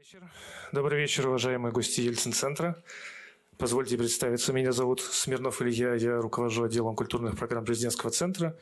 вечер. 0.00 0.22
Добрый 0.72 0.98
вечер, 0.98 1.28
уважаемые 1.28 1.72
гости 1.72 2.00
Ельцин-центра. 2.00 2.82
Позвольте 3.58 3.98
представиться. 3.98 4.50
Меня 4.54 4.72
зовут 4.72 5.02
Смирнов 5.02 5.60
Илья. 5.60 5.92
Я 5.92 6.22
руковожу 6.22 6.64
отделом 6.64 6.96
культурных 6.96 7.36
программ 7.36 7.66
президентского 7.66 8.10
центра. 8.10 8.56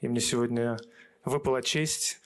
И 0.00 0.06
мне 0.06 0.20
сегодня 0.20 0.76
выпала 1.24 1.60
честь 1.60 2.20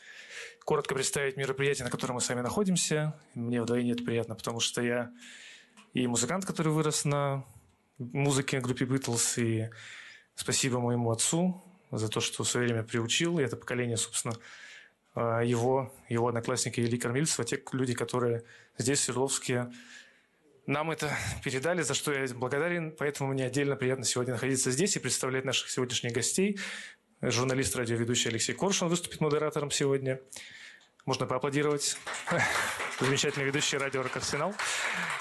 коротко 0.66 0.94
представить 0.94 1.38
мероприятие, 1.38 1.86
на 1.86 1.90
котором 1.90 2.16
мы 2.16 2.20
с 2.20 2.28
вами 2.28 2.42
находимся. 2.42 3.18
Мне 3.32 3.62
вдвойне 3.62 3.92
это 3.92 4.04
приятно, 4.04 4.34
потому 4.34 4.60
что 4.60 4.82
я 4.82 5.10
и 5.94 6.06
музыкант, 6.06 6.44
который 6.44 6.70
вырос 6.70 7.06
на 7.06 7.46
музыке 7.96 8.60
группе 8.60 8.84
Битлз, 8.84 9.38
и 9.38 9.70
спасибо 10.34 10.80
моему 10.80 11.10
отцу 11.10 11.64
за 11.90 12.08
то, 12.08 12.20
что 12.20 12.44
в 12.44 12.48
свое 12.48 12.66
время 12.66 12.82
приучил. 12.82 13.38
И 13.38 13.42
это 13.42 13.56
поколение, 13.56 13.96
собственно, 13.96 14.34
его, 15.16 15.92
его 16.08 16.28
одноклассники 16.28 16.80
Ильи 16.80 16.98
Кормильцева, 16.98 17.44
те 17.44 17.62
люди, 17.72 17.94
которые 17.94 18.44
здесь, 18.78 19.00
в 19.00 19.02
Свердловске, 19.04 19.70
нам 20.66 20.90
это 20.90 21.14
передали, 21.44 21.82
за 21.82 21.94
что 21.94 22.12
я 22.12 22.26
благодарен. 22.34 22.90
Поэтому 22.98 23.32
мне 23.32 23.44
отдельно 23.46 23.76
приятно 23.76 24.04
сегодня 24.04 24.32
находиться 24.32 24.70
здесь 24.70 24.96
и 24.96 24.98
представлять 24.98 25.44
наших 25.44 25.70
сегодняшних 25.70 26.12
гостей. 26.12 26.58
Журналист, 27.20 27.76
радиоведущий 27.76 28.30
Алексей 28.30 28.54
Коршун 28.54 28.88
выступит 28.88 29.20
модератором 29.20 29.70
сегодня. 29.70 30.20
Можно 31.06 31.26
поаплодировать. 31.26 31.98
Замечательный 32.98 33.44
ведущий 33.44 33.76
радио 33.76 34.02
«Рок 34.02 34.16
Арсенал». 34.16 34.54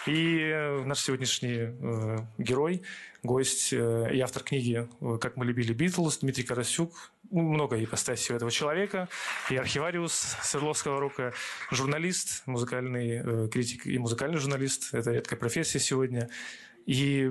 И 0.05 0.39
э, 0.39 0.81
наш 0.85 1.01
сегодняшний 1.01 1.57
э, 1.57 2.17
герой, 2.37 2.83
гость 3.21 3.73
э, 3.73 4.09
и 4.13 4.19
автор 4.21 4.43
книги 4.43 4.87
э, 5.01 5.17
«Как 5.17 5.35
мы 5.35 5.43
любили 5.43 5.73
Битлз» 5.73 6.19
Дмитрий 6.19 6.45
Карасюк. 6.45 7.11
Много 7.31 7.83
ипостасей 7.83 8.33
у 8.33 8.37
этого 8.37 8.49
человека. 8.49 9.09
И 9.49 9.57
архивариус 9.57 10.13
Свердловского 10.41 11.01
рока, 11.01 11.33
журналист, 11.69 12.43
музыкальный 12.45 13.17
э, 13.17 13.49
критик 13.49 13.85
и 13.85 13.97
музыкальный 13.97 14.37
журналист. 14.37 14.93
Это 14.93 15.11
редкая 15.11 15.37
профессия 15.37 15.79
сегодня. 15.79 16.29
И 16.85 17.29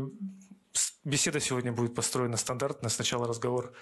беседа 1.05 1.41
сегодня 1.41 1.73
будет 1.73 1.95
построена 1.95 2.37
стандартно. 2.37 2.91
Сначала 2.91 3.27
разговор 3.27 3.73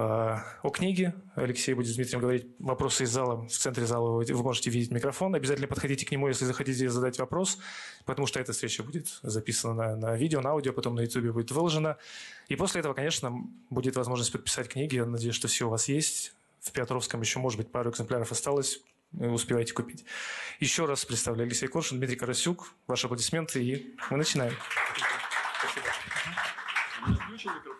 о 0.00 0.70
книге. 0.70 1.14
Алексей 1.34 1.74
будет 1.74 1.88
с 1.88 1.96
Дмитрием 1.96 2.20
говорить 2.20 2.46
вопросы 2.60 3.02
из 3.02 3.10
зала. 3.10 3.46
В 3.46 3.50
центре 3.50 3.84
зала 3.84 4.10
вы, 4.18 4.24
вы 4.24 4.42
можете 4.44 4.70
видеть 4.70 4.92
микрофон. 4.92 5.34
Обязательно 5.34 5.66
подходите 5.66 6.06
к 6.06 6.12
нему, 6.12 6.28
если 6.28 6.44
захотите 6.44 6.88
задать 6.88 7.18
вопрос, 7.18 7.58
потому 8.04 8.26
что 8.28 8.38
эта 8.38 8.52
встреча 8.52 8.84
будет 8.84 9.08
записана 9.22 9.74
на, 9.74 9.96
на 9.96 10.16
видео, 10.16 10.40
на 10.40 10.50
аудио, 10.50 10.72
потом 10.72 10.94
на 10.94 11.00
YouTube 11.00 11.32
будет 11.32 11.50
выложена. 11.50 11.96
И 12.46 12.54
после 12.54 12.78
этого, 12.78 12.94
конечно, 12.94 13.32
будет 13.70 13.96
возможность 13.96 14.30
подписать 14.30 14.68
книги. 14.68 14.94
Я 14.94 15.04
надеюсь, 15.04 15.34
что 15.34 15.48
все 15.48 15.66
у 15.66 15.70
вас 15.70 15.88
есть. 15.88 16.32
В 16.60 16.70
Петровском 16.70 17.20
еще, 17.20 17.40
может 17.40 17.58
быть, 17.58 17.72
пару 17.72 17.90
экземпляров 17.90 18.30
осталось. 18.30 18.80
Вы 19.10 19.32
успеваете 19.32 19.72
купить. 19.72 20.04
Еще 20.60 20.84
раз 20.84 21.04
представляю 21.04 21.46
Алексей 21.46 21.66
Коршин, 21.66 21.98
Дмитрий 21.98 22.16
Карасюк. 22.16 22.72
Ваши 22.86 23.06
аплодисменты, 23.06 23.64
и 23.64 23.96
мы 24.10 24.18
начинаем. 24.18 24.54
Спасибо. 27.26 27.77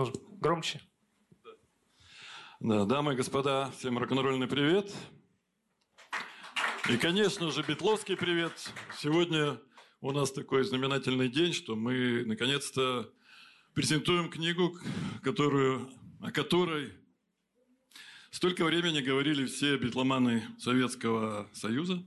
Нужно 0.00 0.18
громче. 0.40 0.80
Да, 2.58 2.86
дамы 2.86 3.12
и 3.12 3.16
господа, 3.16 3.70
всем 3.76 3.98
рок-н-ролльный 3.98 4.46
привет. 4.46 4.90
И, 6.88 6.96
конечно 6.96 7.50
же, 7.50 7.62
Бетловский 7.62 8.16
привет. 8.16 8.72
Сегодня 8.98 9.60
у 10.00 10.12
нас 10.12 10.32
такой 10.32 10.64
знаменательный 10.64 11.28
день, 11.28 11.52
что 11.52 11.76
мы 11.76 12.24
наконец-то 12.24 13.12
презентуем 13.74 14.30
книгу, 14.30 14.74
которую, 15.22 15.90
о 16.22 16.32
которой 16.32 16.94
столько 18.30 18.64
времени 18.64 19.02
говорили 19.02 19.44
все 19.44 19.76
битломаны 19.76 20.44
Советского 20.58 21.50
Союза. 21.52 22.02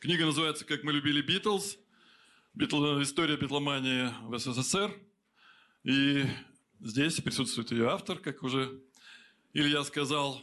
Книга 0.00 0.24
называется 0.24 0.64
«Как 0.64 0.84
мы 0.84 0.92
любили 0.94 1.20
Битлз. 1.20 1.76
История 2.56 3.36
битломании 3.36 4.10
в 4.22 4.38
СССР». 4.38 5.07
И 5.88 6.26
здесь 6.80 7.18
присутствует 7.18 7.70
ее 7.70 7.88
автор, 7.88 8.18
как 8.18 8.42
уже 8.42 8.78
Илья 9.54 9.82
сказал, 9.84 10.38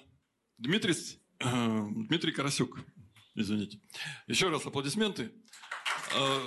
Дмитрий, 0.58 0.96
э, 1.40 1.88
Дмитрий 2.08 2.32
Карасюк. 2.32 2.80
Извините. 3.36 3.80
Еще 4.26 4.50
раз 4.50 4.66
аплодисменты. 4.66 5.32
Э, 6.16 6.40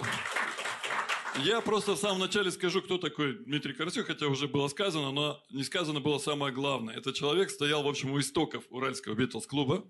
я 1.45 1.61
просто 1.61 1.95
в 1.95 1.99
самом 1.99 2.19
начале 2.19 2.51
скажу, 2.51 2.83
кто 2.83 2.99
такой 2.99 3.39
Дмитрий 3.45 3.73
Карасюк, 3.73 4.09
хотя 4.09 4.27
уже 4.27 4.49
было 4.49 4.67
сказано, 4.67 5.13
но 5.13 5.45
не 5.51 5.63
сказано 5.63 6.01
было 6.01 6.19
самое 6.19 6.53
главное. 6.53 6.97
Этот 6.97 7.15
человек 7.15 7.51
стоял, 7.51 7.85
в 7.85 7.89
общем, 7.89 8.11
у 8.11 8.19
истоков 8.19 8.65
Уральского 8.69 9.15
Битлз-клуба. 9.15 9.89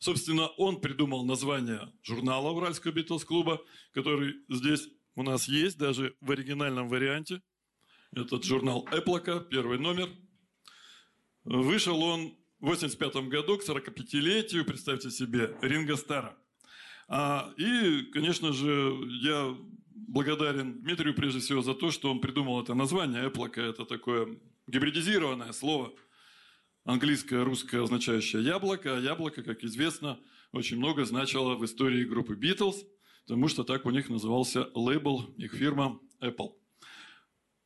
Собственно, 0.00 0.48
он 0.48 0.80
придумал 0.80 1.24
название 1.24 1.92
журнала 2.02 2.50
Уральского 2.50 2.90
Битлз-клуба, 2.90 3.64
который 3.92 4.34
здесь 4.48 4.88
у 5.14 5.22
нас 5.22 5.46
есть, 5.46 5.78
даже 5.78 6.16
в 6.20 6.32
оригинальном 6.32 6.88
варианте. 6.88 7.42
Этот 8.12 8.42
журнал 8.44 8.88
«Эплока», 8.90 9.38
первый 9.38 9.78
номер. 9.78 10.10
Вышел 11.44 12.02
он 12.02 12.34
в 12.58 12.66
85 12.66 13.28
году 13.28 13.56
к 13.56 13.62
45-летию, 13.62 14.64
представьте 14.64 15.12
себе, 15.12 15.56
Ринга 15.62 15.96
Стара. 15.96 16.36
А, 17.06 17.52
и, 17.56 18.02
конечно 18.12 18.52
же, 18.52 18.98
я 19.22 19.56
благодарен 19.94 20.82
Дмитрию 20.82 21.14
прежде 21.14 21.38
всего 21.38 21.62
за 21.62 21.72
то, 21.74 21.92
что 21.92 22.10
он 22.10 22.20
придумал 22.20 22.60
это 22.60 22.74
название. 22.74 23.28
Эплока– 23.28 23.60
это 23.62 23.84
такое 23.84 24.40
гибридизированное 24.66 25.52
слово, 25.52 25.92
английское, 26.84 27.44
русское, 27.44 27.80
означающее 27.80 28.42
яблоко. 28.42 28.96
А 28.96 29.00
яблоко, 29.00 29.44
как 29.44 29.62
известно, 29.62 30.18
очень 30.50 30.78
много 30.78 31.04
значило 31.04 31.54
в 31.54 31.64
истории 31.64 32.04
группы 32.04 32.34
Beatles, 32.34 32.84
потому 33.28 33.46
что 33.46 33.62
так 33.62 33.86
у 33.86 33.90
них 33.90 34.08
назывался 34.08 34.68
лейбл, 34.74 35.32
их 35.36 35.52
фирма 35.52 36.00
Apple. 36.20 36.59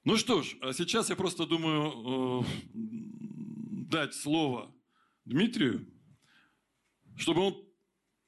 Ну 0.04 0.18
что 0.18 0.42
ж, 0.42 0.56
а 0.60 0.74
сейчас 0.74 1.08
я 1.08 1.16
просто 1.16 1.46
думаю 1.46 2.42
э, 2.42 2.74
дать 2.74 4.12
слово 4.12 4.70
Дмитрию, 5.24 5.86
чтобы 7.16 7.40
он 7.40 7.64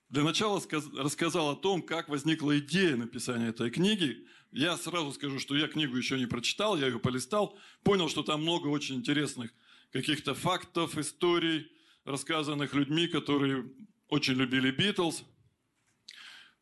для 0.09 0.23
начала 0.23 0.59
рассказал 0.97 1.51
о 1.51 1.55
том, 1.55 1.83
как 1.83 2.09
возникла 2.09 2.59
идея 2.61 2.97
написания 2.97 3.49
этой 3.49 3.71
книги. 3.71 4.27
Я 4.53 4.79
сразу 4.79 5.13
скажу, 5.13 5.39
что 5.39 5.55
я 5.55 5.69
книгу 5.69 5.95
еще 5.99 6.19
не 6.19 6.25
прочитал, 6.25 6.79
я 6.79 6.87
ее 6.87 6.99
полистал, 6.99 7.59
понял, 7.83 8.09
что 8.09 8.23
там 8.23 8.41
много 8.41 8.69
очень 8.69 8.95
интересных 8.95 9.53
каких-то 9.93 10.35
фактов, 10.35 10.97
историй, 10.97 11.71
рассказанных 12.05 12.73
людьми, 12.73 13.07
которые 13.07 13.71
очень 14.09 14.33
любили 14.33 14.71
Битлз. 14.71 15.25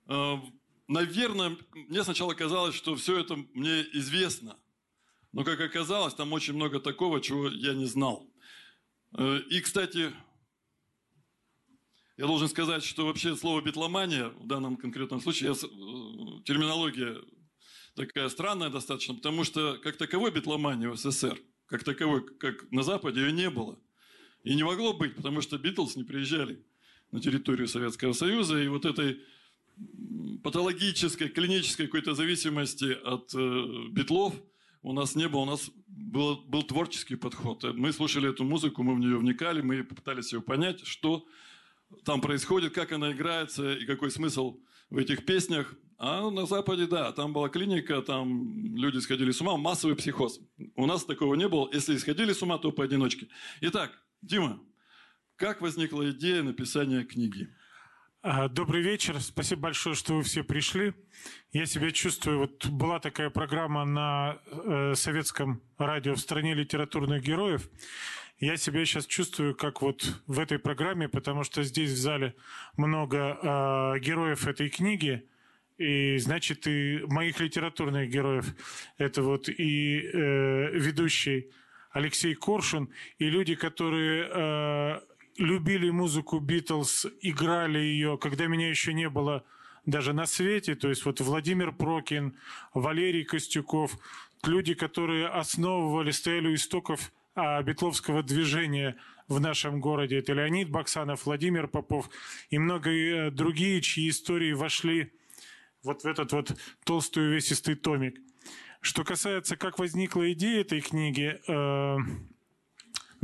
Э, 0.08 0.38
наверное, 0.88 1.56
мне 1.72 2.02
сначала 2.02 2.34
казалось, 2.34 2.74
что 2.74 2.96
все 2.96 3.20
это 3.20 3.36
мне 3.36 3.82
известно. 3.92 4.58
Но, 5.34 5.42
как 5.42 5.60
оказалось, 5.60 6.14
там 6.14 6.32
очень 6.32 6.54
много 6.54 6.78
такого, 6.78 7.20
чего 7.20 7.48
я 7.48 7.74
не 7.74 7.86
знал. 7.86 8.24
Э, 9.18 9.40
и, 9.50 9.60
кстати, 9.60 10.12
я 12.16 12.26
должен 12.28 12.48
сказать, 12.48 12.84
что 12.84 13.04
вообще 13.04 13.34
слово 13.34 13.60
«битломания» 13.60 14.28
в 14.28 14.46
данном 14.46 14.76
конкретном 14.76 15.20
случае, 15.20 15.50
я, 15.50 15.54
э, 15.54 16.42
терминология 16.44 17.16
такая 17.96 18.28
странная 18.28 18.70
достаточно, 18.70 19.16
потому 19.16 19.42
что 19.42 19.76
как 19.82 19.96
таковой 19.96 20.30
битломании 20.30 20.86
в 20.86 20.96
СССР, 20.96 21.36
как 21.66 21.82
таковой, 21.82 22.24
как 22.38 22.70
на 22.70 22.84
Западе, 22.84 23.22
ее 23.22 23.32
не 23.32 23.50
было. 23.50 23.76
И 24.44 24.54
не 24.54 24.62
могло 24.62 24.92
быть, 24.92 25.16
потому 25.16 25.40
что 25.40 25.58
Битлз 25.58 25.96
не 25.96 26.04
приезжали 26.04 26.64
на 27.10 27.20
территорию 27.20 27.66
Советского 27.66 28.12
Союза, 28.12 28.62
и 28.62 28.68
вот 28.68 28.84
этой 28.84 29.20
патологической, 30.44 31.28
клинической 31.28 31.86
какой-то 31.86 32.14
зависимости 32.14 32.92
от 33.02 33.34
э, 33.34 33.88
битлов– 33.90 34.32
у 34.84 34.92
нас 34.92 35.16
не 35.16 35.28
было, 35.28 35.40
у 35.40 35.46
нас 35.46 35.70
был, 35.86 36.36
был 36.46 36.62
творческий 36.62 37.16
подход. 37.16 37.64
Мы 37.64 37.90
слушали 37.90 38.28
эту 38.28 38.44
музыку, 38.44 38.82
мы 38.82 38.94
в 38.94 38.98
нее 38.98 39.16
вникали, 39.16 39.62
мы 39.62 39.82
попытались 39.82 40.32
ее 40.32 40.42
понять, 40.42 40.86
что 40.86 41.26
там 42.04 42.20
происходит, 42.20 42.74
как 42.74 42.92
она 42.92 43.12
играется 43.12 43.72
и 43.72 43.86
какой 43.86 44.10
смысл 44.10 44.60
в 44.90 44.98
этих 44.98 45.24
песнях. 45.24 45.74
А 45.96 46.28
на 46.28 46.44
Западе, 46.44 46.86
да, 46.86 47.12
там 47.12 47.32
была 47.32 47.48
клиника, 47.48 48.02
там 48.02 48.76
люди 48.76 48.98
сходили 48.98 49.30
с 49.30 49.40
ума, 49.40 49.56
массовый 49.56 49.96
психоз. 49.96 50.38
У 50.76 50.84
нас 50.84 51.04
такого 51.04 51.34
не 51.34 51.48
было. 51.48 51.70
Если 51.72 51.96
сходили 51.96 52.34
с 52.34 52.42
ума, 52.42 52.58
то 52.58 52.70
поодиночке. 52.70 53.28
Итак, 53.62 53.98
Дима, 54.20 54.60
как 55.36 55.62
возникла 55.62 56.10
идея 56.10 56.42
написания 56.42 57.04
книги? 57.04 57.48
А, 58.26 58.48
добрый 58.48 58.80
вечер. 58.80 59.20
Спасибо 59.20 59.60
большое, 59.64 59.94
что 59.94 60.14
вы 60.14 60.22
все 60.22 60.42
пришли. 60.42 60.94
Я 61.52 61.66
себя 61.66 61.90
чувствую... 61.90 62.38
Вот 62.38 62.66
была 62.68 62.98
такая 62.98 63.28
программа 63.28 63.84
на 63.84 64.38
э, 64.46 64.94
советском 64.96 65.60
радио 65.76 66.14
«В 66.14 66.18
стране 66.18 66.54
литературных 66.54 67.22
героев». 67.22 67.68
Я 68.38 68.56
себя 68.56 68.82
сейчас 68.86 69.04
чувствую 69.04 69.54
как 69.54 69.82
вот 69.82 70.22
в 70.26 70.40
этой 70.40 70.58
программе, 70.58 71.06
потому 71.06 71.44
что 71.44 71.62
здесь 71.64 71.90
в 71.90 71.98
зале 71.98 72.34
много 72.78 73.18
э, 73.18 73.98
героев 73.98 74.46
этой 74.46 74.70
книги. 74.70 75.28
И, 75.76 76.16
значит, 76.16 76.66
и 76.66 77.02
моих 77.06 77.40
литературных 77.40 78.08
героев. 78.08 78.54
Это 78.96 79.20
вот 79.20 79.50
и 79.50 80.00
э, 80.00 80.70
ведущий 80.72 81.50
Алексей 81.90 82.34
Коршун, 82.34 82.88
и 83.18 83.28
люди, 83.28 83.54
которые... 83.54 84.30
Э, 84.32 85.00
любили 85.38 85.90
музыку 85.90 86.38
Битлз, 86.38 87.06
играли 87.20 87.78
ее, 87.78 88.18
когда 88.18 88.46
меня 88.46 88.68
еще 88.68 88.92
не 88.92 89.08
было 89.08 89.44
даже 89.86 90.12
на 90.12 90.26
свете. 90.26 90.74
То 90.74 90.88
есть 90.88 91.04
вот 91.04 91.20
Владимир 91.20 91.72
Прокин, 91.72 92.36
Валерий 92.72 93.24
Костюков, 93.24 93.96
люди, 94.44 94.74
которые 94.74 95.28
основывали, 95.28 96.10
стояли 96.10 96.48
у 96.48 96.54
истоков 96.54 97.12
а, 97.34 97.62
битловского 97.62 98.22
движения 98.22 98.96
в 99.28 99.40
нашем 99.40 99.80
городе. 99.80 100.18
Это 100.18 100.32
Леонид 100.32 100.70
Баксанов, 100.70 101.26
Владимир 101.26 101.66
Попов 101.66 102.10
и 102.50 102.58
многие 102.58 103.30
другие, 103.30 103.80
чьи 103.80 104.08
истории 104.08 104.52
вошли 104.52 105.12
вот 105.82 106.02
в 106.02 106.06
этот 106.06 106.32
вот 106.32 106.56
толстый 106.84 107.28
увесистый 107.28 107.74
томик. 107.74 108.18
Что 108.80 109.02
касается, 109.02 109.56
как 109.56 109.78
возникла 109.78 110.30
идея 110.32 110.60
этой 110.60 110.80
книги, 110.82 111.40
э, 111.46 111.96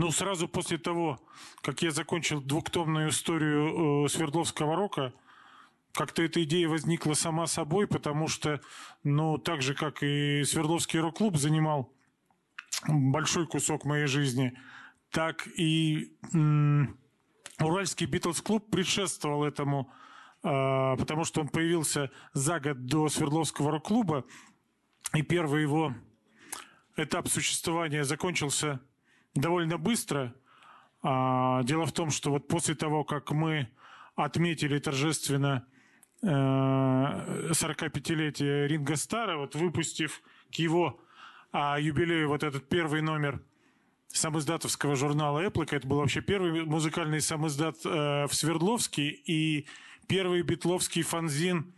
ну, 0.00 0.10
сразу 0.10 0.48
после 0.48 0.78
того, 0.78 1.20
как 1.60 1.82
я 1.82 1.90
закончил 1.90 2.40
двухтомную 2.40 3.10
историю 3.10 4.06
э, 4.06 4.08
Свердловского 4.08 4.74
рока, 4.74 5.12
как-то 5.92 6.22
эта 6.22 6.42
идея 6.44 6.70
возникла 6.70 7.12
сама 7.12 7.46
собой, 7.46 7.86
потому 7.86 8.26
что, 8.26 8.62
ну, 9.04 9.36
так 9.36 9.60
же, 9.60 9.74
как 9.74 10.02
и 10.02 10.42
Свердловский 10.44 11.00
рок-клуб 11.00 11.36
занимал 11.36 11.92
большой 12.88 13.46
кусок 13.46 13.84
моей 13.84 14.06
жизни, 14.06 14.56
так 15.10 15.46
и 15.58 16.16
м- 16.32 16.98
Уральский 17.58 18.06
Битлз-клуб 18.06 18.70
предшествовал 18.70 19.44
этому, 19.44 19.92
э, 20.42 20.96
потому 20.96 21.24
что 21.24 21.42
он 21.42 21.48
появился 21.48 22.10
за 22.32 22.58
год 22.58 22.86
до 22.86 23.10
Свердловского 23.10 23.70
рок-клуба, 23.70 24.24
и 25.12 25.20
первый 25.20 25.60
его 25.60 25.94
этап 26.96 27.28
существования 27.28 28.02
закончился 28.02 28.80
довольно 29.34 29.78
быстро. 29.78 30.34
А, 31.02 31.62
дело 31.62 31.86
в 31.86 31.92
том, 31.92 32.10
что 32.10 32.30
вот 32.30 32.48
после 32.48 32.74
того, 32.74 33.04
как 33.04 33.30
мы 33.30 33.68
отметили 34.16 34.78
торжественно 34.78 35.66
45-летие 36.22 38.64
э, 38.64 38.66
Ринга 38.66 38.96
Стара, 38.96 39.38
вот 39.38 39.54
выпустив 39.54 40.20
к 40.52 40.56
его 40.56 41.00
а, 41.52 41.78
юбилею 41.80 42.28
вот 42.28 42.42
этот 42.42 42.68
первый 42.68 43.00
номер 43.00 43.42
самоиздатовского 44.08 44.96
журнала 44.96 45.40
«Эплика». 45.40 45.76
Это 45.76 45.86
был 45.86 45.96
вообще 45.98 46.20
первый 46.20 46.64
музыкальный 46.64 47.22
самоиздат 47.22 47.76
э, 47.84 48.26
в 48.26 48.34
Свердловске 48.34 49.08
и 49.08 49.66
первый 50.08 50.42
битловский 50.42 51.02
фанзин 51.02 51.72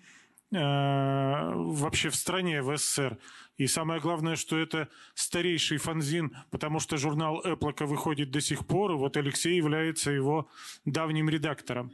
вообще 0.52 2.10
в 2.10 2.14
стране, 2.14 2.62
в 2.62 2.76
СССР. 2.76 3.18
И 3.56 3.66
самое 3.66 4.00
главное, 4.00 4.36
что 4.36 4.58
это 4.58 4.88
старейший 5.14 5.78
фанзин, 5.78 6.36
потому 6.50 6.80
что 6.80 6.96
журнал 6.96 7.40
Эплока 7.44 7.86
выходит 7.86 8.30
до 8.30 8.40
сих 8.40 8.66
пор, 8.66 8.92
и 8.92 8.94
вот 8.94 9.16
Алексей 9.16 9.56
является 9.56 10.10
его 10.10 10.48
давним 10.84 11.28
редактором. 11.28 11.92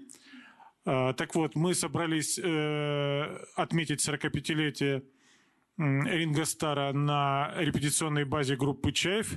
Э, 0.85 1.13
так 1.17 1.35
вот, 1.35 1.55
мы 1.55 1.75
собрались 1.75 2.39
э, 2.39 3.45
отметить 3.55 4.07
45-летие 4.09 5.05
Ринга 5.77 6.45
Стара 6.45 6.93
на 6.93 7.53
репетиционной 7.57 8.25
базе 8.25 8.57
группы 8.57 8.91
«Чаев». 8.93 9.33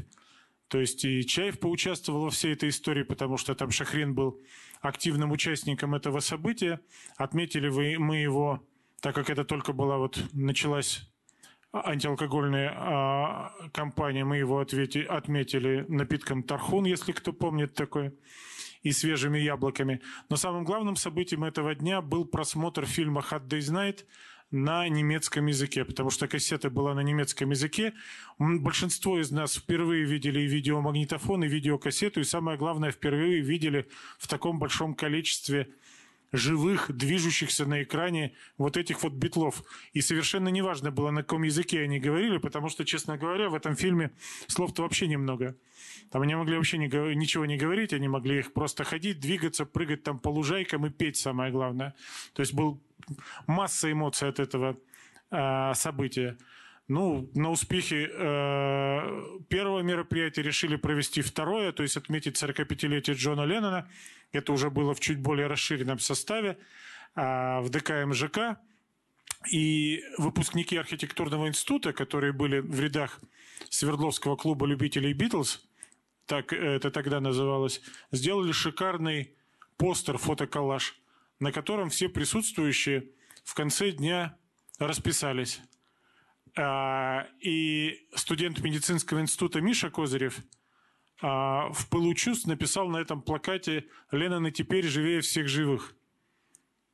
То 0.69 0.79
есть 0.79 1.03
и 1.03 1.25
Чаев 1.25 1.59
поучаствовал 1.59 2.21
во 2.23 2.29
всей 2.29 2.53
этой 2.53 2.69
истории, 2.69 3.03
потому 3.03 3.35
что 3.37 3.53
там 3.55 3.71
Шахрин 3.71 4.15
был 4.15 4.39
активным 4.79 5.31
участником 5.31 5.93
этого 5.93 6.21
события. 6.21 6.79
Отметили 7.17 7.67
мы 7.97 8.17
его 8.17 8.65
так 9.01 9.15
как 9.15 9.29
это 9.29 9.43
только 9.43 9.73
была 9.73 9.97
вот 9.97 10.23
началась 10.31 11.11
антиалкогольная 11.73 12.73
а, 12.75 13.51
кампания, 13.73 14.23
мы 14.25 14.37
его 14.37 14.59
ответи, 14.59 14.99
отметили 14.99 15.85
напитком 15.87 16.43
Тархун, 16.43 16.85
если 16.85 17.11
кто 17.11 17.33
помнит 17.33 17.73
такое, 17.73 18.13
и 18.83 18.91
свежими 18.91 19.39
яблоками. 19.39 20.01
Но 20.29 20.35
самым 20.35 20.63
главным 20.63 20.95
событием 20.95 21.43
этого 21.43 21.73
дня 21.75 22.01
был 22.01 22.25
просмотр 22.25 22.85
фильма 22.85 23.23
«Hot 23.29 23.47
Day's 23.47 23.71
Night» 23.71 24.05
на 24.51 24.87
немецком 24.89 25.45
языке, 25.45 25.85
потому 25.85 26.09
что 26.09 26.27
кассета 26.27 26.69
была 26.69 26.93
на 26.93 26.99
немецком 26.99 27.51
языке. 27.51 27.93
Большинство 28.37 29.17
из 29.17 29.31
нас 29.31 29.55
впервые 29.55 30.03
видели 30.03 30.41
и 30.41 30.47
видеомагнитофон, 30.47 31.45
и 31.45 31.47
видеокассету, 31.47 32.19
и 32.19 32.25
самое 32.25 32.57
главное, 32.57 32.91
впервые 32.91 33.39
видели 33.39 33.87
в 34.19 34.27
таком 34.27 34.59
большом 34.59 34.93
количестве 34.93 35.69
живых, 36.31 36.91
движущихся 36.91 37.65
на 37.65 37.83
экране 37.83 38.33
вот 38.57 38.77
этих 38.77 39.03
вот 39.03 39.13
битлов. 39.13 39.63
И 39.93 40.01
совершенно 40.01 40.49
неважно 40.49 40.91
было, 40.91 41.11
на 41.11 41.23
каком 41.23 41.43
языке 41.43 41.81
они 41.81 41.99
говорили, 41.99 42.37
потому 42.37 42.69
что, 42.69 42.85
честно 42.85 43.17
говоря, 43.17 43.49
в 43.49 43.55
этом 43.55 43.75
фильме 43.75 44.11
слов-то 44.47 44.83
вообще 44.83 45.07
немного. 45.07 45.55
Там 46.09 46.21
они 46.21 46.35
могли 46.35 46.55
вообще 46.55 46.77
ничего 46.77 47.45
не 47.45 47.57
говорить, 47.57 47.93
они 47.93 48.07
могли 48.07 48.39
их 48.39 48.53
просто 48.53 48.83
ходить, 48.83 49.19
двигаться, 49.19 49.65
прыгать 49.65 50.03
там 50.03 50.19
по 50.19 50.29
лужайкам 50.29 50.85
и 50.85 50.89
петь, 50.89 51.17
самое 51.17 51.51
главное. 51.51 51.95
То 52.33 52.41
есть 52.41 52.53
был 52.53 52.81
масса 53.47 53.91
эмоций 53.91 54.29
от 54.29 54.39
этого 54.39 54.77
э, 55.31 55.73
события. 55.73 56.37
Ну, 56.91 57.29
на 57.35 57.51
успехе 57.51 58.09
э, 58.11 59.39
первого 59.47 59.79
мероприятия 59.79 60.41
решили 60.41 60.75
провести 60.75 61.21
второе, 61.21 61.71
то 61.71 61.83
есть 61.83 61.95
отметить 61.95 62.35
45-летие 62.35 63.15
Джона 63.15 63.45
Леннона. 63.45 63.89
Это 64.33 64.51
уже 64.51 64.69
было 64.69 64.93
в 64.93 64.99
чуть 64.99 65.17
более 65.17 65.47
расширенном 65.47 65.99
составе 65.99 66.57
э, 67.15 67.61
в 67.61 67.69
ДК 67.69 68.05
МЖК. 68.05 68.59
И 69.49 70.03
выпускники 70.17 70.75
архитектурного 70.75 71.47
института, 71.47 71.93
которые 71.93 72.33
были 72.33 72.59
в 72.59 72.81
рядах 72.81 73.21
Свердловского 73.69 74.35
клуба 74.35 74.65
любителей 74.65 75.13
Битлз, 75.13 75.65
так 76.25 76.51
это 76.51 76.91
тогда 76.91 77.21
называлось, 77.21 77.79
сделали 78.11 78.51
шикарный 78.51 79.33
постер, 79.77 80.17
фотоколлаж, 80.17 80.99
на 81.39 81.53
котором 81.53 81.89
все 81.89 82.09
присутствующие 82.09 83.11
в 83.45 83.53
конце 83.53 83.91
дня 83.91 84.37
расписались. 84.77 85.61
А, 86.57 87.27
и 87.39 88.07
студент 88.15 88.59
медицинского 88.59 89.21
института 89.21 89.61
Миша 89.61 89.89
Козырев 89.89 90.39
а, 91.21 91.71
в 91.71 91.87
пылу 91.89 92.13
чувств 92.13 92.45
написал 92.45 92.89
на 92.89 92.97
этом 92.97 93.21
плакате 93.21 93.85
«Леннон 94.11 94.47
и 94.47 94.51
теперь 94.51 94.85
живее 94.85 95.21
всех 95.21 95.47
живых». 95.47 95.95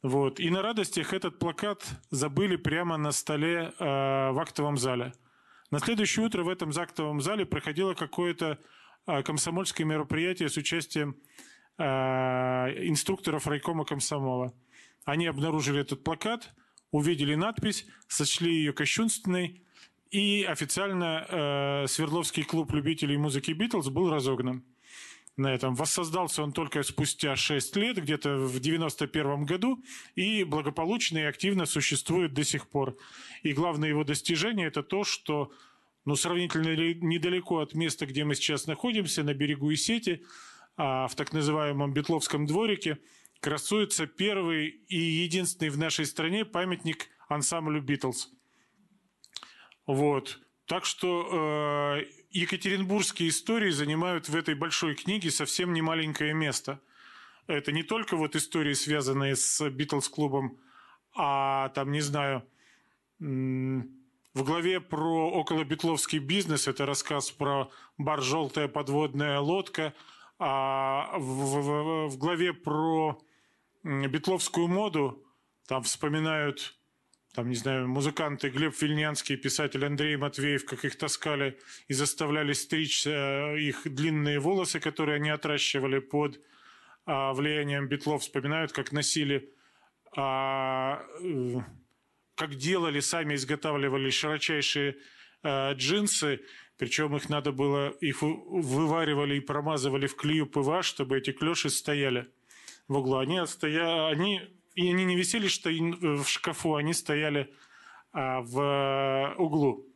Вот. 0.04 0.40
И 0.40 0.50
на 0.52 0.62
радостях 0.62 1.12
этот 1.12 1.40
плакат 1.40 1.84
забыли 2.12 2.56
прямо 2.56 2.98
на 2.98 3.12
столе 3.12 3.74
а, 3.80 4.32
в 4.32 4.40
актовом 4.40 4.78
зале. 4.78 5.14
На 5.72 5.80
следующее 5.80 6.26
утро 6.26 6.44
в 6.44 6.50
этом 6.50 6.72
актовом 6.78 7.20
зале 7.20 7.46
проходило 7.46 7.94
какое-то 7.94 8.58
комсомольское 9.06 9.86
мероприятие 9.86 10.50
с 10.50 10.56
участием 10.58 11.18
инструкторов 11.78 13.48
райкома 13.48 13.84
комсомола. 13.84 14.54
Они 15.04 15.28
обнаружили 15.28 15.82
этот 15.82 16.04
плакат– 16.04 16.54
увидели 16.92 17.36
надпись, 17.36 17.86
сочли 18.08 18.54
ее 18.54 18.74
кощунственной, 18.74 19.62
и 20.10 20.44
официально 20.44 21.26
э, 21.30 21.88
Свердловский 21.88 22.44
клуб 22.44 22.72
любителей 22.72 23.18
музыки 23.18 23.52
Битлз 23.52 23.90
был 23.90 24.10
разогнан 24.10 24.64
на 25.36 25.54
этом. 25.54 25.76
Воссоздался 25.76 26.44
он 26.44 26.54
только 26.54 26.82
спустя 26.84 27.36
6 27.36 27.76
лет, 27.76 27.98
где-то 27.98 28.38
в 28.38 28.60
91 28.60 29.46
году, 29.46 29.84
и 30.16 30.44
благополучно 30.44 31.18
и 31.20 31.24
активно 31.24 31.66
существует 31.66 32.34
до 32.34 32.44
сих 32.44 32.68
пор. 32.68 32.98
И 33.44 33.52
главное 33.54 33.90
его 33.90 34.04
достижение– 34.04 34.68
это 34.70 34.82
то, 34.82 35.04
что 35.04 35.52
ну, 36.06 36.16
сравнительно 36.16 36.70
недалеко 36.70 37.60
от 37.60 37.74
места, 37.74 38.06
где 38.06 38.24
мы 38.24 38.36
сейчас 38.36 38.66
находимся, 38.66 39.24
на 39.24 39.34
берегу 39.34 39.74
Исети, 39.74 40.24
а 40.78 41.08
в 41.08 41.16
так 41.16 41.34
называемом 41.34 41.94
Бетловском 41.94 42.46
дворике– 42.46 42.98
красуется 43.40 44.08
первый 44.08 44.68
и 44.88 44.98
единственный 44.98 45.70
в 45.70 45.78
нашей 45.78 46.06
стране 46.06 46.46
памятник 46.46 47.10
ансамблю 47.28 47.82
Битлз. 47.82 48.30
Вот. 49.86 50.40
Так 50.66 50.86
что 50.86 51.30
э, 51.32 52.06
екатеринбургские 52.32 53.30
истории 53.30 53.72
занимают 53.72 54.28
в 54.28 54.36
этой 54.36 54.56
большой 54.56 54.96
книге 54.96 55.32
совсем 55.32 55.74
не 55.74 55.82
маленькое 55.82 56.34
место. 56.34 56.82
Это 57.48 57.72
не 57.72 57.84
только 57.84 58.18
вот 58.18 58.36
истории, 58.36 58.74
связанные 58.74 59.38
с 59.38 59.70
Битлз-клубом, 59.70 60.60
а 61.16 61.70
там, 61.70 61.92
не 61.92 62.02
знаю, 62.02 62.44
в 63.20 64.44
главе 64.44 64.82
про 64.82 65.32
околобитловский 65.32 66.20
бизнес, 66.20 66.68
это 66.68 66.86
рассказ 66.86 67.32
про 67.32 67.72
бар 67.98 68.22
«Желтая 68.22 68.68
подводная 68.68 69.40
лодка», 69.40 69.94
а 70.40 71.18
в, 71.18 71.22
в, 71.22 72.08
в 72.10 72.18
главе 72.18 72.54
про 72.54 73.20
битловскую 73.84 74.68
моду, 74.68 75.24
там 75.68 75.84
вспоминают, 75.84 76.76
там, 77.34 77.50
не 77.50 77.56
знаю, 77.56 77.88
музыканты 77.88 78.50
Глеб 78.50 78.74
Вильнянский, 78.82 79.38
писатель 79.38 79.86
Андрей 79.86 80.16
Матвеев, 80.18 80.66
как 80.66 80.86
их 80.86 80.98
таскали 80.98 81.60
и 81.88 81.94
заставляли 81.94 82.54
стричь 82.54 83.06
э, 83.06 83.60
их 83.60 83.82
длинные 83.86 84.40
волосы, 84.40 84.80
которые 84.80 85.16
они 85.16 85.30
отращивали 85.30 86.00
под 86.00 86.40
а, 87.06 87.34
влиянием 87.34 87.88
битлов. 87.88 88.22
Вспоминают, 88.22 88.74
как 88.74 88.92
носили, 88.92 89.54
а, 90.16 91.02
э, 91.22 91.56
как 92.36 92.56
делали, 92.56 93.00
сами 93.00 93.36
изготавливали 93.36 94.10
широчайшие 94.10 94.98
э, 95.44 95.74
джинсы, 95.74 96.42
причем 96.78 97.16
их 97.16 97.30
надо 97.30 97.52
было, 97.52 97.90
их 98.02 98.22
вываривали 98.22 99.38
и 99.38 99.40
промазывали 99.40 100.08
в 100.08 100.16
клею 100.16 100.48
ПВА, 100.48 100.84
чтобы 100.84 101.18
эти 101.18 101.32
клеши 101.32 101.70
стояли 101.70 102.28
в 102.88 102.98
углу. 102.98 103.18
Они, 103.18 103.46
стоя... 103.46 104.08
они... 104.08 104.42
И 104.76 104.90
они 104.90 105.06
не 105.06 105.16
висели 105.16 105.48
что 105.48 105.72
в 105.72 106.28
шкафу, 106.28 106.76
они 106.76 106.94
стояли 106.94 107.52
а, 108.14 108.42
в 108.42 109.34
углу. 109.40 109.88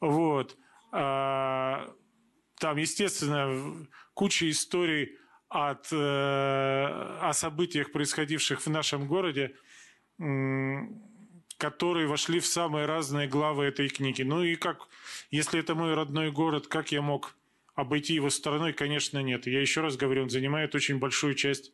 Вот. 0.00 0.56
А, 0.92 1.94
там, 2.58 2.78
естественно, 2.78 3.86
куча 4.14 4.48
историй 4.48 5.18
от, 5.48 5.92
э, 5.92 5.96
о 5.96 7.32
событиях, 7.32 7.92
происходивших 7.92 8.60
в 8.60 8.70
нашем 8.70 9.06
городе, 9.06 9.54
которые 11.56 12.06
вошли 12.06 12.40
в 12.40 12.46
самые 12.46 12.86
разные 12.86 13.28
главы 13.28 13.64
этой 13.64 13.88
книги. 13.88 14.22
Ну 14.22 14.42
и 14.42 14.56
как, 14.56 14.88
если 15.30 15.60
это 15.60 15.74
мой 15.74 15.94
родной 15.94 16.30
город, 16.30 16.66
как 16.66 16.92
я 16.92 17.02
мог 17.02 17.36
обойти 17.74 18.14
его 18.14 18.30
стороной? 18.30 18.72
Конечно, 18.72 19.22
нет. 19.22 19.46
Я 19.46 19.60
еще 19.60 19.80
раз 19.80 19.96
говорю, 19.96 20.24
он 20.24 20.30
занимает 20.30 20.74
очень 20.74 20.98
большую 20.98 21.34
часть 21.34 21.72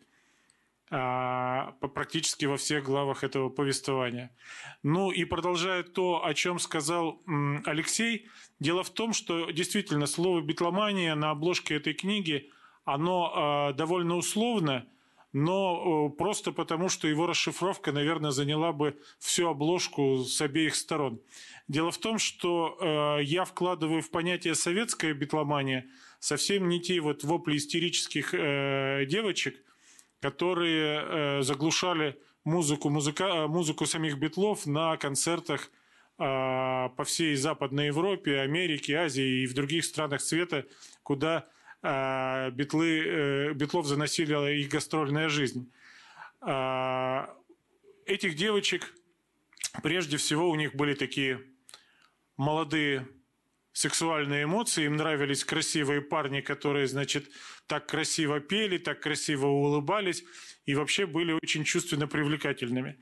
практически 1.95 2.45
во 2.47 2.57
всех 2.57 2.85
главах 2.85 3.25
этого 3.25 3.49
повествования. 3.49 4.31
Ну 4.83 5.11
и 5.11 5.25
продолжая 5.25 5.83
то, 5.83 6.25
о 6.25 6.35
чем 6.35 6.59
сказал 6.59 7.21
Алексей, 7.65 8.29
дело 8.61 8.83
в 8.83 8.91
том, 8.91 9.13
что 9.13 9.51
действительно 9.51 10.07
слово 10.07 10.41
«битломания» 10.41 11.15
на 11.15 11.31
обложке 11.31 11.77
этой 11.77 11.95
книги, 11.95 12.51
оно 12.85 13.33
а, 13.35 13.73
довольно 13.73 14.17
условно, 14.17 14.87
но 15.33 16.11
просто 16.11 16.53
потому, 16.53 16.89
что 16.89 17.09
его 17.09 17.27
расшифровка, 17.27 17.91
наверное, 17.91 18.31
заняла 18.31 18.73
бы 18.73 18.97
всю 19.19 19.49
обложку 19.49 20.19
с 20.19 20.41
обеих 20.41 20.77
сторон. 20.77 21.21
Дело 21.67 21.91
в 21.91 21.99
том, 21.99 22.19
что 22.19 22.77
а, 22.79 23.19
я 23.19 23.45
вкладываю 23.45 24.03
в 24.03 24.11
понятие 24.11 24.55
«советская 24.55 25.15
битломания» 25.15 25.87
совсем 26.21 26.69
не 26.69 26.81
те 26.81 27.01
вот 27.01 27.25
вопли 27.25 27.57
истерических 27.57 28.33
э, 28.33 29.07
девочек– 29.07 29.57
которые 30.25 31.03
э, 31.05 31.43
заглушали 31.43 32.19
музыку, 32.45 32.89
музыка, 32.89 33.25
э, 33.25 33.47
музыку 33.47 33.85
самих 33.85 34.17
битлов 34.17 34.65
на 34.65 34.97
концертах 34.97 35.71
э, 36.19 36.89
по 36.97 37.05
всей 37.05 37.37
Западной 37.37 37.89
Европе, 37.89 38.41
Америке, 38.41 38.97
Азии 38.97 39.43
и 39.43 39.47
в 39.47 39.53
других 39.53 39.85
странах 39.85 40.23
света, 40.23 40.65
куда 41.03 41.47
битлы, 41.83 43.53
битлов 43.55 43.85
заносила 43.87 44.51
их 44.51 44.71
гастрольная 44.71 45.29
жизнь. 45.29 45.71
Этих 48.07 48.37
девочек, 48.37 48.95
прежде 49.83 50.17
всего, 50.17 50.49
у 50.49 50.55
них 50.55 50.75
были 50.75 50.95
такие 50.95 51.43
молодые 52.39 53.07
сексуальные 53.75 54.45
эмоции, 54.45 54.87
им 54.87 54.97
нравились 54.97 55.45
красивые 55.45 56.01
парни, 56.01 56.41
которые, 56.41 56.87
значит, 56.87 57.29
так 57.67 57.87
красиво 57.87 58.41
пели, 58.41 58.79
так 58.79 59.01
красиво 59.01 59.49
улыбались 59.49 60.25
и 60.65 60.75
вообще 60.75 61.07
были 61.07 61.33
очень 61.33 61.65
чувственно 61.65 62.07
привлекательными. 62.07 62.97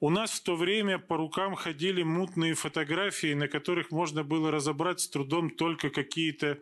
У 0.00 0.10
нас 0.10 0.32
в 0.32 0.42
то 0.42 0.54
время 0.54 0.98
по 0.98 1.16
рукам 1.16 1.54
ходили 1.54 2.02
мутные 2.02 2.54
фотографии, 2.54 3.34
на 3.34 3.48
которых 3.48 3.90
можно 3.90 4.22
было 4.22 4.50
разобрать 4.50 5.00
с 5.00 5.08
трудом 5.08 5.48
только 5.48 5.90
какие-то 5.90 6.58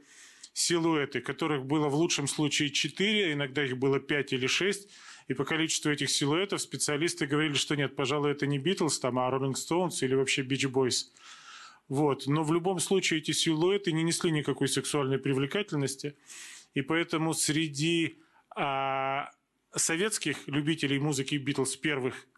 силуэты, 0.53 1.21
которых 1.21 1.65
было 1.65 1.89
в 1.89 1.95
лучшем 1.95 2.29
случае 2.29 2.71
четыре, 2.71 3.33
иногда 3.33 3.65
их 3.65 3.79
было 3.79 3.99
пять 3.99 4.33
или 4.33 4.47
шесть. 4.47 4.91
И 5.27 5.35
по 5.35 5.45
количеству 5.45 5.91
этих 5.91 6.11
силуэтов 6.11 6.61
специалисты 6.61 7.27
говорили, 7.27 7.55
что 7.55 7.77
нет, 7.77 7.97
пожалуй, 7.97 8.33
это 8.33 8.47
не 8.47 8.59
Битлз, 8.59 8.99
там, 9.01 9.19
а 9.19 9.31
Rolling 9.31 9.55
Stones 9.55 10.03
или 10.03 10.15
вообще 10.15 10.43
Beach 10.43 10.71
Boys. 10.71 11.07
Вот. 11.91 12.29
Но 12.29 12.45
в 12.45 12.53
любом 12.53 12.79
случае 12.79 13.19
эти 13.19 13.33
силуэты 13.33 13.91
не 13.93 14.05
несли 14.05 14.31
никакой 14.31 14.69
сексуальной 14.69 15.19
привлекательности. 15.19 16.17
И 16.73 16.83
поэтому 16.83 17.35
среди 17.35 18.21
а, 18.57 19.29
советских 19.75 20.47
любителей 20.47 21.01
музыки 21.01 21.35
Битлз 21.35 21.77
первых 21.77 22.29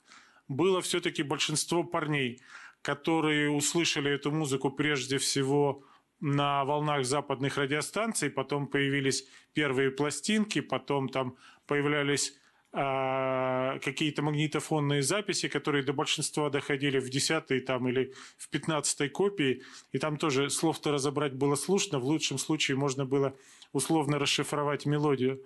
было 0.48 0.80
все-таки 0.80 1.22
большинство 1.22 1.84
парней, 1.84 2.40
которые 2.80 3.50
услышали 3.50 4.10
эту 4.10 4.30
музыку 4.30 4.70
прежде 4.70 5.18
всего 5.18 5.84
на 6.18 6.64
волнах 6.64 7.04
западных 7.04 7.58
радиостанций, 7.58 8.30
потом 8.30 8.66
появились 8.66 9.26
первые 9.52 9.90
пластинки, 9.90 10.62
потом 10.62 11.10
там 11.10 11.36
появлялись 11.66 12.38
какие-то 12.72 14.22
магнитофонные 14.22 15.02
записи, 15.02 15.48
которые 15.48 15.84
до 15.84 15.92
большинства 15.92 16.48
доходили 16.48 17.00
в 17.00 17.10
10 17.10 17.66
там, 17.66 17.86
или 17.86 18.14
в 18.38 18.48
15 18.48 19.12
копии, 19.12 19.62
и 19.92 19.98
там 19.98 20.16
тоже 20.16 20.48
слов-то 20.48 20.90
разобрать 20.90 21.34
было 21.34 21.54
слушно, 21.54 21.98
в 21.98 22.04
лучшем 22.04 22.38
случае 22.38 22.78
можно 22.78 23.04
было 23.04 23.36
условно 23.72 24.18
расшифровать 24.18 24.86
мелодию. 24.86 25.44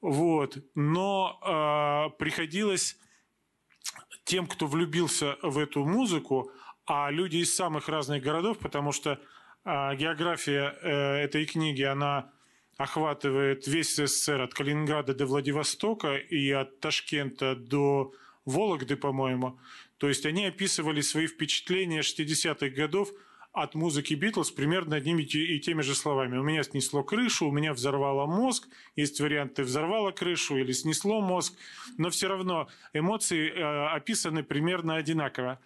Вот. 0.00 0.58
Но 0.74 1.38
э, 1.42 2.18
приходилось 2.18 2.96
тем, 4.24 4.46
кто 4.46 4.66
влюбился 4.66 5.36
в 5.42 5.58
эту 5.58 5.84
музыку, 5.84 6.50
а 6.86 7.10
люди 7.10 7.38
из 7.38 7.54
самых 7.54 7.88
разных 7.88 8.22
городов, 8.22 8.58
потому 8.58 8.92
что 8.92 9.20
э, 9.64 9.96
география 9.96 10.76
э, 10.82 11.24
этой 11.24 11.44
книги, 11.44 11.82
она 11.82 12.32
охватывает 12.80 13.66
весь 13.66 13.96
СССР 13.96 14.40
от 14.40 14.54
Калининграда 14.54 15.14
до 15.14 15.26
Владивостока 15.26 16.16
и 16.16 16.50
от 16.50 16.80
Ташкента 16.80 17.54
до 17.54 18.14
Вологды, 18.46 18.96
по-моему. 18.96 19.58
То 19.98 20.08
есть 20.08 20.24
они 20.24 20.46
описывали 20.46 21.02
свои 21.02 21.26
впечатления 21.26 22.00
60-х 22.00 22.70
годов 22.70 23.10
от 23.52 23.74
музыки 23.74 24.14
Битлз 24.14 24.50
примерно 24.52 24.96
одними 24.96 25.22
и 25.22 25.60
теми 25.60 25.82
же 25.82 25.94
словами. 25.94 26.38
У 26.38 26.42
меня 26.42 26.62
снесло 26.62 27.02
крышу, 27.02 27.48
у 27.48 27.52
меня 27.52 27.74
взорвало 27.74 28.24
мозг. 28.24 28.66
Есть 28.96 29.20
варианты 29.20 29.62
взорвало 29.62 30.10
крышу 30.10 30.56
или 30.56 30.72
снесло 30.72 31.20
мозг. 31.20 31.52
Но 31.98 32.08
все 32.08 32.28
равно 32.28 32.68
эмоции 32.94 33.50
э, 33.50 33.88
описаны 33.94 34.42
примерно 34.42 34.96
одинаково. 34.96 35.60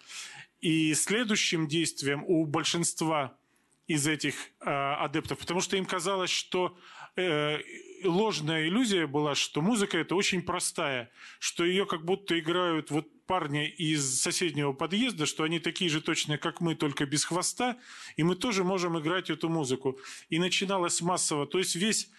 И 0.59 0.93
следующим 0.93 1.69
действием 1.69 2.25
у 2.27 2.45
большинства 2.45 3.37
из 3.87 4.07
этих 4.07 4.35
э, 4.61 4.69
адептов, 4.69 5.39
потому 5.39 5.61
что 5.61 5.77
им 5.77 5.85
казалось, 5.85 6.31
что 6.31 6.77
э, 7.15 7.59
ложная 8.03 8.67
иллюзия 8.67 9.07
была, 9.07 9.35
что 9.35 9.61
музыка 9.61 9.97
это 9.97 10.15
очень 10.15 10.41
простая, 10.41 11.11
что 11.39 11.63
ее 11.63 11.85
как 11.85 12.03
будто 12.03 12.37
играют 12.39 12.89
вот 12.91 13.07
парни 13.25 13.67
из 13.67 14.21
соседнего 14.21 14.73
подъезда, 14.73 15.25
что 15.25 15.43
они 15.43 15.59
такие 15.59 15.89
же 15.89 16.01
точно, 16.01 16.37
как 16.37 16.61
мы, 16.61 16.75
только 16.75 17.05
без 17.05 17.25
хвоста, 17.25 17.77
и 18.17 18.23
мы 18.23 18.35
тоже 18.35 18.63
можем 18.63 18.99
играть 18.99 19.29
эту 19.29 19.49
музыку. 19.49 19.99
И 20.29 20.39
начиналось 20.39 21.01
массово, 21.01 21.47
то 21.47 21.57
есть 21.57 21.75
весь 21.75 22.09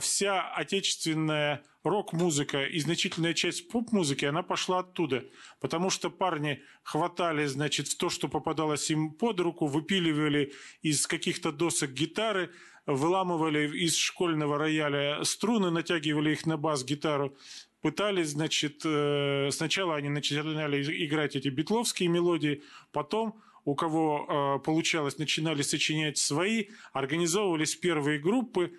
вся 0.00 0.52
отечественная 0.54 1.62
рок-музыка 1.84 2.64
и 2.64 2.78
значительная 2.78 3.34
часть 3.34 3.68
поп-музыки, 3.68 4.24
она 4.24 4.42
пошла 4.42 4.80
оттуда. 4.80 5.24
Потому 5.60 5.90
что 5.90 6.10
парни 6.10 6.62
хватали, 6.82 7.46
значит, 7.46 7.96
то, 7.98 8.08
что 8.08 8.28
попадалось 8.28 8.90
им 8.90 9.10
под 9.10 9.40
руку, 9.40 9.66
выпиливали 9.66 10.52
из 10.82 11.06
каких-то 11.06 11.52
досок 11.52 11.92
гитары, 11.92 12.50
выламывали 12.86 13.78
из 13.78 13.96
школьного 13.96 14.58
рояля 14.58 15.22
струны, 15.24 15.70
натягивали 15.70 16.32
их 16.32 16.46
на 16.46 16.56
бас-гитару, 16.56 17.36
пытались, 17.80 18.30
значит, 18.30 18.82
э, 18.84 19.50
сначала 19.52 19.96
они 19.96 20.08
начинали 20.08 21.04
играть 21.04 21.36
эти 21.36 21.48
битловские 21.48 22.08
мелодии, 22.08 22.62
потом 22.92 23.40
у 23.64 23.74
кого 23.74 24.26
э, 24.58 24.64
получалось, 24.64 25.18
начинали 25.18 25.62
сочинять 25.62 26.18
свои, 26.18 26.66
организовывались 26.92 27.76
первые 27.76 28.18
группы, 28.18 28.72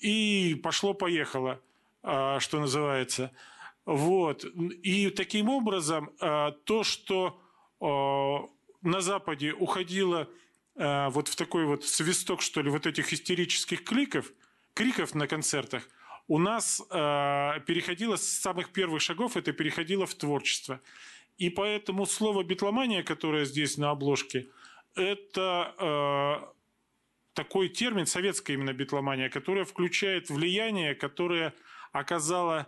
и 0.00 0.54
пошло-поехало, 0.62 1.60
э, 2.02 2.38
что 2.40 2.60
называется. 2.60 3.30
Вот. 3.84 4.44
И 4.44 5.10
таким 5.10 5.48
образом 5.48 6.10
то, 6.18 6.82
что 6.82 7.38
на 7.78 9.00
Западе 9.00 9.52
уходило 9.52 10.28
вот 10.74 11.28
в 11.28 11.36
такой 11.36 11.66
вот 11.66 11.84
свисток, 11.84 12.42
что 12.42 12.62
ли, 12.62 12.70
вот 12.70 12.86
этих 12.86 13.12
истерических 13.12 13.84
кликов, 13.84 14.32
криков 14.74 15.14
на 15.14 15.28
концертах, 15.28 15.88
у 16.26 16.38
нас 16.38 16.82
переходило 16.90 18.16
с 18.16 18.26
самых 18.26 18.70
первых 18.70 19.00
шагов, 19.02 19.36
это 19.36 19.52
переходило 19.52 20.04
в 20.04 20.14
творчество. 20.16 20.80
И 21.38 21.48
поэтому 21.48 22.06
слово 22.06 22.42
«битломания», 22.42 23.04
которое 23.04 23.44
здесь 23.44 23.76
на 23.78 23.90
обложке, 23.90 24.48
это 24.96 26.52
такой 27.36 27.68
термин, 27.68 28.06
советская 28.06 28.56
именно 28.56 28.72
битломания, 28.72 29.28
которая 29.28 29.64
включает 29.66 30.30
влияние, 30.30 30.94
которое 30.94 31.54
оказало 31.92 32.66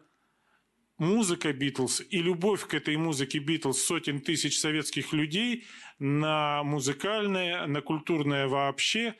музыка 0.98 1.52
Битлз 1.52 2.02
и 2.10 2.20
любовь 2.20 2.66
к 2.66 2.74
этой 2.74 2.96
музыке 2.96 3.38
Битлз 3.38 3.82
сотен 3.82 4.20
тысяч 4.20 4.60
советских 4.60 5.12
людей 5.12 5.64
на 5.98 6.62
музыкальное, 6.64 7.66
на 7.66 7.80
культурное 7.80 8.46
вообще 8.46 9.14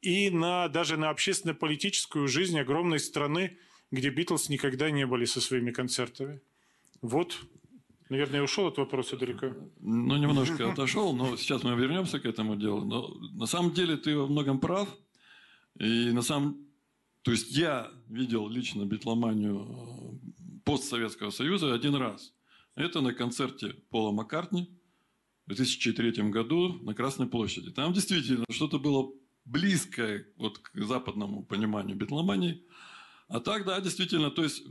и 0.00 0.30
на, 0.30 0.68
даже 0.68 0.96
на 0.96 1.10
общественно-политическую 1.10 2.26
жизнь 2.26 2.58
огромной 2.58 2.98
страны, 2.98 3.58
где 3.90 4.08
Битлз 4.08 4.48
никогда 4.48 4.90
не 4.90 5.06
были 5.06 5.26
со 5.26 5.40
своими 5.40 5.70
концертами. 5.70 6.40
Вот 7.02 7.38
Наверное, 8.14 8.36
я 8.36 8.44
ушел 8.44 8.68
от 8.68 8.78
вопроса 8.78 9.16
далеко. 9.16 9.52
Ну, 9.80 10.16
немножко 10.16 10.70
отошел, 10.70 11.16
но 11.16 11.36
сейчас 11.36 11.64
мы 11.64 11.74
вернемся 11.74 12.20
к 12.20 12.26
этому 12.26 12.54
делу. 12.54 12.84
Но 12.84 13.08
на 13.32 13.46
самом 13.46 13.72
деле 13.72 13.96
ты 13.96 14.16
во 14.16 14.28
многом 14.28 14.60
прав. 14.60 14.88
И 15.80 16.12
на 16.12 16.22
самом... 16.22 16.64
То 17.22 17.32
есть 17.32 17.50
я 17.50 17.90
видел 18.08 18.48
лично 18.48 18.84
битломанию 18.84 19.66
э, 19.66 20.60
постсоветского 20.64 21.30
союза 21.30 21.74
один 21.74 21.96
раз. 21.96 22.32
Это 22.76 23.00
на 23.00 23.12
концерте 23.12 23.74
Пола 23.90 24.12
Маккартни 24.12 24.70
в 25.46 25.48
2003 25.48 26.30
году 26.30 26.74
на 26.84 26.94
Красной 26.94 27.26
площади. 27.26 27.72
Там 27.72 27.92
действительно 27.92 28.44
что-то 28.48 28.78
было 28.78 29.10
близкое 29.44 30.24
вот 30.36 30.58
к 30.58 30.84
западному 30.84 31.42
пониманию 31.42 31.96
битломании. 31.96 32.62
А 33.28 33.40
так, 33.40 33.64
да, 33.64 33.80
действительно, 33.80 34.30
то 34.30 34.42
есть 34.42 34.62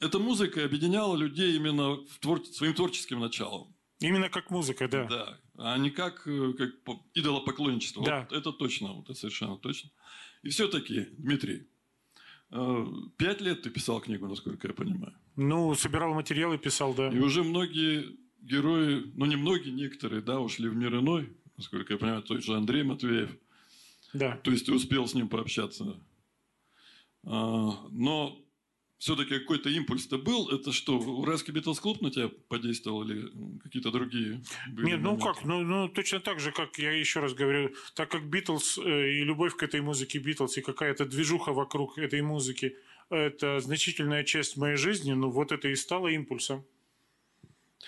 эта 0.00 0.18
музыка 0.18 0.64
объединяла 0.64 1.16
людей 1.16 1.56
именно 1.56 1.98
твор... 2.20 2.44
своим 2.44 2.74
творческим 2.74 3.20
началом. 3.20 3.74
Именно 4.00 4.28
как 4.28 4.50
музыка, 4.50 4.88
да. 4.88 5.04
Да, 5.04 5.40
а 5.56 5.78
не 5.78 5.90
как, 5.90 6.26
э, 6.26 6.52
как 6.58 6.70
идолопоклонничество. 7.14 8.04
Да. 8.04 8.20
Вот 8.28 8.32
это 8.32 8.52
точно, 8.52 8.92
вот 8.92 9.04
это 9.04 9.18
совершенно 9.18 9.56
точно. 9.56 9.90
И 10.42 10.48
все-таки, 10.48 11.08
Дмитрий, 11.16 11.66
э, 12.50 12.86
пять 13.16 13.40
лет 13.40 13.62
ты 13.62 13.70
писал 13.70 14.00
книгу, 14.00 14.26
насколько 14.26 14.68
я 14.68 14.74
понимаю. 14.74 15.14
Ну, 15.36 15.74
собирал 15.74 16.12
материалы, 16.14 16.58
писал, 16.58 16.92
да. 16.94 17.08
И 17.08 17.18
уже 17.18 17.44
многие 17.44 18.16
герои, 18.42 19.10
ну 19.14 19.26
не 19.26 19.36
многие, 19.36 19.70
некоторые, 19.70 20.22
да, 20.22 20.40
ушли 20.40 20.68
в 20.68 20.76
мир 20.76 20.94
иной, 20.96 21.32
насколько 21.56 21.94
я 21.94 21.98
понимаю, 21.98 22.22
тот 22.22 22.42
же 22.42 22.54
Андрей 22.54 22.82
Матвеев. 22.82 23.30
Да. 24.12 24.36
То 24.42 24.50
есть 24.50 24.66
ты 24.66 24.72
успел 24.72 25.06
с 25.06 25.14
ним 25.14 25.28
пообщаться. 25.28 25.96
А, 27.26 27.86
но 27.90 28.44
все-таки 28.98 29.38
какой-то 29.38 29.68
импульс-то 29.68 30.18
был. 30.18 30.48
Это 30.48 30.72
что, 30.72 30.98
Уральский 30.98 31.52
Битлз 31.52 31.80
Клуб 31.80 32.00
на 32.00 32.10
тебя 32.10 32.30
подействовал 32.48 33.02
или 33.02 33.30
какие-то 33.62 33.90
другие? 33.90 34.42
были 34.68 34.86
Нет, 34.86 35.00
ну 35.00 35.10
моменты? 35.10 35.24
как, 35.24 35.44
ну, 35.44 35.62
ну 35.62 35.88
точно 35.88 36.20
так 36.20 36.40
же, 36.40 36.52
как 36.52 36.78
я 36.78 36.92
еще 36.92 37.20
раз 37.20 37.34
говорю, 37.34 37.74
так 37.94 38.10
как 38.10 38.28
Битлз 38.28 38.78
э, 38.78 39.10
и 39.12 39.24
любовь 39.24 39.56
к 39.56 39.62
этой 39.62 39.80
музыке 39.80 40.18
Битлз 40.18 40.56
и 40.56 40.62
какая-то 40.62 41.04
движуха 41.04 41.52
вокруг 41.52 41.98
этой 41.98 42.22
музыки, 42.22 42.76
это 43.10 43.60
значительная 43.60 44.24
часть 44.24 44.56
моей 44.56 44.76
жизни, 44.76 45.12
ну 45.12 45.30
вот 45.30 45.52
это 45.52 45.68
и 45.68 45.76
стало 45.76 46.08
импульсом. 46.08 46.64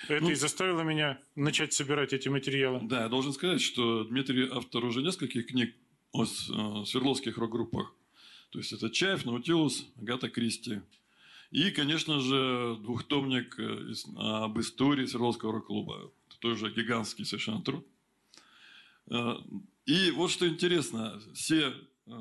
Это 0.09 0.23
Ну, 0.23 0.31
и 0.31 0.35
заставило 0.35 0.83
меня 0.83 1.19
начать 1.35 1.73
собирать 1.73 2.13
эти 2.13 2.29
материалы. 2.29 2.81
Да, 2.83 3.05
я 3.05 3.09
должен 3.09 3.33
сказать, 3.33 3.63
что 3.63 4.05
Дмитрий 4.05 4.47
автор 4.53 4.85
уже 4.85 5.01
нескольких 5.01 5.47
книг 5.47 5.75
о 6.13 6.25
э, 6.25 6.85
свердловских 6.85 7.39
рок-группах. 7.39 7.95
То 8.51 8.59
есть 8.59 8.73
это 8.73 8.91
Чаев, 8.91 9.25
Наутилус, 9.25 9.87
Агата 9.97 10.29
Кристи. 10.29 10.81
И, 11.51 11.71
конечно 11.71 12.21
же, 12.21 12.77
двухтомник 12.81 13.59
э, 13.59 13.93
об 14.17 14.59
истории 14.59 15.07
Свердловского 15.07 15.53
рок-клуба. 15.53 16.11
Это 16.29 16.39
тоже 16.41 16.71
гигантский 16.71 17.25
совершенно 17.25 17.63
труд. 17.63 17.87
Э, 19.11 19.35
И 19.87 20.11
вот 20.11 20.31
что 20.31 20.49
интересно, 20.49 21.21
все 21.35 21.73
э, 22.07 22.13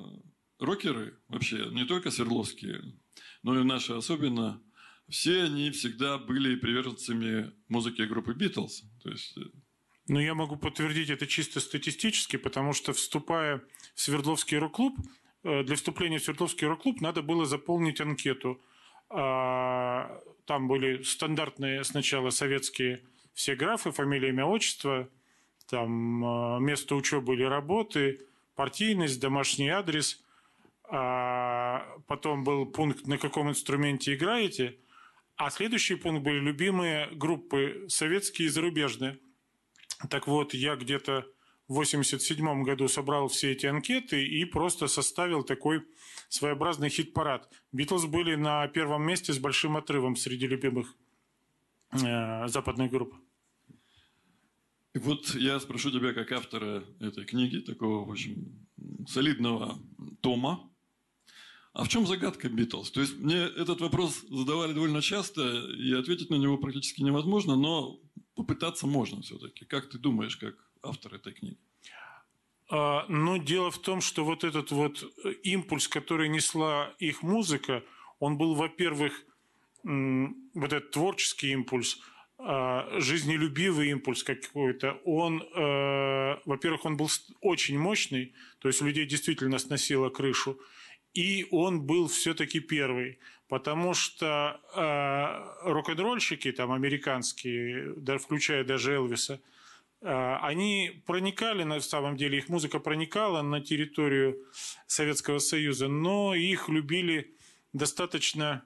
рокеры, 0.59 1.17
вообще 1.27 1.69
не 1.71 1.85
только 1.85 2.11
свердловские, 2.11 2.93
но 3.43 3.59
и 3.59 3.63
наши 3.63 3.93
особенно, 3.93 4.61
все 5.09 5.43
они 5.43 5.71
всегда 5.71 6.17
были 6.17 6.55
приверженцами 6.55 7.51
музыки 7.67 8.01
группы 8.03 8.33
Битлз. 8.33 8.83
То 9.03 9.09
есть 9.09 9.37
Но 10.07 10.21
я 10.21 10.33
могу 10.33 10.55
подтвердить 10.55 11.09
это 11.09 11.27
чисто 11.27 11.59
статистически, 11.59 12.37
потому 12.37 12.73
что 12.73 12.93
вступая 12.93 13.63
в 13.95 14.01
Свердловский 14.01 14.57
рок-клуб, 14.57 14.95
для 15.45 15.75
вступления 15.75 16.17
в 16.17 16.23
Свердловский 16.23 16.67
рок-клуб 16.67 17.01
надо 17.01 17.21
было 17.21 17.45
заполнить 17.45 18.01
анкету. 18.01 18.59
А, 19.09 20.21
Там 20.45 20.67
были 20.67 21.03
стандартные 21.03 21.83
сначала 21.83 22.31
советские 22.31 23.01
все 23.33 23.55
графы, 23.55 23.91
фамилия, 23.91 24.29
имя, 24.29 24.45
отчество, 24.45 25.07
там 25.67 26.23
э, 26.23 26.59
место 26.61 26.95
учебы 26.95 27.33
или 27.35 27.43
работы, 27.43 28.21
партийность, 28.55 29.19
домашний 29.19 29.69
адрес. 29.69 30.23
А 30.87 31.85
Потом 32.07 32.43
был 32.43 32.65
пункт, 32.65 33.07
на 33.07 33.17
каком 33.17 33.49
инструменте 33.49 34.15
играете. 34.15 34.77
А 35.35 35.49
следующий 35.49 35.95
пункт 35.95 36.23
были 36.23 36.39
любимые 36.39 37.09
группы 37.11 37.85
советские 37.89 38.47
и 38.47 38.49
зарубежные. 38.49 39.19
Так 40.09 40.27
вот, 40.27 40.53
я 40.53 40.75
где-то 40.75 41.25
в 41.67 41.75
87 41.75 42.63
году 42.63 42.87
собрал 42.87 43.27
все 43.27 43.51
эти 43.51 43.65
анкеты 43.65 44.25
и 44.25 44.45
просто 44.45 44.87
составил 44.87 45.43
такой 45.43 45.83
своеобразный 46.29 46.89
хит-парад. 46.89 47.49
Битлз 47.71 48.05
были 48.05 48.35
на 48.35 48.67
первом 48.67 49.05
месте 49.05 49.33
с 49.33 49.39
большим 49.39 49.77
отрывом 49.77 50.15
среди 50.15 50.47
любимых 50.47 50.95
э, 51.91 52.47
западных 52.47 52.91
групп. 52.91 53.15
Вот 54.93 55.35
я 55.35 55.59
спрошу 55.59 55.91
тебя, 55.91 56.13
как 56.13 56.31
автора 56.31 56.85
этой 57.01 57.25
книги, 57.25 57.59
такого, 57.59 58.05
в 58.05 58.11
общем, 58.11 58.67
солидного 59.07 59.77
тома, 60.21 60.71
а 61.73 61.83
в 61.83 61.89
чем 61.89 62.07
загадка 62.07 62.47
Битлз? 62.47 62.91
То 62.91 63.01
есть 63.01 63.19
мне 63.19 63.35
этот 63.35 63.81
вопрос 63.81 64.23
задавали 64.29 64.71
довольно 64.71 65.01
часто, 65.01 65.41
и 65.73 65.91
ответить 65.91 66.29
на 66.29 66.35
него 66.35 66.57
практически 66.57 67.01
невозможно, 67.01 67.57
но 67.57 67.99
попытаться 68.33 68.87
можно 68.87 69.21
все-таки. 69.21 69.65
Как 69.65 69.89
ты 69.89 69.97
думаешь, 69.97 70.37
как 70.37 70.55
автор 70.85 71.15
этой 71.15 71.33
книги? 71.33 71.57
А, 72.69 73.05
Но 73.07 73.37
дело 73.37 73.71
в 73.71 73.77
том, 73.77 74.01
что 74.01 74.25
вот 74.25 74.43
этот 74.43 74.71
вот 74.71 75.03
э, 75.23 75.31
импульс, 75.43 75.87
который 75.87 76.29
несла 76.29 76.93
их 76.99 77.23
музыка, 77.23 77.83
он 78.19 78.37
был, 78.37 78.55
во-первых, 78.55 79.13
вот 79.83 80.73
этот 80.73 80.91
творческий 80.91 81.51
импульс, 81.51 81.99
а, 82.37 82.99
жизнелюбивый 82.99 83.89
импульс 83.89 84.23
какой-то. 84.23 84.99
Он, 85.05 85.41
э, 85.41 86.37
во-первых, 86.45 86.85
он 86.85 86.97
был 86.97 87.09
очень 87.41 87.79
мощный, 87.79 88.33
то 88.59 88.67
есть 88.67 88.81
у 88.81 88.85
людей 88.85 89.05
действительно 89.05 89.57
сносило 89.57 90.09
крышу, 90.09 90.59
и 91.13 91.47
он 91.51 91.81
был 91.83 92.07
все-таки 92.07 92.59
первый, 92.59 93.19
потому 93.47 93.93
что 93.93 94.59
э, 94.75 95.69
рок-н-ролльщики, 95.71 96.51
там 96.51 96.73
американские, 96.73 97.95
включая 98.19 98.65
даже 98.65 98.93
Элвиса, 98.93 99.39
они 100.01 101.03
проникали, 101.05 101.63
на 101.63 101.79
самом 101.79 102.15
деле, 102.17 102.37
их 102.37 102.49
музыка 102.49 102.79
проникала 102.79 103.41
на 103.41 103.61
территорию 103.61 104.37
Советского 104.87 105.39
Союза, 105.39 105.87
но 105.87 106.35
их 106.35 106.69
любили 106.69 107.35
достаточно 107.73 108.63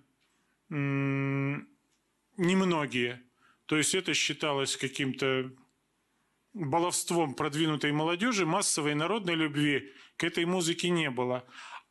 немногие. 2.39 3.23
То 3.65 3.77
есть 3.77 3.95
это 3.95 4.13
считалось 4.13 4.75
каким-то 4.75 5.51
баловством 6.53 7.35
продвинутой 7.35 7.91
молодежи, 7.91 8.45
массовой 8.45 8.95
народной 8.95 9.35
любви 9.35 9.93
к 10.17 10.23
этой 10.23 10.45
музыке 10.45 10.89
не 10.89 11.09
было. 11.09 11.45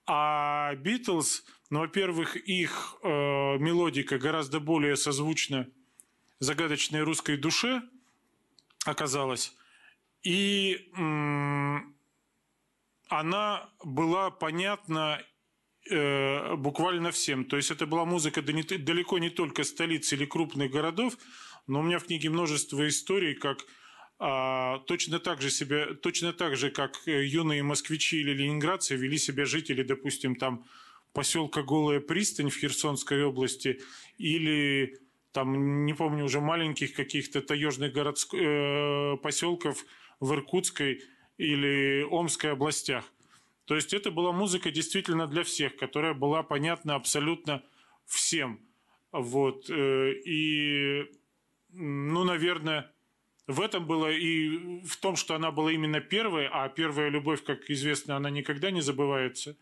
А 0.06 0.74
Битлз, 0.76 1.44
ну, 1.70 1.80
во-первых, 1.80 2.36
их 2.36 2.96
э, 3.02 3.08
мелодика 3.08 4.18
гораздо 4.18 4.58
более 4.58 4.96
созвучна 4.96 5.68
загадочной 6.40 7.02
русской 7.02 7.36
душе 7.36 7.82
оказалась. 8.88 9.54
И 10.22 10.90
она 13.08 13.70
была 13.84 14.30
понятна 14.30 15.22
э, 15.90 16.54
буквально 16.56 17.10
всем. 17.10 17.44
То 17.44 17.56
есть 17.56 17.70
это 17.70 17.86
была 17.86 18.04
музыка 18.04 18.42
далеко 18.42 19.18
не 19.18 19.30
только 19.30 19.64
столиц 19.64 20.12
или 20.12 20.24
крупных 20.24 20.70
городов, 20.70 21.16
но 21.66 21.80
у 21.80 21.82
меня 21.82 21.98
в 21.98 22.04
книге 22.04 22.30
множество 22.30 22.86
историй, 22.86 23.34
как 23.34 23.64
а, 24.20 24.80
точно 24.80 25.20
так 25.20 25.40
же 25.40 25.50
себя, 25.50 25.94
точно 25.94 26.32
так 26.32 26.56
же, 26.56 26.70
как 26.70 27.06
э, 27.06 27.24
юные 27.24 27.62
москвичи 27.62 28.20
или 28.20 28.32
ленинградцы 28.32 28.96
вели 28.96 29.16
себя 29.16 29.44
жители, 29.44 29.84
допустим, 29.84 30.34
там 30.34 30.64
поселка 31.12 31.62
Голая 31.62 32.00
пристань 32.00 32.50
в 32.50 32.56
Херсонской 32.56 33.22
области 33.22 33.80
или 34.18 34.98
там, 35.32 35.84
не 35.84 35.94
помню, 35.94 36.24
уже 36.24 36.40
маленьких 36.40 36.94
каких-то 36.94 37.42
таежных 37.42 37.92
городск... 37.92 38.34
э, 38.34 39.16
поселков 39.22 39.84
в 40.20 40.32
Иркутской 40.32 41.02
или 41.36 42.02
Омской 42.10 42.52
областях. 42.52 43.04
То 43.66 43.76
есть 43.76 43.92
это 43.92 44.10
была 44.10 44.32
музыка 44.32 44.70
действительно 44.70 45.26
для 45.26 45.42
всех, 45.42 45.76
которая 45.76 46.14
была 46.14 46.42
понятна 46.42 46.94
абсолютно 46.94 47.62
всем. 48.06 48.60
Вот. 49.12 49.68
э, 49.70 50.12
И, 50.24 51.06
ну, 51.70 52.24
наверное, 52.24 52.90
в 53.46 53.60
этом 53.60 53.86
было 53.86 54.10
и 54.10 54.80
в 54.84 54.96
том, 54.96 55.16
что 55.16 55.34
она 55.34 55.50
была 55.50 55.72
именно 55.72 56.00
первой, 56.00 56.48
а 56.50 56.68
первая 56.68 57.08
любовь, 57.08 57.42
как 57.44 57.70
известно, 57.70 58.16
она 58.16 58.30
никогда 58.30 58.70
не 58.70 58.80
забывается. 58.80 59.56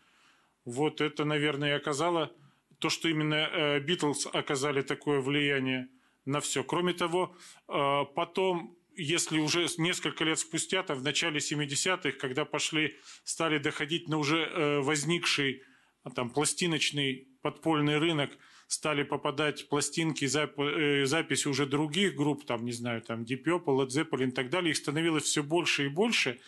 Вот 0.65 1.01
это, 1.01 1.23
наверное, 1.25 1.69
и 1.69 1.77
оказало 1.77 2.31
то, 2.79 2.89
что 2.89 3.09
именно 3.09 3.79
Битлз 3.79 4.27
оказали 4.33 4.81
такое 4.81 5.19
влияние 5.19 5.89
на 6.27 6.41
все. 6.41 6.63
Кроме 6.63 6.93
того, 6.93 7.35
э, 7.67 8.03
потом, 8.13 8.77
если 8.95 9.39
уже 9.39 9.67
несколько 9.77 10.23
лет 10.25 10.37
спустя, 10.37 10.83
то 10.83 10.93
в 10.93 11.01
начале 11.01 11.39
70-х, 11.39 12.11
когда 12.19 12.45
пошли, 12.45 12.97
стали 13.23 13.57
доходить 13.57 14.09
на 14.09 14.17
уже 14.17 14.43
э, 14.43 14.79
возникший 14.81 15.63
а, 16.03 16.11
там 16.11 16.29
пластиночный 16.29 17.27
подпольный 17.41 17.97
рынок, 17.97 18.31
стали 18.67 19.03
попадать 19.03 19.69
пластинки, 19.69 20.25
э, 20.25 21.05
записи 21.05 21.47
уже 21.47 21.65
других 21.65 22.15
групп, 22.15 22.45
там, 22.45 22.65
не 22.65 22.73
знаю, 22.73 23.01
там, 23.01 23.23
Deep 23.23 23.43
Purple, 23.45 23.85
Led 23.85 23.87
Zeppelin 23.87 24.27
и 24.27 24.31
так 24.31 24.49
далее, 24.49 24.71
их 24.71 24.77
становилось 24.77 25.23
все 25.23 25.43
больше 25.43 25.85
и 25.85 25.87
больше, 25.87 26.39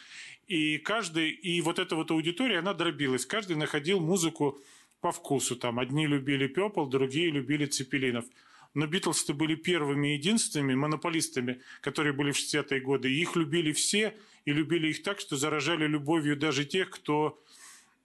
и 0.46 0.78
каждый, 0.78 1.30
и 1.30 1.62
вот 1.62 1.80
эта 1.80 1.96
вот 1.96 2.12
аудитория, 2.12 2.60
она 2.60 2.74
дробилась, 2.74 3.26
каждый 3.26 3.56
находил 3.56 4.02
музыку 4.02 4.60
по 5.02 5.12
вкусу, 5.12 5.56
там, 5.56 5.80
одни 5.80 6.08
любили 6.08 6.48
Purple, 6.54 6.90
другие 6.90 7.30
любили 7.32 7.66
Цепелинов. 7.66 8.26
Но 8.74 8.86
Битлз-то 8.86 9.34
были 9.34 9.56
первыми 9.56 10.10
и 10.10 10.14
единственными 10.14 10.76
монополистами, 10.76 11.62
которые 11.82 12.14
были 12.14 12.32
в 12.32 12.38
60-е 12.38 12.80
годы. 12.82 13.12
И 13.12 13.22
их 13.22 13.36
любили 13.36 13.72
все, 13.72 14.16
и 14.46 14.54
любили 14.54 14.90
их 14.90 15.02
так, 15.02 15.20
что 15.20 15.38
заражали 15.38 15.88
любовью 15.88 16.38
даже 16.38 16.66
тех, 16.66 16.90
кто 16.90 17.42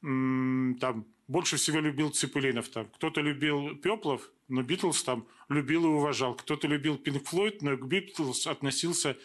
там 0.00 1.06
больше 1.28 1.56
всего 1.56 1.80
любил 1.80 2.10
Цепелинов. 2.10 2.68
Там. 2.68 2.86
Кто-то 2.86 3.20
любил 3.20 3.76
Пеплов, 3.76 4.30
но 4.48 4.62
Битлз 4.62 5.02
там 5.02 5.26
любил 5.48 5.84
и 5.84 5.88
уважал. 5.88 6.34
Кто-то 6.34 6.66
любил 6.66 6.98
Пинк 6.98 7.26
Флойд, 7.26 7.62
но 7.62 7.76
к 7.76 7.86
Битлз 7.86 8.46
относился 8.46 9.16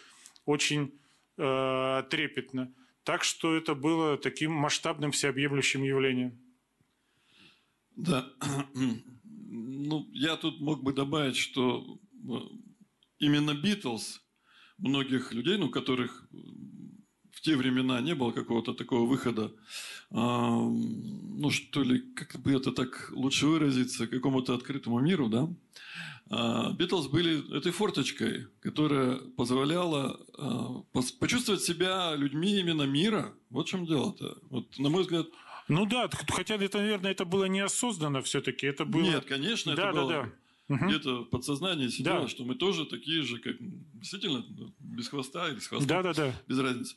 очень 0.46 0.92
э, 1.36 2.02
трепетно. 2.10 2.72
Так 3.04 3.24
что 3.24 3.54
это 3.54 3.74
было 3.74 4.16
таким 4.16 4.52
масштабным 4.52 5.10
всеобъемлющим 5.10 5.82
явлением. 5.82 6.38
Да, 8.00 8.26
ну, 9.50 10.08
я 10.12 10.36
тут 10.36 10.60
мог 10.60 10.82
бы 10.82 10.92
добавить, 10.92 11.36
что 11.36 11.98
э, 12.12 12.32
именно 13.18 13.54
Битлз 13.54 14.22
многих 14.78 15.34
людей, 15.34 15.58
ну, 15.58 15.68
которых 15.68 16.26
в 17.30 17.42
те 17.42 17.56
времена 17.56 18.00
не 18.00 18.14
было 18.14 18.32
какого-то 18.32 18.72
такого 18.72 19.06
выхода, 19.06 19.52
э, 20.10 20.14
ну, 20.14 21.50
что 21.50 21.82
ли, 21.82 22.00
как 22.14 22.40
бы 22.40 22.52
это 22.52 22.72
так 22.72 23.10
лучше 23.12 23.46
выразиться, 23.46 24.06
какому-то 24.06 24.54
открытому 24.54 25.00
миру, 25.00 25.28
да, 25.28 25.48
а, 26.32 26.72
Битлз 26.72 27.08
были 27.08 27.56
этой 27.56 27.72
форточкой, 27.72 28.46
которая 28.60 29.16
позволяла 29.36 30.20
э, 30.38 31.00
почувствовать 31.18 31.62
себя 31.62 32.14
людьми 32.14 32.60
именно 32.60 32.84
мира. 32.84 33.34
Вот 33.50 33.66
в 33.66 33.70
чем 33.70 33.84
дело-то. 33.84 34.38
Вот, 34.48 34.78
на 34.78 34.90
мой 34.90 35.02
взгляд, 35.02 35.26
ну 35.70 35.86
да, 35.86 36.10
хотя 36.28 36.56
это, 36.56 36.78
наверное, 36.78 37.12
это 37.12 37.24
было 37.24 37.44
неосознанно 37.44 38.22
все-таки. 38.22 38.66
Это 38.66 38.84
было... 38.84 39.02
Нет, 39.02 39.24
конечно, 39.24 39.74
да, 39.74 39.88
это 39.88 39.92
да, 39.92 40.00
было 40.02 40.32
да. 40.68 40.86
где-то 40.86 41.22
в 41.22 41.24
подсознании 41.26 41.88
сидело, 41.88 42.22
да. 42.22 42.28
что 42.28 42.44
мы 42.44 42.54
тоже 42.54 42.84
такие 42.84 43.22
же, 43.22 43.38
как 43.38 43.56
действительно, 43.94 44.44
без 44.78 45.08
хвоста 45.08 45.48
или 45.48 45.58
с 45.58 45.66
хвостом. 45.66 45.88
Да, 45.88 46.02
да, 46.02 46.12
да. 46.12 46.34
Без 46.46 46.58
разницы. 46.58 46.96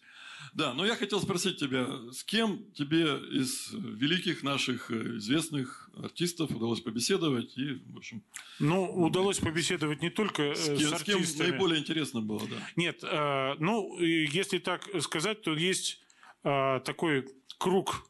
Да, 0.54 0.74
но 0.74 0.86
я 0.86 0.96
хотел 0.96 1.22
спросить 1.22 1.58
тебя, 1.58 1.88
с 2.12 2.24
кем 2.24 2.72
тебе 2.74 3.18
из 3.32 3.72
великих 3.74 4.44
наших 4.44 4.92
э, 4.92 5.18
известных 5.18 5.90
артистов 5.98 6.52
удалось 6.52 6.82
побеседовать 6.82 7.58
и, 7.58 7.82
в 7.92 7.98
общем... 7.98 8.22
Ну, 8.60 8.84
удалось 8.86 9.40
побеседовать 9.40 10.02
не 10.02 10.10
только 10.10 10.44
э, 10.44 10.56
с, 10.56 10.66
кем, 10.66 10.90
с 10.90 10.94
артистами. 10.94 11.24
С 11.24 11.34
кем 11.34 11.50
наиболее 11.50 11.80
интересно 11.80 12.22
было, 12.22 12.42
да? 12.48 12.70
Нет, 12.76 13.04
э, 13.04 13.56
ну, 13.60 13.98
если 14.00 14.60
так 14.60 14.88
сказать, 15.02 15.42
то 15.42 15.54
есть 15.54 16.02
такой 16.44 17.30
круг 17.58 18.06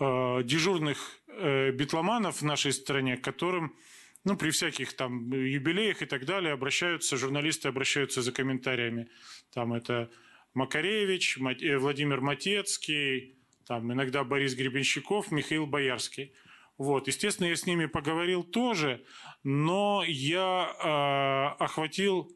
дежурных 0.00 1.20
э, 1.28 1.70
битломанов 1.72 2.40
в 2.40 2.44
нашей 2.44 2.72
стране, 2.72 3.16
к 3.16 3.24
которым 3.24 3.76
ну, 4.24 4.36
при 4.36 4.50
всяких 4.50 4.94
там 4.94 5.32
юбилеях 5.32 6.02
и 6.02 6.06
так 6.06 6.26
далее 6.26 6.52
обращаются, 6.52 7.16
журналисты 7.16 7.68
обращаются 7.68 8.22
за 8.22 8.32
комментариями. 8.32 9.08
Там 9.52 9.72
это 9.72 10.10
Макаревич, 10.54 11.38
э, 11.38 11.78
Владимир 11.78 12.20
Матецкий, 12.20 13.36
там 13.66 13.92
иногда 13.92 14.24
Борис 14.24 14.54
Гребенщиков, 14.54 15.30
Михаил 15.30 15.66
Боярский. 15.66 16.34
Вот. 16.76 17.06
Естественно, 17.08 17.46
я 17.46 17.56
с 17.56 17.66
ними 17.66 17.86
поговорил 17.86 18.42
тоже, 18.42 19.04
но 19.42 20.02
я 20.06 21.56
э, 21.58 21.62
охватил 21.62 22.34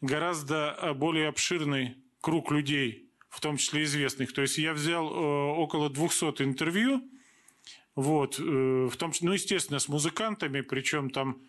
гораздо 0.00 0.76
э, 0.80 0.94
более 0.94 1.28
обширный 1.28 1.96
круг 2.20 2.50
людей, 2.50 3.09
в 3.30 3.40
том 3.40 3.56
числе 3.56 3.84
известных. 3.84 4.32
То 4.32 4.42
есть 4.42 4.58
я 4.58 4.74
взял 4.74 5.08
э, 5.08 5.52
около 5.56 5.88
200 5.88 6.42
интервью, 6.42 7.02
вот, 7.94 8.38
э, 8.38 8.42
в 8.42 8.96
том 8.96 9.12
числе, 9.12 9.28
ну, 9.28 9.34
естественно, 9.34 9.78
с 9.78 9.88
музыкантами, 9.88 10.60
причем 10.60 11.10
там 11.10 11.40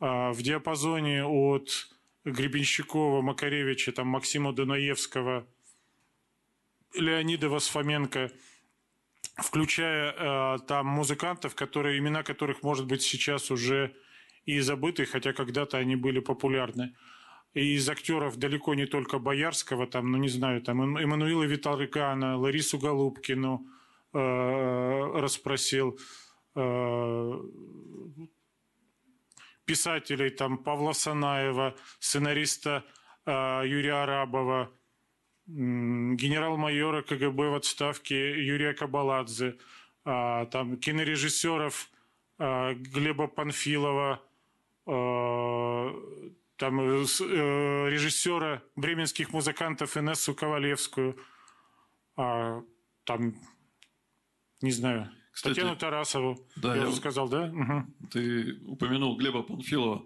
э, 0.00 0.30
в 0.32 0.42
диапазоне 0.42 1.24
от 1.24 1.88
Гребенщикова, 2.24 3.22
Макаревича, 3.22 3.92
там, 3.92 4.08
Максима 4.08 4.52
Дунаевского, 4.52 5.46
Леонида 6.94 7.48
Восфоменко, 7.48 8.32
включая 9.36 10.12
э, 10.12 10.58
там 10.66 10.86
музыкантов, 10.86 11.54
которые, 11.54 11.98
имена 11.98 12.24
которых, 12.24 12.64
может 12.64 12.86
быть, 12.86 13.02
сейчас 13.02 13.50
уже 13.52 13.94
и 14.46 14.58
забыты, 14.60 15.04
хотя 15.06 15.32
когда-то 15.32 15.78
они 15.78 15.94
были 15.94 16.18
популярны 16.18 16.96
и 17.54 17.74
из 17.74 17.88
актеров 17.88 18.36
далеко 18.36 18.74
не 18.74 18.86
только 18.86 19.18
Боярского, 19.18 19.86
там, 19.86 20.10
ну 20.12 20.18
не 20.18 20.28
знаю, 20.28 20.62
там 20.62 20.96
Эммануила 20.96 21.44
Виталрикана, 21.44 22.36
Ларису 22.36 22.78
Голубкину 22.78 23.66
э, 24.12 25.20
расспросил, 25.20 25.98
э, 26.54 27.40
писателей, 29.64 30.30
там 30.30 30.58
Павла 30.58 30.92
Санаева, 30.92 31.74
сценариста 31.98 32.84
э, 33.26 33.62
Юрия 33.66 34.02
Арабова, 34.02 34.70
э, 35.46 35.50
генерал-майора 35.50 37.02
КГБ 37.02 37.50
в 37.50 37.54
отставке 37.54 38.44
Юрия 38.44 38.74
Кабаладзе, 38.74 39.56
э, 40.04 40.46
там 40.52 40.76
кинорежиссеров 40.76 41.90
э, 42.38 42.74
Глеба 42.74 43.26
Панфилова, 43.26 44.22
э, 44.86 46.30
там 46.60 46.78
э, 46.78 47.04
э, 47.04 47.88
режиссера 47.88 48.62
бременских 48.76 49.32
музыкантов 49.32 49.96
Инессу 49.96 50.34
Ковалевскую, 50.34 51.16
а, 52.16 52.62
там, 53.04 53.34
не 54.60 54.70
знаю, 54.70 55.10
Кстати, 55.32 55.54
Татьяну 55.54 55.76
Тарасову, 55.76 56.46
да, 56.56 56.76
я, 56.76 56.82
я 56.82 56.88
уже 56.88 56.98
сказал, 56.98 57.30
да? 57.30 57.44
Угу. 57.44 58.08
Ты 58.10 58.60
упомянул 58.66 59.16
Глеба 59.16 59.42
Панфилова. 59.42 60.04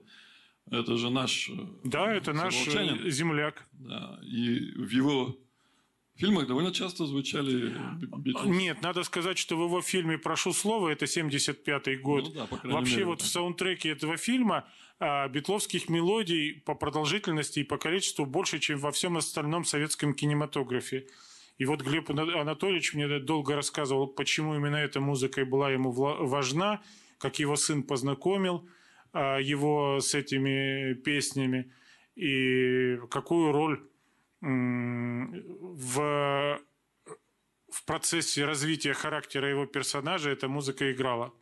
Это 0.70 0.96
же 0.96 1.10
наш 1.10 1.50
э, 1.50 1.54
Да, 1.82 2.12
это 2.12 2.32
наш 2.32 2.54
земляк. 2.54 3.66
Да, 3.72 4.20
и 4.22 4.60
в 4.76 4.90
его 4.90 5.36
в 6.14 6.20
фильмах 6.20 6.46
довольно 6.46 6.72
часто 6.72 7.06
звучали 7.06 7.74
Битлз. 8.18 8.44
Нет, 8.46 8.82
надо 8.82 9.02
сказать, 9.02 9.36
что 9.36 9.56
в 9.56 9.64
его 9.64 9.82
фильме 9.82 10.16
«Прошу 10.16 10.52
слова» 10.52 10.88
это 10.88 11.06
75-й 11.06 11.96
год. 11.96 12.24
Ну, 12.24 12.30
да, 12.30 12.48
Вообще 12.62 12.94
мере, 12.96 13.06
вот 13.06 13.18
да. 13.18 13.24
в 13.24 13.28
саундтреке 13.28 13.90
этого 13.90 14.16
фильма 14.16 14.64
а, 15.00 15.26
битловских 15.28 15.88
мелодий 15.88 16.62
по 16.64 16.76
продолжительности 16.76 17.60
и 17.60 17.64
по 17.64 17.78
количеству 17.78 18.26
больше, 18.26 18.60
чем 18.60 18.78
во 18.78 18.92
всем 18.92 19.16
остальном 19.16 19.64
советском 19.64 20.14
кинематографе. 20.14 21.08
И 21.58 21.64
вот 21.64 21.82
Глеб 21.82 22.08
Анатольевич 22.10 22.94
мне 22.94 23.18
долго 23.18 23.56
рассказывал, 23.56 24.06
почему 24.06 24.54
именно 24.54 24.76
эта 24.76 25.00
музыка 25.00 25.44
была 25.44 25.70
ему 25.70 25.90
важна, 25.90 26.80
как 27.18 27.40
его 27.40 27.56
сын 27.56 27.82
познакомил 27.82 28.68
а, 29.12 29.38
его 29.38 29.98
с 30.00 30.14
этими 30.14 30.94
песнями 30.94 31.72
и 32.14 32.98
какую 33.10 33.50
роль 33.50 33.80
в, 34.44 36.60
в 37.70 37.84
процессе 37.86 38.44
развития 38.44 38.92
характера 38.92 39.48
его 39.48 39.66
персонажа 39.66 40.30
эта 40.30 40.48
музыка 40.48 40.92
играла. 40.92 41.32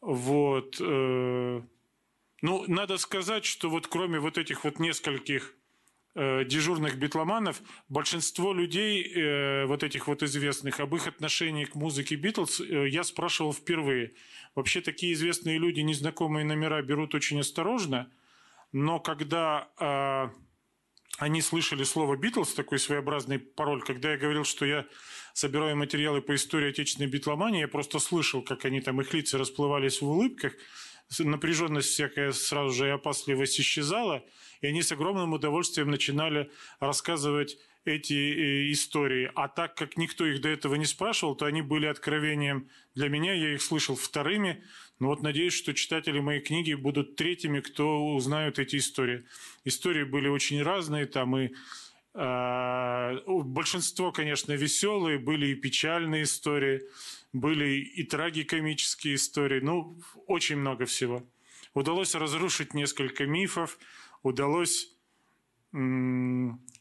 Вот. 0.00 0.76
Э, 0.80 1.60
ну, 2.42 2.64
надо 2.68 2.98
сказать, 2.98 3.44
что 3.44 3.68
вот 3.68 3.88
кроме 3.88 4.20
вот 4.20 4.38
этих 4.38 4.62
вот 4.62 4.78
нескольких 4.78 5.54
э, 6.14 6.44
дежурных 6.44 6.98
битломанов, 6.98 7.60
большинство 7.88 8.52
людей, 8.52 9.02
э, 9.02 9.66
вот 9.66 9.82
этих 9.82 10.06
вот 10.06 10.22
известных, 10.22 10.78
об 10.78 10.94
их 10.94 11.08
отношении 11.08 11.64
к 11.64 11.74
музыке 11.74 12.14
Битлз 12.14 12.60
я 12.60 13.02
спрашивал 13.02 13.52
впервые. 13.52 14.14
Вообще 14.54 14.80
такие 14.80 15.14
известные 15.14 15.58
люди 15.58 15.80
незнакомые 15.80 16.44
номера 16.44 16.80
берут 16.80 17.16
очень 17.16 17.40
осторожно, 17.40 18.08
но 18.70 19.00
когда 19.00 20.30
они 21.18 21.42
слышали 21.42 21.82
слово 21.82 22.16
«Битлз», 22.16 22.54
такой 22.54 22.78
своеобразный 22.78 23.40
пароль. 23.40 23.82
Когда 23.82 24.12
я 24.12 24.16
говорил, 24.16 24.44
что 24.44 24.64
я 24.64 24.86
собираю 25.34 25.76
материалы 25.76 26.22
по 26.22 26.34
истории 26.34 26.70
отечественной 26.70 27.10
битломании, 27.10 27.60
я 27.60 27.68
просто 27.68 27.98
слышал, 27.98 28.40
как 28.40 28.64
они 28.64 28.80
там, 28.80 29.00
их 29.00 29.12
лица 29.12 29.36
расплывались 29.36 30.00
в 30.00 30.08
улыбках, 30.08 30.54
напряженность 31.18 31.88
всякая 31.88 32.32
сразу 32.32 32.72
же 32.72 32.86
и 32.86 32.90
опасливость 32.90 33.60
исчезала, 33.60 34.24
и 34.60 34.68
они 34.68 34.82
с 34.82 34.92
огромным 34.92 35.32
удовольствием 35.32 35.90
начинали 35.90 36.50
рассказывать 36.78 37.58
эти 37.84 38.12
э, 38.12 38.72
истории. 38.72 39.30
А 39.34 39.48
так 39.48 39.74
как 39.74 39.96
никто 39.96 40.26
их 40.26 40.40
до 40.40 40.48
этого 40.48 40.74
не 40.74 40.84
спрашивал, 40.84 41.34
то 41.34 41.46
они 41.46 41.62
были 41.62 41.86
откровением 41.86 42.68
для 42.94 43.08
меня, 43.08 43.32
я 43.32 43.54
их 43.54 43.62
слышал 43.62 43.96
вторыми, 43.96 44.62
но 44.98 45.08
вот 45.08 45.22
надеюсь, 45.22 45.54
что 45.54 45.74
читатели 45.74 46.18
моей 46.18 46.40
книги 46.40 46.74
будут 46.74 47.16
третьими, 47.16 47.60
кто 47.60 48.14
узнают 48.14 48.58
эти 48.58 48.76
истории. 48.76 49.24
Истории 49.64 50.04
были 50.04 50.28
очень 50.28 50.62
разные, 50.62 51.06
там 51.06 51.36
и 51.36 51.50
э, 52.14 53.18
большинство, 53.26 54.12
конечно, 54.12 54.52
веселые, 54.52 55.18
были 55.18 55.48
и 55.48 55.54
печальные 55.54 56.24
истории, 56.24 56.82
были 57.32 57.80
и 57.80 58.02
трагикомические 58.04 59.14
истории, 59.14 59.60
ну, 59.60 60.00
очень 60.26 60.56
много 60.56 60.86
всего. 60.86 61.24
удалось 61.74 62.14
разрушить 62.14 62.74
несколько 62.74 63.26
мифов, 63.26 63.78
удалось 64.22 64.97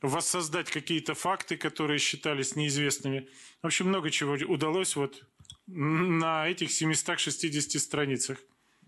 воссоздать 0.01 0.69
какие-то 0.69 1.13
факты, 1.13 1.57
которые 1.57 1.99
считались 1.99 2.55
неизвестными. 2.55 3.27
В 3.61 3.67
общем, 3.67 3.87
много 3.87 4.09
чего 4.09 4.33
удалось 4.33 4.95
вот 4.95 5.23
на 5.67 6.47
этих 6.47 6.71
760 6.71 7.81
страницах. 7.81 8.37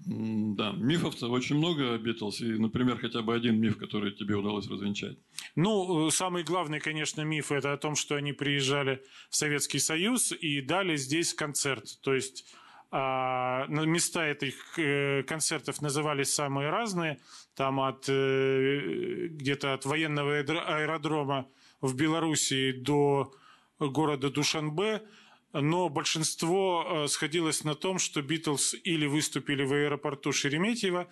Да, 0.06 0.72
мифов-то 0.72 1.28
очень 1.30 1.58
много 1.58 1.98
Битлз. 1.98 2.42
И, 2.42 2.46
например, 2.54 2.98
хотя 3.00 3.22
бы 3.22 3.36
один 3.36 3.60
миф, 3.60 3.78
который 3.78 4.12
тебе 4.12 4.36
удалось 4.36 4.68
развенчать. 4.70 5.18
Ну, 5.56 6.08
э, 6.08 6.12
самый 6.12 6.44
главный, 6.44 6.80
конечно, 6.80 7.22
миф– 7.22 7.52
это 7.52 7.74
о 7.74 7.78
том, 7.78 7.96
что 7.96 8.16
они 8.16 8.32
приезжали 8.32 9.04
в 9.30 9.36
Советский 9.36 9.80
Союз 9.80 10.32
и 10.32 10.62
дали 10.62 10.96
здесь 10.96 11.34
концерт. 11.34 12.00
То 12.02 12.14
есть 12.14 12.46
а, 12.92 13.68
места 13.68 14.26
этих 14.26 14.80
э, 14.80 15.22
концертов 15.24 15.82
назывались 15.82 16.34
самые 16.34 16.70
разные. 16.72 17.20
Там 17.56 17.80
от 17.80 18.10
э, 18.10 19.28
где-то 19.30 19.74
от 19.74 19.86
военного 19.86 20.40
аэродрома 20.40 21.48
в 21.82 21.96
Белоруссии 21.96 22.72
до 22.72 23.32
города 23.80 24.30
Душанбе– 24.30 25.04
но 25.52 25.90
большинство 25.90 26.86
э, 26.86 27.08
сходилось 27.08 27.64
на 27.64 27.74
том, 27.74 27.98
что 27.98 28.22
Битлз 28.22 28.76
или 28.84 29.08
выступили 29.08 29.64
в 29.64 29.74
аэропорту 29.74 30.32
Шереметьево, 30.32 31.08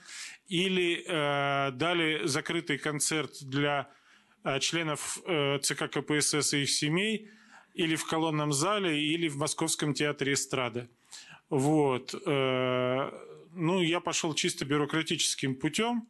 или 0.48 1.04
дали 1.08 2.28
закрытый 2.28 2.78
концерт 2.78 3.32
для 3.42 3.90
членов 4.60 5.18
ЦК 5.64 5.90
КПСС 5.90 6.54
и 6.54 6.62
их 6.62 6.70
семей, 6.70 7.32
или 7.74 7.96
в 7.96 8.06
колонном 8.06 8.54
зале, 8.54 9.04
или 9.04 9.28
в 9.28 9.38
Московском 9.38 9.96
театре 9.96 10.34
эстрады. 10.34 10.88
Вот. 11.50 12.14
Э, 12.26 13.12
ну, 13.54 13.82
я 13.82 14.00
пошел 14.00 14.34
чисто 14.34 14.66
бюрократическим 14.66 15.56
путем. 15.56 16.08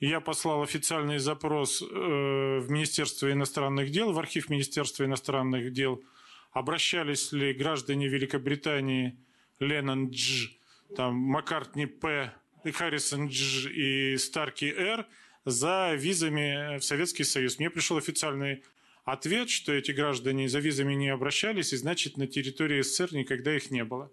Я 0.00 0.20
послал 0.20 0.62
официальный 0.62 1.18
запрос 1.18 1.82
э, 1.82 1.84
в 1.84 2.70
Министерство 2.70 3.30
иностранных 3.30 3.90
дел, 3.90 4.12
в 4.12 4.18
архив 4.18 4.48
Министерства 4.48 5.04
иностранных 5.04 5.72
дел– 5.72 6.02
обращались 6.52 7.32
ли 7.32 7.52
граждане 7.52 8.08
Великобритании 8.08 9.18
Леннон 9.58 10.10
Дж, 10.10 10.50
там, 10.94 11.14
Маккартни 11.14 11.86
П, 11.86 12.32
Харрисон 12.64 13.28
Дж 13.28 13.70
и 13.70 14.16
Старки 14.18 14.66
Р 14.66 15.06
за 15.44 15.94
визами 15.94 16.78
в 16.78 16.84
Советский 16.84 17.24
Союз. 17.24 17.58
Мне 17.58 17.70
пришел 17.70 17.96
официальный 17.96 18.62
ответ, 19.04 19.50
что 19.50 19.72
эти 19.72 19.90
граждане 19.90 20.48
за 20.48 20.60
визами 20.60 20.94
не 20.94 21.08
обращались, 21.08 21.72
и 21.72 21.76
значит 21.76 22.16
на 22.16 22.26
территории 22.26 22.82
СССР 22.82 23.14
никогда 23.14 23.56
их 23.56 23.70
не 23.70 23.84
было. 23.84 24.12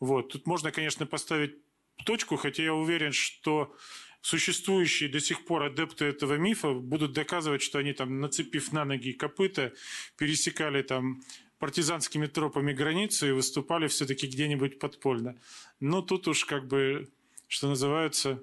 Вот. 0.00 0.32
Тут 0.32 0.46
можно, 0.46 0.72
конечно, 0.72 1.06
поставить 1.06 1.56
точку, 2.04 2.36
хотя 2.36 2.62
я 2.62 2.74
уверен, 2.74 3.12
что 3.12 3.74
существующие 4.20 5.10
до 5.10 5.20
сих 5.20 5.44
пор 5.44 5.64
адепты 5.64 6.06
этого 6.06 6.34
мифа 6.34 6.72
будут 6.72 7.12
доказывать, 7.12 7.62
что 7.62 7.78
они 7.78 7.92
там, 7.92 8.20
нацепив 8.20 8.72
на 8.72 8.84
ноги 8.84 9.12
копыта, 9.12 9.72
пересекали 10.16 10.82
там 10.82 11.22
партизанскими 11.58 12.26
тропами 12.26 12.72
границу 12.72 13.28
и 13.28 13.32
выступали 13.32 13.86
все-таки 13.88 14.26
где-нибудь 14.26 14.78
подпольно. 14.78 15.36
Но 15.80 16.02
тут 16.02 16.28
уж 16.28 16.44
как 16.44 16.66
бы, 16.66 17.08
что 17.48 17.68
называется, 17.68 18.42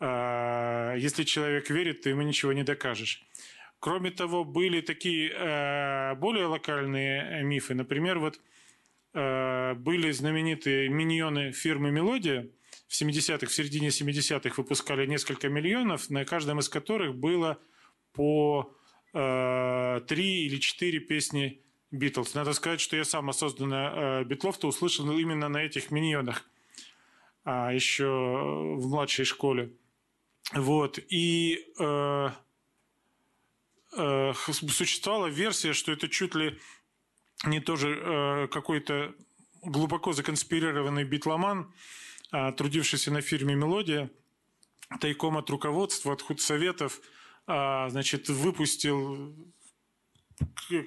а, 0.00 0.94
если 0.96 1.24
человек 1.24 1.70
верит, 1.70 2.02
то 2.02 2.10
ему 2.10 2.22
ничего 2.22 2.52
не 2.52 2.62
докажешь. 2.62 3.24
Кроме 3.80 4.10
того, 4.10 4.44
были 4.44 4.80
такие 4.80 5.32
а, 5.34 6.14
более 6.16 6.46
локальные 6.46 7.42
мифы. 7.44 7.74
Например, 7.74 8.18
вот 8.18 8.40
были 9.14 10.10
знаменитые 10.10 10.88
миньоны 10.88 11.52
фирмы 11.52 11.90
«Мелодия», 11.90 12.50
в 12.88 13.00
70-х, 13.00 13.46
в 13.46 13.54
середине 13.54 13.88
70-х 13.88 14.54
выпускали 14.56 15.06
несколько 15.06 15.48
миллионов, 15.48 16.10
на 16.10 16.24
каждом 16.24 16.58
из 16.58 16.68
которых 16.68 17.14
было 17.14 17.58
по 18.12 18.70
три 19.12 20.46
или 20.46 20.58
четыре 20.58 20.98
песни 20.98 21.64
Битлз. 21.94 22.34
Надо 22.34 22.52
сказать, 22.52 22.80
что 22.80 22.96
я 22.96 23.04
сам 23.04 23.30
осознанно 23.30 23.92
э, 23.94 24.24
Битлов-то 24.24 24.66
услышал 24.66 25.10
именно 25.16 25.48
на 25.48 25.58
этих 25.58 25.92
миньонах, 25.92 26.44
а, 27.44 27.72
еще 27.72 28.04
в 28.04 28.88
младшей 28.88 29.24
школе. 29.24 29.72
Вот. 30.52 30.98
И 31.08 31.64
э, 31.78 32.28
э, 33.96 34.32
существовала 34.34 35.28
версия, 35.28 35.72
что 35.72 35.92
это 35.92 36.08
чуть 36.08 36.34
ли 36.34 36.58
не 37.46 37.60
тоже 37.60 37.98
э, 38.00 38.48
какой-то 38.48 39.14
глубоко 39.62 40.12
законспирированный 40.12 41.04
битломан, 41.04 41.72
э, 42.32 42.52
трудившийся 42.52 43.10
на 43.10 43.20
фирме 43.20 43.54
«Мелодия», 43.54 44.10
тайком 45.00 45.36
от 45.36 45.50
руководства, 45.50 46.12
от 46.12 46.22
худсоветов, 46.22 47.00
э, 47.46 47.86
значит, 47.88 48.28
выпустил 48.28 49.34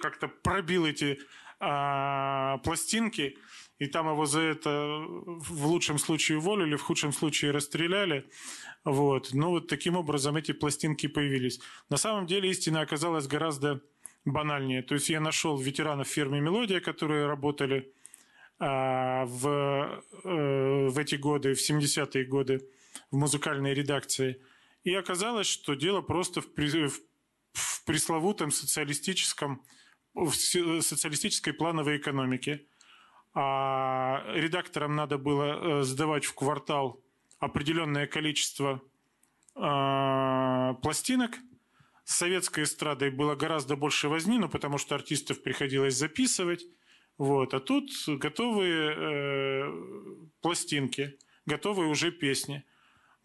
как-то 0.02 0.28
пробил 0.28 0.86
эти 0.86 1.20
пластинки, 1.58 3.38
и 3.80 3.88
там 3.88 4.10
его 4.10 4.26
за 4.26 4.42
это 4.42 5.06
в 5.08 5.66
лучшем 5.68 6.00
случае 6.00 6.40
уволили, 6.40 6.76
в 6.76 6.82
худшем 6.82 7.14
случае 7.14 7.52
расстреляли. 7.52 8.30
Вот. 8.84 9.30
Ну, 9.34 9.52
вот 9.52 9.68
таким 9.68 9.96
образом 9.96 10.36
эти 10.36 10.52
пластинки 10.52 11.08
появились. 11.08 11.60
На 11.90 11.98
самом 11.98 12.28
деле 12.28 12.50
истина 12.50 12.82
оказалась 12.82 13.28
гораздо 13.28 13.82
банальнее. 14.32 14.82
То 14.84 14.96
есть 14.96 15.10
я 15.10 15.20
нашел 15.20 15.58
ветеранов 15.58 16.08
фирмы 16.08 16.40
«Мелодия», 16.40 16.80
которые 16.80 17.28
работали 17.28 17.92
а, 18.60 19.26
в, 19.26 20.04
э, 20.24 20.88
в 20.90 20.98
эти 20.98 21.16
годы, 21.16 21.54
в 21.54 21.70
70-е 21.70 22.26
годы 22.26 22.68
в 23.12 23.18
музыкальной 23.18 23.74
редакции. 23.74 24.42
И 24.84 24.94
оказалось, 24.94 25.48
что 25.48 25.74
дело 25.76 26.02
просто 26.02 26.42
в, 26.42 26.48
в 26.56 27.00
в 27.58 27.84
пресловутом 27.86 28.52
социалистическом, 28.52 29.64
в 30.14 30.32
социалистической 30.32 31.54
плановой 31.54 31.98
экономике. 31.98 32.66
А 33.34 34.24
редакторам 34.34 34.96
надо 34.96 35.18
было 35.18 35.82
э, 35.82 35.84
сдавать 35.84 36.26
в 36.26 36.34
квартал 36.34 37.00
определенное 37.40 38.08
количество 38.08 38.82
э, 39.56 40.74
пластинок. 40.82 41.38
С 42.08 42.16
советской 42.16 42.64
эстрадой 42.64 43.12
было 43.12 43.36
гораздо 43.36 43.76
больше 43.76 44.08
возни, 44.08 44.40
ну, 44.40 44.48
потому 44.48 44.78
что 44.78 44.96
артистов 44.96 45.44
приходилось 45.44 45.96
записывать. 45.96 46.66
Вот. 47.18 47.54
А 47.54 47.60
тут 47.60 47.92
готовые 48.08 48.96
э, 48.96 49.72
пластинки, 50.42 51.18
готовые 51.46 51.90
уже 51.90 52.12
песни– 52.12 52.64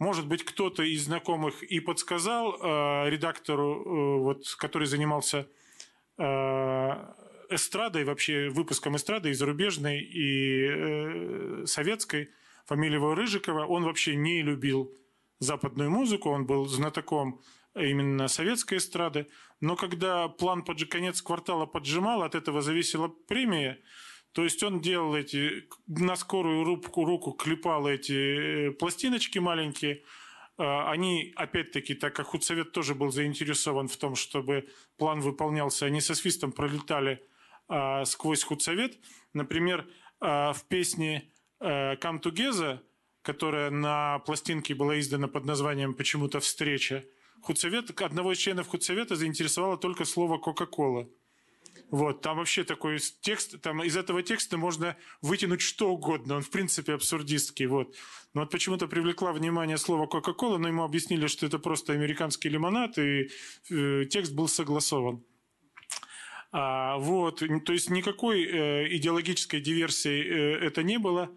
может 0.02 0.26
быть, 0.26 0.44
кто-то 0.44 0.82
из 0.82 1.04
знакомых 1.04 1.62
и 1.62 1.78
подсказал 1.78 2.54
э, 2.54 3.08
редактору, 3.08 3.84
э, 3.84 4.18
вот, 4.18 4.42
который 4.58 4.88
занимался 4.88 5.46
э, 6.18 6.24
эстрадой, 7.50 8.02
вообще 8.02 8.48
выпуском 8.48 8.96
эстрады 8.96 9.30
и 9.30 9.32
зарубежной, 9.32 10.00
и 10.00 10.66
э, 10.66 11.66
советской, 11.66 12.30
фамилия 12.66 12.96
его 12.96 13.14
Рыжикова. 13.14 13.64
Он 13.66 13.84
вообще 13.84 14.16
не 14.16 14.42
любил 14.42 14.92
западную 15.38 15.88
музыку, 15.88 16.30
он 16.30 16.46
был 16.46 16.66
знатоком 16.66 17.40
именно 17.74 18.28
советской 18.28 18.78
эстрады. 18.78 19.26
Но 19.60 19.76
когда 19.76 20.28
план 20.28 20.62
под 20.62 20.84
конец 20.88 21.22
квартала 21.22 21.66
поджимал, 21.66 22.22
от 22.22 22.34
этого 22.34 22.62
зависела 22.62 23.08
премия– 23.08 23.80
то 24.32 24.44
есть 24.44 24.62
он 24.62 24.80
делал 24.80 25.14
эти, 25.14 25.68
на 25.86 26.16
скорую 26.16 26.64
руку, 26.64 27.04
руку 27.04 27.32
клепал 27.32 27.86
эти 27.86 28.68
э, 28.68 28.70
пластиночки 28.72 29.38
маленькие. 29.38 30.02
А, 30.56 30.90
они, 30.90 31.32
опять-таки, 31.36 31.94
так 31.94 32.16
как 32.16 32.26
худсовет 32.28 32.72
тоже 32.72 32.94
был 32.94 33.10
заинтересован 33.10 33.88
в 33.88 33.96
том, 33.98 34.14
чтобы 34.14 34.68
план 34.96 35.20
выполнялся, 35.20 35.86
они 35.86 36.00
со 36.00 36.14
свистом 36.14 36.52
пролетали 36.52 37.22
а, 37.68 38.06
сквозь 38.06 38.42
худсовет. 38.42 38.98
Например, 39.34 39.86
а, 40.20 40.52
в 40.54 40.64
песне 40.66 41.30
«Come 41.60 42.20
Together», 42.20 42.80
которая 43.20 43.70
на 43.70 44.18
пластинке 44.20 44.74
была 44.74 44.98
издана 44.98 45.28
под 45.28 45.44
названием 45.44 45.94
почему-то 45.94 46.40
«Встреча», 46.40 47.04
худсовет, 47.42 48.00
одного 48.00 48.32
из 48.32 48.38
членов 48.38 48.68
худсовета 48.68 49.16
заинтересовало 49.16 49.76
только 49.76 50.04
слово 50.04 50.38
«Кока-кола». 50.38 51.08
Вот, 51.90 52.22
там 52.22 52.38
вообще 52.38 52.64
такой 52.64 52.98
текст, 53.20 53.60
там 53.60 53.82
из 53.82 53.96
этого 53.98 54.22
текста 54.22 54.56
можно 54.56 54.96
вытянуть 55.20 55.60
что 55.60 55.90
угодно, 55.90 56.36
он 56.36 56.42
в 56.42 56.48
принципе 56.48 56.94
абсурдистский, 56.94 57.66
вот. 57.66 57.94
Но 58.32 58.40
вот 58.40 58.50
почему-то 58.50 58.88
привлекла 58.88 59.32
внимание 59.32 59.76
слово 59.76 60.06
Кока-Кола, 60.06 60.56
но 60.56 60.68
ему 60.68 60.84
объяснили, 60.84 61.26
что 61.26 61.44
это 61.44 61.58
просто 61.58 61.92
американский 61.92 62.48
лимонад, 62.48 62.98
и 62.98 63.28
э, 63.70 64.04
текст 64.06 64.32
был 64.32 64.48
согласован. 64.48 65.22
А, 66.50 66.96
вот, 66.96 67.42
то 67.64 67.72
есть 67.72 67.90
никакой 67.90 68.42
э, 68.42 68.96
идеологической 68.96 69.60
диверсии 69.60 70.22
э, 70.22 70.66
это 70.66 70.82
не 70.82 70.98
было. 70.98 71.30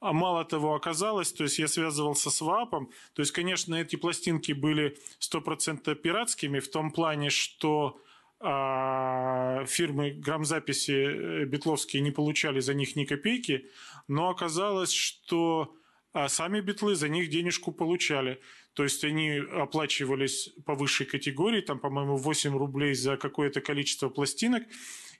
А 0.00 0.12
мало 0.12 0.44
того 0.44 0.74
оказалось, 0.74 1.32
то 1.32 1.44
есть 1.44 1.58
я 1.58 1.66
связывался 1.66 2.30
с 2.30 2.40
ВАПом, 2.40 2.90
то 3.14 3.22
есть, 3.22 3.32
конечно, 3.32 3.74
эти 3.74 3.96
пластинки 3.96 4.52
были 4.52 4.96
100% 5.18 5.92
пиратскими 5.96 6.60
в 6.60 6.70
том 6.70 6.92
плане, 6.92 7.30
что 7.30 8.00
а 8.40 9.64
фирмы 9.66 10.12
грамзаписи 10.12 10.92
э, 10.92 11.44
битловские 11.44 12.02
не 12.02 12.12
получали 12.12 12.60
за 12.60 12.72
них 12.72 12.94
ни 12.94 13.04
копейки, 13.04 13.68
но 14.06 14.28
оказалось, 14.28 14.92
что 14.92 15.74
а 16.12 16.28
сами 16.28 16.60
битлы 16.60 16.94
за 16.94 17.08
них 17.08 17.28
денежку 17.28 17.72
получали. 17.72 18.40
То 18.74 18.84
есть 18.84 19.04
они 19.04 19.38
оплачивались 19.38 20.50
по 20.64 20.74
высшей 20.74 21.06
категории, 21.06 21.60
там, 21.60 21.78
по-моему, 21.78 22.16
8 22.16 22.56
рублей 22.56 22.94
за 22.94 23.16
какое-то 23.16 23.60
количество 23.60 24.08
пластинок. 24.08 24.62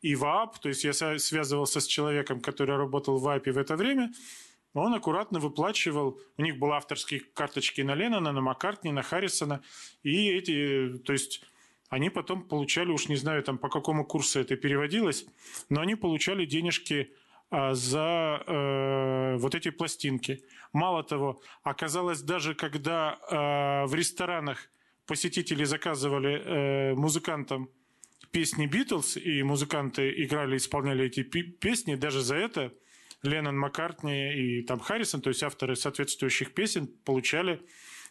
И 0.01 0.15
ВААП, 0.15 0.59
то 0.61 0.69
есть 0.69 0.85
я 0.85 0.93
связывался 0.93 1.81
с 1.81 1.87
человеком, 1.87 2.41
который 2.41 2.77
работал 2.77 3.19
в 3.19 3.23
ВААПе 3.23 3.53
в 3.53 3.59
это 3.59 3.77
время, 3.77 4.13
он 4.81 4.95
аккуратно 4.95 5.41
выплачивал, 5.41 6.21
у 6.37 6.43
них 6.43 6.59
были 6.59 6.73
авторские 6.73 7.21
карточки 7.21 7.81
на 7.81 7.95
Леннона, 7.95 8.33
на 8.33 8.41
Маккартни, 8.41 8.93
на 8.93 9.03
Харрисона, 9.03 9.63
и 10.03 10.31
эти, 10.31 10.99
то 11.05 11.13
есть 11.13 11.43
они 11.89 12.11
потом 12.11 12.43
получали, 12.43 12.91
уж 12.91 13.09
не 13.09 13.17
знаю, 13.17 13.43
там 13.43 13.59
по 13.59 13.69
какому 13.69 14.05
курсу 14.05 14.41
это 14.41 14.57
переводилось, 14.57 15.27
но 15.69 15.81
они 15.81 15.95
получали 15.95 16.45
денежки 16.45 17.11
а, 17.51 17.73
за 17.75 18.43
э, 18.47 19.37
вот 19.39 19.55
эти 19.55 19.71
пластинки. 19.71 20.45
Мало 20.73 21.03
того, 21.03 21.41
оказалось 21.63 22.21
даже, 22.21 22.55
когда 22.55 23.19
э, 23.31 23.87
в 23.87 23.95
ресторанах 23.95 24.69
посетители 25.07 25.65
заказывали 25.65 26.43
э, 26.45 26.95
музыкантам 26.95 27.71
песни 28.31 28.67
Битлз, 28.67 29.17
и 29.17 29.43
музыканты 29.43 30.13
играли, 30.23 30.59
исполняли 30.59 31.07
эти 31.07 31.23
песни, 31.23 31.95
даже 31.95 32.21
за 32.21 32.37
это 32.37 32.75
Леннон, 33.23 33.59
Маккартни 33.59 34.35
и 34.35 34.63
там 34.63 34.79
Харрисон, 34.79 35.21
то 35.21 35.31
есть 35.31 35.43
авторы 35.43 35.77
соответствующих 35.77 36.55
песен, 36.55 36.87
получали 37.05 37.61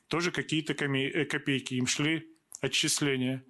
тоже 0.07 0.31
какие-то 0.31 0.73
э, 0.73 1.25
копейки, 1.25 1.75
им 1.75 1.87
шли 1.87 2.27
отчисления. 2.61 3.43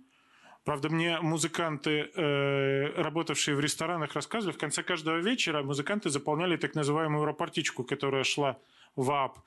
Правда, 0.63 0.89
мне 0.89 1.19
музыканты, 1.21 2.09
э, 2.13 3.01
работавшие 3.01 3.55
в 3.55 3.59
ресторанах, 3.59 4.13
рассказывали, 4.13 4.53
в 4.53 4.59
конце 4.59 4.83
каждого 4.83 5.17
вечера 5.17 5.63
музыканты 5.63 6.09
заполняли 6.09 6.57
так 6.57 6.75
называемую 6.75 7.25
рапортичку, 7.25 7.83
которая 7.83 8.23
шла 8.23 8.59
в 8.95 9.11
АП. 9.11 9.39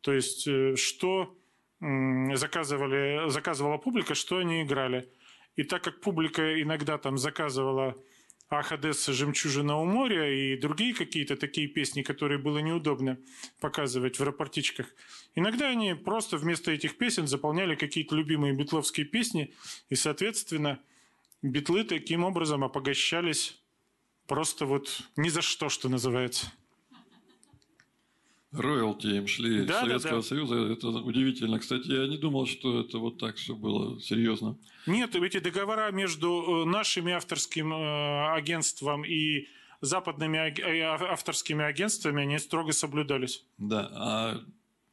То 0.00 0.12
есть, 0.12 0.48
э, 0.48 0.74
что 0.76 1.36
заказывали, 1.80 3.28
заказывала 3.28 3.76
публика, 3.76 4.14
что 4.14 4.38
они 4.38 4.62
играли. 4.62 5.10
И 5.56 5.64
так 5.64 5.82
как 5.82 6.00
публика 6.00 6.62
иногда 6.62 6.96
там 6.96 7.18
заказывала 7.18 7.96
«Ах, 8.54 8.70
Одесса, 8.70 9.14
жемчужина 9.14 9.78
у 9.78 9.86
моря» 9.86 10.28
и 10.28 10.58
другие 10.58 10.92
какие-то 10.92 11.36
такие 11.36 11.68
песни, 11.68 12.02
которые 12.02 12.36
было 12.36 12.58
неудобно 12.58 13.18
показывать 13.60 14.18
в 14.18 14.22
рапортичках. 14.22 14.94
Иногда 15.34 15.68
они 15.68 15.94
просто 15.94 16.36
вместо 16.36 16.70
этих 16.70 16.98
песен 16.98 17.26
заполняли 17.26 17.76
какие-то 17.76 18.14
любимые 18.14 18.52
битловские 18.52 19.06
песни, 19.06 19.54
и, 19.88 19.94
соответственно, 19.94 20.78
битлы 21.40 21.84
таким 21.84 22.24
образом 22.24 22.62
опогащались 22.62 23.58
просто 24.26 24.66
вот 24.66 25.00
ни 25.16 25.30
за 25.30 25.40
что, 25.40 25.70
что 25.70 25.88
называется 25.88 26.52
роялти 28.52 29.06
им 29.06 29.26
шли 29.26 29.64
да, 29.64 29.80
Советского 29.80 30.16
да, 30.16 30.20
да. 30.20 30.22
Союза. 30.22 30.56
Это 30.72 30.88
удивительно. 30.88 31.58
Кстати, 31.58 31.88
я 31.88 32.06
не 32.06 32.18
думал, 32.18 32.46
что 32.46 32.80
это 32.80 32.98
вот 32.98 33.18
так 33.18 33.36
все 33.36 33.54
было 33.54 34.00
серьезно. 34.00 34.58
Нет, 34.86 35.14
эти 35.14 35.38
договора 35.38 35.90
между 35.90 36.62
э, 36.62 36.64
нашими 36.68 37.12
авторским 37.12 37.72
э, 37.72 38.34
агентством 38.34 39.04
и 39.04 39.48
западными 39.80 40.36
э, 40.36 40.82
авторскими 40.82 41.64
агентствами, 41.64 42.22
они 42.22 42.38
строго 42.38 42.72
соблюдались. 42.72 43.44
Да, 43.58 43.90
а 43.94 44.40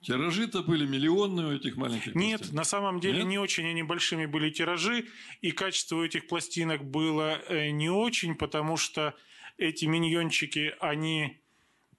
Тиражи-то 0.01 0.63
были 0.63 0.85
миллионные 0.85 1.47
у 1.47 1.51
этих 1.51 1.75
маленьких 1.75 2.15
Нет, 2.15 2.39
пластинок. 2.39 2.57
на 2.57 2.63
самом 2.63 2.99
деле 3.01 3.19
Нет? 3.19 3.27
не 3.27 3.37
очень 3.37 3.67
они 3.67 3.83
большими 3.83 4.25
были 4.25 4.49
тиражи, 4.49 5.07
и 5.41 5.51
качество 5.51 5.97
у 5.97 6.03
этих 6.05 6.27
пластинок 6.27 6.85
было 6.85 7.41
не 7.49 7.89
очень, 7.89 8.35
потому 8.35 8.77
что 8.77 9.13
эти 9.57 9.83
миньончики, 9.83 10.73
они 10.79 11.41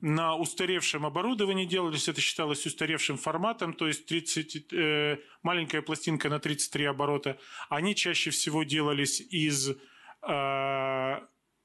на 0.00 0.36
устаревшем 0.36 1.04
оборудовании 1.04 1.66
делались, 1.66 2.08
это 2.08 2.20
считалось 2.20 2.66
устаревшим 2.66 3.16
форматом, 3.16 3.74
то 3.74 3.86
есть 3.86 4.06
30, 4.06 4.72
э, 4.72 5.18
маленькая 5.42 5.82
пластинка 5.82 6.28
на 6.28 6.38
33 6.38 6.86
оборота. 6.86 7.38
Они 7.68 7.94
чаще 7.94 8.30
всего 8.30 8.62
делались 8.62 9.20
из 9.20 9.68
э, 9.68 9.74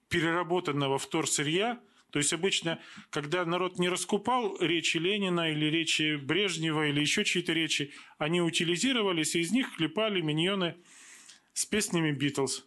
переработанного 0.10 0.98
вторсырья, 0.98 1.80
то 2.12 2.19
есть 2.19 2.32
обычно, 2.32 2.80
когда 3.10 3.43
народ 3.45 3.78
не 3.78 3.89
раскупал 3.89 4.58
речи 4.62 4.98
Ленина 4.98 5.52
или 5.52 5.65
речи 5.65 6.15
Брежнева 6.15 6.88
или 6.88 7.02
еще 7.02 7.26
чьи-то 7.26 7.52
речи, 7.52 7.91
они 8.17 8.41
утилизировались, 8.41 9.36
и 9.36 9.41
из 9.41 9.52
них 9.52 9.76
клепали 9.76 10.21
миньоны 10.21 10.76
с 11.54 11.65
песнями 11.65 12.12
Битлз. 12.12 12.65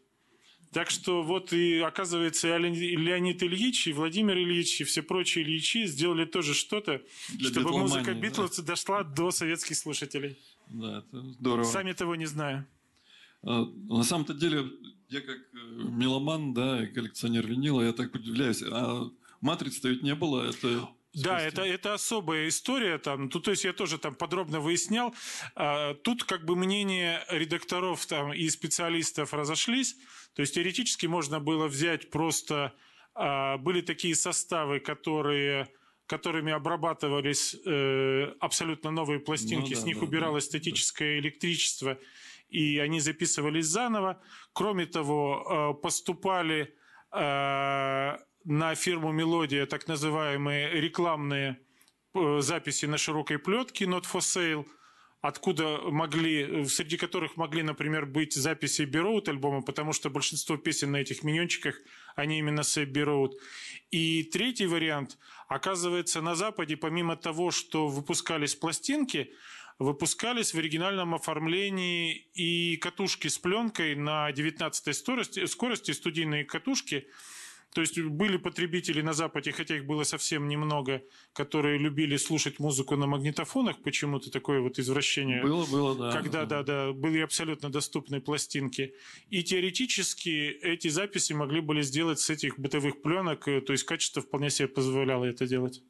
Так 0.72 0.90
что 0.90 1.22
вот 1.22 1.52
и 1.52 1.78
оказывается 1.78 2.56
Леонид 2.56 3.42
Ильич 3.42 3.86
и 3.86 3.92
Владимир 3.92 4.36
Ильич 4.36 4.80
и 4.80 4.84
все 4.84 5.02
прочие 5.02 5.44
Ильичи 5.44 5.86
сделали 5.86 6.26
тоже 6.26 6.52
что-то, 6.52 7.00
чтобы 7.40 7.70
музыка 7.78 8.14
Битлз 8.14 8.58
да. 8.58 8.62
дошла 8.62 9.02
до 9.02 9.30
советских 9.30 9.76
слушателей. 9.76 10.38
Да, 10.68 10.98
это 10.98 11.22
здорово. 11.32 11.64
Сами 11.64 11.92
того 11.92 12.16
не 12.16 12.26
знаю. 12.26 12.66
А, 13.42 13.64
на 13.64 14.02
самом-то 14.02 14.34
деле, 14.34 14.66
я 15.08 15.20
как 15.20 15.38
э, 15.38 15.58
меломан, 15.90 16.52
да, 16.52 16.84
и 16.84 16.86
коллекционер 16.86 17.46
винила, 17.46 17.82
я 17.82 17.92
так 17.92 18.14
удивляюсь. 18.14 18.62
А 18.62 19.10
матриц-то 19.40 19.88
ведь 19.88 20.02
не 20.02 20.14
было, 20.14 20.48
это 20.48 20.88
да, 21.14 21.40
это, 21.40 21.62
это 21.62 21.94
особая 21.94 22.48
история. 22.48 22.98
Там, 22.98 23.28
тут, 23.28 23.44
то 23.44 23.50
есть 23.50 23.64
я 23.64 23.72
тоже 23.72 23.98
там 23.98 24.14
подробно 24.14 24.60
выяснял. 24.60 25.14
А, 25.54 25.94
тут 25.94 26.24
как 26.24 26.44
бы 26.44 26.54
мнения 26.54 27.24
редакторов 27.30 28.04
там, 28.06 28.32
и 28.32 28.48
специалистов 28.48 29.32
разошлись. 29.32 29.96
То 30.34 30.42
есть 30.42 30.54
теоретически 30.54 31.06
можно 31.06 31.40
было 31.40 31.66
взять 31.66 32.10
просто... 32.10 32.74
А, 33.14 33.56
были 33.58 33.80
такие 33.80 34.14
составы, 34.14 34.80
которые 34.80 35.68
которыми 36.06 36.52
обрабатывались 36.52 37.54
э, 37.66 38.32
абсолютно 38.40 38.90
новые 38.90 39.20
пластинки, 39.20 39.70
ну, 39.70 39.74
да, 39.74 39.80
с 39.82 39.84
них 39.84 39.98
да, 39.98 40.06
убиралось 40.06 40.44
да, 40.44 40.48
статическое 40.48 41.16
да. 41.16 41.18
электричество, 41.18 41.98
и 42.48 42.78
они 42.78 43.00
записывались 43.00 43.66
заново. 43.66 44.18
Кроме 44.54 44.86
того, 44.86 45.74
э, 45.78 45.82
поступали 45.82 46.74
э, 47.12 48.16
на 48.48 48.74
фирму 48.74 49.12
«Мелодия» 49.12 49.66
так 49.66 49.86
называемые 49.88 50.80
рекламные 50.80 51.58
э, 52.14 52.38
записи 52.40 52.86
на 52.86 52.96
широкой 52.96 53.38
плетке 53.38 53.84
«Not 53.84 54.04
for 54.10 54.20
sale», 54.20 54.66
откуда 55.20 55.78
могли, 55.82 56.64
среди 56.64 56.96
которых 56.96 57.36
могли, 57.36 57.62
например, 57.62 58.06
быть 58.06 58.32
записи 58.32 58.82
Бероуд 58.82 59.28
альбома, 59.28 59.60
потому 59.60 59.92
что 59.92 60.08
большинство 60.08 60.56
песен 60.56 60.92
на 60.92 60.96
этих 60.96 61.24
миньончиках, 61.24 61.78
они 62.16 62.38
именно 62.38 62.62
с 62.62 62.82
Эбби 62.82 63.00
Роуд. 63.00 63.34
И 63.90 64.22
третий 64.22 64.66
вариант, 64.66 65.18
оказывается, 65.48 66.22
на 66.22 66.34
Западе, 66.34 66.78
помимо 66.78 67.16
того, 67.16 67.50
что 67.50 67.86
выпускались 67.86 68.54
пластинки, 68.54 69.30
выпускались 69.78 70.54
в 70.54 70.58
оригинальном 70.58 71.14
оформлении 71.14 72.14
и 72.32 72.78
катушки 72.78 73.28
с 73.28 73.36
пленкой 73.38 73.94
на 73.94 74.32
19 74.32 74.96
скорости, 74.96 75.44
скорости 75.44 75.90
студийные 75.90 76.46
катушки– 76.46 77.08
то 77.74 77.80
есть 77.82 78.00
были 78.00 78.38
потребители 78.38 79.02
на 79.02 79.12
Западе, 79.12 79.52
хотя 79.52 79.76
их 79.76 79.84
было 79.84 80.02
совсем 80.04 80.48
немного, 80.48 81.02
которые 81.32 81.78
любили 81.78 82.16
слушать 82.16 82.58
музыку 82.58 82.96
на 82.96 83.06
магнитофонах, 83.06 83.82
почему-то 83.82 84.30
такое 84.30 84.60
вот 84.60 84.78
извращение. 84.78 85.42
Было, 85.42 85.66
было, 85.66 85.94
да. 85.94 86.12
Когда, 86.12 86.46
да, 86.46 86.62
да, 86.62 86.92
были 86.92 87.20
абсолютно 87.20 87.70
доступны 87.70 88.20
пластинки. 88.20 88.94
И 89.28 89.42
теоретически 89.42 90.58
эти 90.62 90.88
записи 90.88 91.34
могли 91.34 91.60
были 91.60 91.82
сделать 91.82 92.20
с 92.20 92.30
этих 92.30 92.58
бытовых 92.58 93.02
пленок, 93.02 93.46
э, 93.48 93.60
то 93.60 93.72
есть 93.72 93.84
качество 93.84 94.22
вполне 94.22 94.50
себе 94.50 94.68
позволяло 94.68 95.24
это 95.24 95.46
делать. 95.46 95.82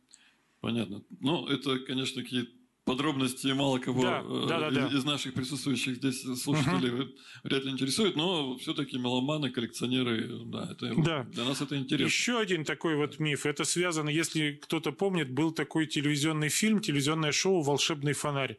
Понятно. 0.61 1.05
Ну, 1.21 1.47
это, 1.47 1.79
конечно, 1.79 2.23
какие-то 2.23 2.58
подробности 2.89 3.47
мало 3.49 3.79
кого 3.79 4.03
да, 4.03 4.23
э, 4.25 4.47
да, 4.49 4.71
да, 4.71 4.87
из, 4.89 5.05
наших 5.05 5.35
присутствующих 5.35 5.97
здесь 5.97 6.23
слушателей 6.43 6.91
угу. 6.91 7.11
вряд 7.45 7.65
ли 7.65 7.71
интересует, 7.71 8.17
но 8.17 8.57
все-таки 8.59 8.99
меломаны, 8.99 9.51
коллекционеры, 9.51 10.29
да, 10.47 10.69
это, 10.71 10.95
да. 10.97 11.23
для 11.25 11.45
нас 11.45 11.61
это 11.61 11.77
интересно. 11.77 12.07
Еще 12.07 12.39
один 12.39 12.65
такой 12.65 12.97
вот 12.97 13.19
миф. 13.19 13.47
Это 13.47 13.65
связано, 13.65 14.09
если 14.09 14.53
кто-то 14.53 14.93
помнит, 14.93 15.31
был 15.31 15.53
такой 15.53 15.87
телевизионный 15.87 16.49
фильм, 16.49 16.81
телевизионное 16.81 17.33
шоу 17.33 17.63
«Волшебный 17.63 18.13
фонарь» 18.13 18.59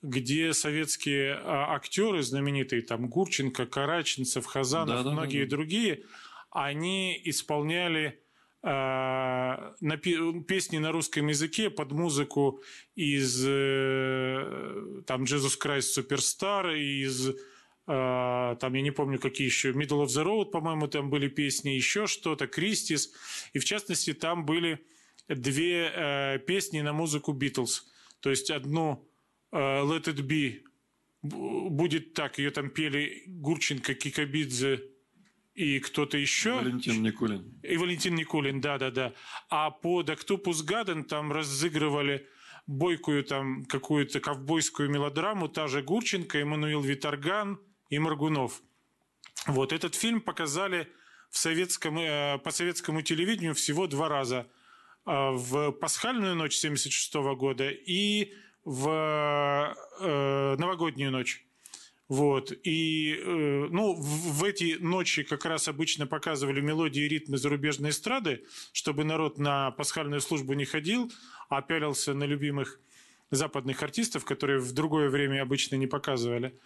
где 0.00 0.52
советские 0.52 1.34
а, 1.34 1.74
актеры 1.74 2.22
знаменитые, 2.22 2.82
там 2.82 3.08
Гурченко, 3.08 3.66
Караченцев, 3.66 4.46
Хазанов, 4.46 5.02
да, 5.02 5.10
многие 5.10 5.44
да, 5.44 5.50
да. 5.50 5.56
другие, 5.56 6.04
они 6.50 7.20
исполняли 7.24 8.20
на 8.62 9.96
песни 9.96 10.78
на 10.78 10.90
русском 10.90 11.28
языке 11.28 11.70
под 11.70 11.92
музыку 11.92 12.60
из 12.96 13.44
э, 13.46 15.02
там 15.06 15.22
Jesus 15.22 15.56
Christ 15.62 15.96
Superstar, 15.96 16.76
из 16.76 17.30
а, 17.90 18.56
там, 18.56 18.74
я 18.74 18.82
не 18.82 18.90
помню, 18.90 19.18
какие 19.18 19.46
еще, 19.46 19.70
Middle 19.70 20.04
of 20.04 20.08
the 20.08 20.22
Road, 20.22 20.50
по-моему, 20.50 20.88
там 20.88 21.08
были 21.08 21.28
песни, 21.28 21.70
еще 21.70 22.06
что-то, 22.06 22.46
Кристис. 22.46 23.12
И, 23.54 23.58
в 23.58 23.64
частности, 23.64 24.12
там 24.12 24.44
были 24.44 24.84
две 25.26 25.90
э, 25.94 26.38
песни 26.46 26.82
на 26.82 26.92
музыку 26.92 27.32
Битлз. 27.32 27.90
То 28.20 28.28
есть, 28.28 28.50
одну 28.50 29.08
э, 29.52 29.56
Let 29.56 30.04
It 30.04 30.20
Be 30.20 30.60
будет 31.22 32.12
так, 32.12 32.38
ее 32.38 32.50
там 32.50 32.68
пели 32.68 33.22
Гурченко, 33.26 33.94
Кикабидзе, 33.94 34.82
и 35.58 35.80
кто-то 35.80 36.16
еще. 36.16 36.54
Валентин 36.54 37.02
Никулин. 37.02 37.60
И 37.64 37.76
Валентин 37.76 38.14
Никулин, 38.14 38.60
да-да-да. 38.60 39.12
А 39.50 39.70
под 39.70 40.08
«Октопус 40.08 40.62
Гаден» 40.62 41.02
там 41.02 41.32
разыгрывали 41.32 42.28
бойкую 42.68 43.24
там 43.24 43.64
какую-то 43.64 44.20
ковбойскую 44.20 44.88
мелодраму, 44.88 45.48
та 45.48 45.66
же 45.66 45.82
Гурченко, 45.82 46.38
Эммануил 46.38 46.80
Виторган 46.80 47.58
и 47.90 47.98
Маргунов. 47.98 48.62
Вот 49.48 49.72
этот 49.72 49.96
фильм 49.96 50.20
показали 50.20 50.86
в 51.28 51.38
советском, 51.38 51.98
э, 51.98 52.38
по 52.38 52.52
советскому 52.52 53.02
телевидению 53.02 53.54
всего 53.54 53.88
два 53.88 54.08
раза. 54.08 54.46
Э, 55.06 55.30
в 55.32 55.72
пасхальную 55.72 56.36
ночь 56.36 56.56
1976 56.56 57.34
года 57.34 57.68
и 57.68 58.32
в 58.64 59.74
э, 60.00 60.56
новогоднюю 60.56 61.10
ночь. 61.10 61.47
Вот. 62.08 62.52
И 62.64 63.20
ну, 63.24 63.94
в, 63.94 64.38
в 64.38 64.44
эти 64.44 64.76
ночи 64.80 65.22
как 65.22 65.44
раз 65.44 65.68
обычно 65.68 66.06
показывали 66.06 66.60
мелодии 66.60 67.02
и 67.02 67.08
ритмы 67.08 67.36
зарубежной 67.36 67.90
эстрады, 67.90 68.44
чтобы 68.72 69.04
народ 69.04 69.38
на 69.38 69.72
пасхальную 69.72 70.20
службу 70.20 70.54
не 70.54 70.64
ходил, 70.64 71.12
а 71.48 71.60
пялился 71.60 72.14
на 72.14 72.24
любимых 72.24 72.80
западных 73.30 73.82
артистов, 73.82 74.24
которые 74.24 74.58
в 74.58 74.72
другое 74.72 75.10
время 75.10 75.42
обычно 75.42 75.76
не 75.76 75.86
показывали. 75.86 76.58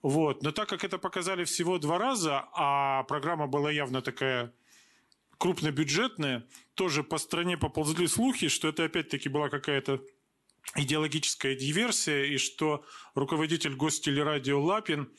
Вот. 0.00 0.42
Но 0.42 0.52
так 0.52 0.68
как 0.68 0.84
это 0.84 0.98
показали 0.98 1.44
всего 1.44 1.78
два 1.78 1.98
раза, 1.98 2.48
а 2.54 3.02
программа 3.04 3.46
была 3.46 3.70
явно 3.70 4.00
такая 4.00 4.52
крупнобюджетная, 5.38 6.46
тоже 6.74 7.02
по 7.02 7.18
стране 7.18 7.56
поползли 7.56 8.06
слухи, 8.06 8.48
что 8.48 8.68
это 8.68 8.84
опять-таки 8.84 9.28
была 9.28 9.48
какая-то 9.48 10.00
идеологическая 10.76 11.54
диверсия, 11.54 12.24
и 12.24 12.36
что 12.38 12.84
руководитель 13.14 13.74
гостелерадио 13.74 14.60
Лапин 14.60 15.10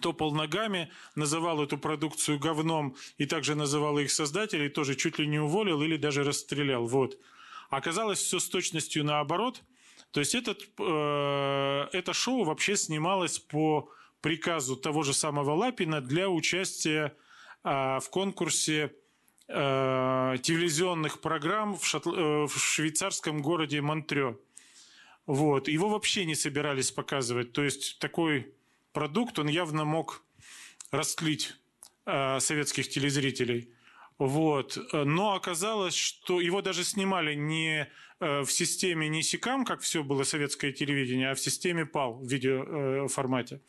топал 0.00 0.32
ногами, 0.32 0.90
называл 1.14 1.62
эту 1.62 1.78
продукцию 1.78 2.38
говном 2.38 2.96
и 3.18 3.26
также 3.26 3.54
называл 3.54 3.98
их 3.98 4.10
создателей, 4.10 4.68
тоже 4.68 4.94
чуть 4.94 5.18
ли 5.18 5.26
не 5.26 5.38
уволил 5.38 5.82
или 5.82 5.96
даже 5.96 6.22
расстрелял. 6.22 6.86
Вот. 6.86 7.18
Оказалось 7.70 8.20
все 8.20 8.38
с 8.38 8.48
точностью 8.48 9.04
наоборот– 9.04 9.62
то 10.12 10.20
есть 10.20 10.34
этот, 10.34 10.62
э, 10.78 11.88
это 11.92 12.12
шоу 12.12 12.44
вообще 12.44 12.76
снималось 12.76 13.38
по 13.38 13.90
приказу 14.20 14.76
того 14.76 15.02
же 15.02 15.14
самого 15.14 15.52
Лапина 15.52 16.00
для 16.00 16.28
участия 16.28 17.16
э, 17.64 17.98
в 17.98 18.08
конкурсе 18.10 18.94
э, 19.52 20.36
телевизионных 20.42 21.20
программ 21.20 21.76
в, 21.76 21.84
шотл... 21.84 22.14
э, 22.14 22.46
в 22.46 22.56
швейцарском 22.56 23.42
городе 23.42 23.80
Монтрё. 23.80 24.38
Вот. 25.26 25.68
Его 25.68 25.88
вообще 25.88 26.24
не 26.24 26.34
собирались 26.34 26.90
показывать. 26.90 27.52
То 27.52 27.62
есть 27.62 27.98
такой 27.98 28.54
продукт, 28.92 29.38
он 29.38 29.48
явно 29.48 29.84
мог 29.84 30.22
расклить 30.90 31.54
э, 32.06 32.40
советских 32.40 32.88
телезрителей. 32.88 33.68
Вот. 34.18 34.78
Но 34.92 35.34
оказалось, 35.34 35.94
что 35.94 36.40
его 36.40 36.62
даже 36.62 36.84
снимали 36.84 37.34
не 37.34 37.88
Э, 38.22 38.42
в 38.42 38.52
системе 38.52 39.08
не 39.08 39.22
СИКАМ, 39.22 39.64
как 39.64 39.80
все 39.80 40.04
было 40.04 40.22
советское 40.22 40.70
телевидение, 40.70 41.32
а 41.32 41.34
в 41.34 41.40
системе 41.40 41.84
ПАЛ 41.84 42.20
в 42.20 42.24
видеоформате. 42.24 43.60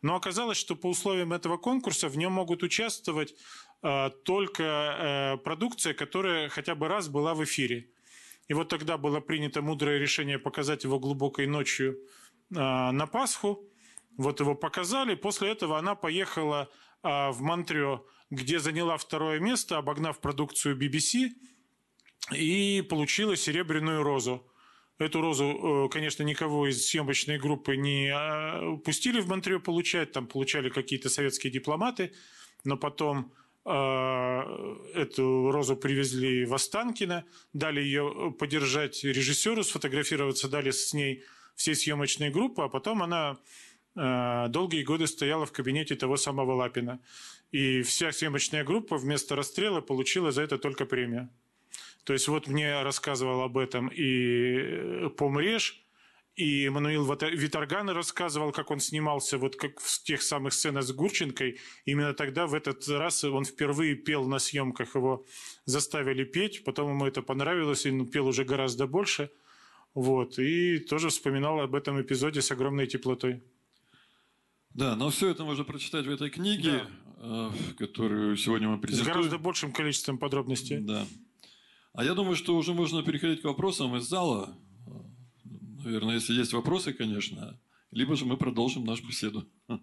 Но 0.00 0.14
оказалось, 0.14 0.58
что 0.58 0.76
по 0.76 0.86
условиям 0.86 1.32
этого 1.32 1.56
конкурса 1.56 2.08
в 2.08 2.16
нем 2.16 2.32
могут 2.32 2.62
участвовать 2.62 3.32
э, 3.32 3.34
только 4.24 4.62
э, 4.62 5.36
продукция, 5.44 5.94
которая 5.94 6.48
хотя 6.48 6.74
бы 6.74 6.88
раз 6.88 7.08
была 7.08 7.34
в 7.34 7.44
эфире. 7.44 7.90
И 8.48 8.54
вот 8.54 8.68
тогда 8.68 8.96
было 8.96 9.20
принято 9.20 9.62
мудрое 9.62 9.98
решение 9.98 10.38
показать 10.38 10.84
его 10.84 10.98
глубокой 10.98 11.46
ночью 11.46 11.98
на 12.50 13.06
Пасху. 13.06 13.68
Вот 14.16 14.40
его 14.40 14.54
показали. 14.54 15.14
После 15.16 15.50
этого 15.50 15.78
она 15.78 15.96
поехала 15.96 16.68
в 17.02 17.36
Монтрео, 17.40 18.06
где 18.30 18.60
заняла 18.60 18.96
второе 18.98 19.40
место, 19.40 19.78
обогнав 19.78 20.20
продукцию 20.20 20.78
BBC– 20.78 21.30
и 22.34 22.82
получила 22.82 23.36
серебряную 23.36 24.02
розу. 24.02 24.46
Эту 24.98 25.20
розу, 25.20 25.86
э, 25.86 25.88
конечно, 25.90 26.22
никого 26.22 26.68
из 26.68 26.86
съемочной 26.88 27.38
группы 27.38 27.76
не 27.76 28.08
э, 28.08 28.78
пустили 28.78 29.20
в 29.20 29.28
Монтрео 29.28 29.60
получать, 29.60 30.12
там 30.12 30.26
получали 30.26 30.70
какие-то 30.70 31.10
советские 31.10 31.52
дипломаты, 31.52 32.14
но 32.64 32.76
потом 32.76 33.18
э, 33.18 33.45
эту 33.66 35.50
розу 35.50 35.76
привезли 35.76 36.44
в 36.44 36.54
Останкино, 36.54 37.24
дали 37.52 37.80
ее 37.80 38.32
подержать 38.38 39.02
режиссеру, 39.02 39.64
сфотографироваться 39.64 40.48
дали 40.48 40.70
с 40.70 40.94
ней 40.94 41.24
всей 41.56 41.74
съемочной 41.74 42.30
группы, 42.30 42.62
а 42.62 42.68
потом 42.68 43.02
она 43.02 43.38
долгие 43.94 44.84
годы 44.84 45.06
стояла 45.08 45.46
в 45.46 45.52
кабинете 45.52 45.96
того 45.96 46.16
самого 46.16 46.52
Лапина. 46.54 47.00
И 47.50 47.82
вся 47.82 48.12
съемочная 48.12 48.62
группа 48.62 48.98
вместо 48.98 49.34
расстрела 49.34 49.80
получила 49.80 50.30
за 50.30 50.42
это 50.42 50.58
только 50.58 50.84
премию. 50.84 51.28
То 52.04 52.12
есть 52.12 52.28
вот 52.28 52.46
мне 52.46 52.82
рассказывал 52.82 53.40
об 53.40 53.58
этом 53.58 53.88
и 53.88 54.58
э, 54.58 55.10
Помреж, 55.16 55.84
и 56.36 56.68
Мануил 56.68 57.06
Виторган 57.06 57.88
рассказывал, 57.88 58.52
как 58.52 58.70
он 58.70 58.78
снимался 58.78 59.38
вот 59.38 59.56
как 59.56 59.80
в 59.80 60.02
тех 60.02 60.20
самых 60.20 60.52
сценах 60.52 60.84
с 60.84 60.92
Гурченкой. 60.92 61.58
Именно 61.86 62.12
тогда, 62.12 62.46
в 62.46 62.52
этот 62.52 62.86
раз, 62.88 63.24
он 63.24 63.46
впервые 63.46 63.94
пел 63.94 64.26
на 64.26 64.38
съемках. 64.38 64.94
Его 64.94 65.24
заставили 65.64 66.24
петь, 66.24 66.62
потом 66.62 66.90
ему 66.90 67.06
это 67.06 67.22
понравилось, 67.22 67.86
и 67.86 67.90
он 67.90 68.06
пел 68.06 68.26
уже 68.26 68.44
гораздо 68.44 68.86
больше. 68.86 69.30
Вот. 69.94 70.38
И 70.38 70.78
тоже 70.78 71.08
вспоминал 71.08 71.60
об 71.60 71.74
этом 71.74 72.00
эпизоде 72.02 72.42
с 72.42 72.50
огромной 72.50 72.86
теплотой. 72.86 73.42
Да, 74.74 74.94
но 74.94 75.08
все 75.08 75.30
это 75.30 75.42
можно 75.42 75.64
прочитать 75.64 76.04
в 76.04 76.10
этой 76.10 76.28
книге, 76.28 76.82
да. 77.16 77.50
Э, 77.50 77.50
которую 77.78 78.36
сегодня 78.36 78.68
мы 78.68 78.78
презентуем. 78.78 79.10
С 79.10 79.16
гораздо 79.16 79.38
большим 79.38 79.72
количеством 79.72 80.18
подробностей. 80.18 80.80
Да. 80.80 81.06
А 81.94 82.04
я 82.04 82.12
думаю, 82.12 82.36
что 82.36 82.54
уже 82.54 82.74
можно 82.74 83.02
переходить 83.02 83.40
к 83.40 83.44
вопросам 83.44 83.96
из 83.96 84.06
зала. 84.06 84.54
Наверное, 85.86 86.16
если 86.16 86.32
есть 86.32 86.52
вопросы, 86.52 86.92
конечно. 86.92 87.60
Либо 87.92 88.16
же 88.16 88.24
мы 88.24 88.36
продолжим 88.36 88.84
нашу 88.84 89.06
беседу. 89.06 89.48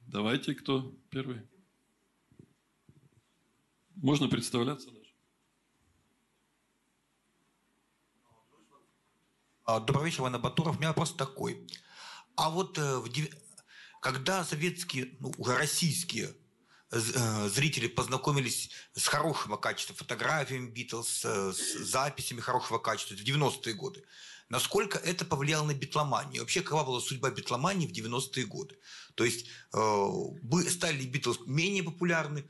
Давайте, 0.00 0.54
кто 0.54 0.96
первый? 1.10 1.42
Можно 3.96 4.28
представляться 4.28 4.90
даже. 4.90 5.12
А, 9.64 9.78
добрый 9.80 10.06
вечер, 10.06 10.20
Иван 10.20 10.40
Батуров. 10.40 10.76
У 10.76 10.78
меня 10.78 10.88
вопрос 10.88 11.14
такой. 11.14 11.68
А 12.36 12.48
вот 12.48 12.78
э, 12.78 13.02
когда 14.00 14.42
советские, 14.42 15.18
ну, 15.20 15.34
уже 15.36 15.54
российские 15.54 16.34
Э, 16.92 17.48
зрители 17.48 17.86
познакомились 17.86 18.70
с 18.94 19.06
хорошего 19.06 19.56
качества 19.56 19.94
фотографиями 19.94 20.70
Битлз, 20.70 21.24
э, 21.24 21.52
с 21.52 21.74
записями 21.78 22.40
хорошего 22.40 22.78
качества 22.78 23.14
в 23.14 23.20
90-е 23.20 23.74
годы. 23.74 24.04
Насколько 24.50 24.98
это 24.98 25.24
повлияло 25.24 25.64
на 25.64 25.74
битломанию? 25.74 26.42
Вообще, 26.42 26.60
какова 26.60 26.84
была 26.84 27.00
судьба 27.00 27.30
битломании 27.30 27.86
в 27.86 27.92
90-е 27.92 28.44
годы? 28.46 28.76
То 29.14 29.24
есть, 29.24 29.46
э, 29.72 30.68
стали 30.68 30.96
ли 30.96 31.06
Битлз 31.06 31.38
менее 31.46 31.84
популярны? 31.84 32.44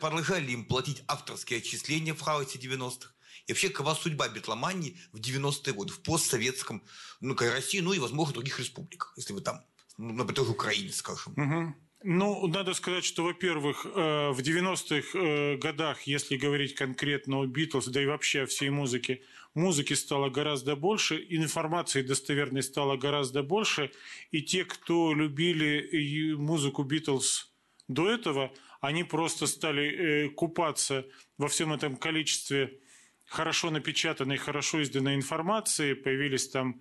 Продолжали 0.00 0.46
ли 0.46 0.52
им 0.52 0.64
платить 0.64 1.02
авторские 1.08 1.58
отчисления 1.58 2.14
в 2.14 2.20
хаосе 2.20 2.58
90-х? 2.58 3.12
И 3.46 3.52
вообще, 3.52 3.68
какова 3.68 3.94
судьба 3.94 4.28
битломании 4.28 4.96
в 5.12 5.18
90-е 5.18 5.74
годы, 5.74 5.92
в 5.92 6.00
постсоветском, 6.02 6.84
ну, 7.20 7.34
России, 7.34 7.80
ну 7.80 7.92
и, 7.92 7.98
возможно, 7.98 8.34
других 8.34 8.60
республиках, 8.60 9.12
если 9.16 9.32
вы 9.32 9.40
там, 9.40 9.64
ну, 9.96 10.12
например, 10.12 10.34
тоже 10.34 10.50
Украине, 10.52 10.92
скажем. 10.92 11.32
Угу. 11.32 11.74
Ну, 12.04 12.46
надо 12.46 12.74
сказать, 12.74 13.04
что, 13.04 13.24
во-первых, 13.24 13.84
э, 13.84 14.30
в 14.30 14.38
90-х 14.38 15.18
э, 15.18 15.56
годах, 15.56 16.02
если 16.02 16.36
говорить 16.36 16.76
конкретно 16.76 17.38
о 17.38 17.46
Битлз, 17.46 17.88
да 17.88 18.00
и 18.00 18.06
вообще 18.06 18.42
о 18.42 18.46
всей 18.46 18.70
музыке, 18.70 19.20
музыки 19.54 19.94
стало 19.94 20.30
гораздо 20.30 20.76
больше, 20.76 21.24
информации 21.28 22.02
достоверной 22.02 22.62
стало 22.62 22.96
гораздо 22.96 23.42
больше, 23.42 23.90
и 24.30 24.42
те, 24.42 24.64
кто 24.64 25.12
любили 25.14 26.34
музыку 26.34 26.82
Битлз 26.82 27.52
до 27.88 28.08
этого, 28.08 28.52
они 28.80 29.04
просто 29.04 29.46
стали 29.46 30.26
э, 30.26 30.28
купаться 30.28 31.06
во 31.36 31.48
всем 31.48 31.72
этом 31.72 31.96
количестве 31.96 32.78
хорошо 33.26 33.70
напечатанной, 33.70 34.36
хорошо 34.36 34.80
изданной 34.80 35.14
информации, 35.14 35.94
появились 35.94 36.48
там 36.48 36.80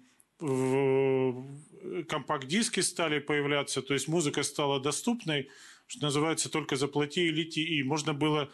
компакт-диски 2.08 2.82
стали 2.82 3.20
появляться, 3.20 3.82
то 3.82 3.94
есть 3.94 4.08
музыка 4.08 4.44
стала 4.44 4.80
доступной, 4.80 5.50
что 5.88 6.06
называется, 6.06 6.50
только 6.50 6.76
заплати 6.76 7.28
и 7.28 7.32
лети. 7.32 7.64
И 7.64 7.82
можно 7.84 8.14
было 8.14 8.52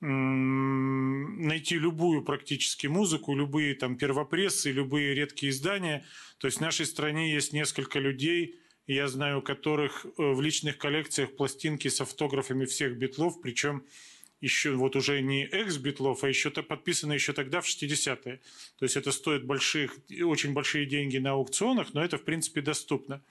найти 0.00 1.78
любую 1.78 2.22
практически 2.22 2.86
музыку, 2.86 3.34
любые 3.34 3.74
там 3.74 3.96
первопрессы, 3.96 4.70
любые 4.70 5.14
редкие 5.14 5.50
издания. 5.50 6.04
То 6.38 6.46
есть 6.46 6.58
в 6.58 6.60
нашей 6.60 6.86
стране 6.86 7.32
есть 7.32 7.52
несколько 7.52 7.98
людей, 7.98 8.58
я 8.86 9.08
знаю, 9.08 9.38
у 9.38 9.42
которых 9.42 10.04
э, 10.04 10.10
в 10.16 10.42
личных 10.42 10.76
коллекциях 10.76 11.36
пластинки 11.36 11.88
с 11.88 12.00
автографами 12.02 12.66
всех 12.66 12.98
битлов, 12.98 13.40
причем 13.40 13.84
еще 14.40 14.72
вот 14.72 14.94
уже 14.94 15.22
не 15.22 15.46
экс-битлов, 15.46 16.22
а 16.22 16.28
еще 16.28 16.50
подписано 16.50 17.14
еще 17.14 17.32
тогда 17.32 17.62
в 17.62 17.66
60-е. 17.66 18.40
То 18.78 18.84
есть 18.84 18.96
это 18.96 19.10
стоит 19.10 19.44
больших, 19.44 19.96
очень 20.22 20.52
большие 20.52 20.84
деньги 20.84 21.16
на 21.16 21.30
аукционах, 21.32 21.94
но 21.94 22.04
это, 22.04 22.18
в 22.18 22.24
принципе, 22.24 22.60
доступно. 22.60 23.22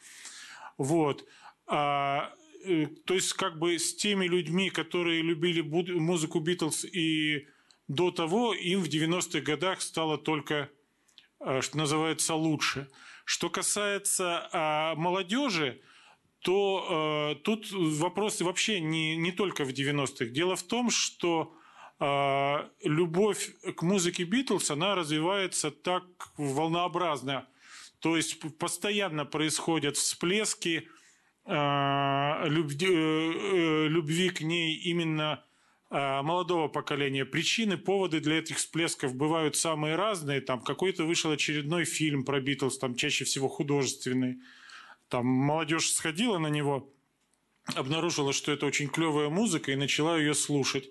Вот. 0.80 1.28
А, 1.68 2.34
то 3.06 3.14
есть 3.14 3.34
как 3.34 3.60
бы 3.60 3.78
с 3.78 3.96
теми 3.96 4.26
людьми, 4.26 4.70
которые 4.70 5.22
любили 5.22 5.62
музыку 5.62 6.40
Битлз 6.40 6.86
и 6.86 7.48
до 7.88 8.12
того, 8.12 8.54
им 8.54 8.82
в 8.82 8.88
90-х 8.88 9.42
годах 9.42 9.82
стало 9.82 10.18
только 10.18 10.70
э, 11.40 11.62
что 11.62 11.78
называется, 11.78 12.36
лучше. 12.36 12.90
Что 13.26 13.50
касается 13.50 14.50
э, 14.52 15.00
молодежи, 15.00 15.82
то 16.40 17.36
э, 17.36 17.44
тут 17.44 17.72
вопрос 17.72 18.42
вообще 18.42 18.80
не, 18.80 19.18
не 19.18 19.32
только 19.32 19.66
в 19.66 19.70
90-х. 19.70 20.26
Дело 20.26 20.56
в 20.56 20.64
том, 20.64 20.90
что 20.90 21.54
э, 22.00 22.70
любовь 22.84 23.52
к 23.76 23.82
музыке 23.82 24.24
Битлз, 24.24 24.72
она 24.72 24.96
развивается 24.96 25.72
так 25.72 26.04
волнообразно. 26.38 27.48
То 28.00 28.18
есть 28.18 28.40
постоянно 28.58 29.26
происходят 29.26 29.98
всплески 29.98 30.88
э, 30.88 31.03
любви, 31.46 32.88
э, 32.90 33.88
любви 33.88 34.30
к 34.30 34.42
ней 34.42 34.76
именно 34.76 35.44
э, 35.90 36.22
молодого 36.22 36.68
поколения. 36.68 37.26
Причины, 37.26 37.78
поводы 37.78 38.20
для 38.20 38.40
этих 38.40 38.58
всплесков 38.58 39.16
бывают 39.16 39.56
самые 39.56 39.96
разные. 39.96 40.42
Там 40.42 40.62
какой-то 40.62 41.04
вышел 41.06 41.32
очередной 41.32 41.86
фильм 41.86 42.24
про 42.24 42.40
Битлз, 42.40 42.78
там 42.78 42.96
чаще 42.96 43.26
всего 43.26 43.50
художественный 43.50 44.38
там 45.14 45.28
молодежь 45.28 45.92
сходила 45.92 46.40
на 46.40 46.48
него, 46.48 46.92
обнаружила, 47.76 48.34
что 48.34 48.52
это 48.52 48.66
очень 48.66 48.88
клевая 48.88 49.30
музыка 49.30 49.72
и 49.72 49.76
начала 49.76 50.18
ее 50.18 50.34
слушать. 50.34 50.90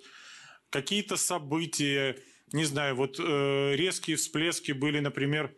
Какие-то 0.71 1.17
события, 1.17 2.17
не 2.53 2.65
знаю, 2.65 2.95
вот 2.95 3.19
э, 3.19 3.75
резкие 3.75 4.15
всплески 4.17 4.71
были, 4.71 5.01
например, 5.01 5.53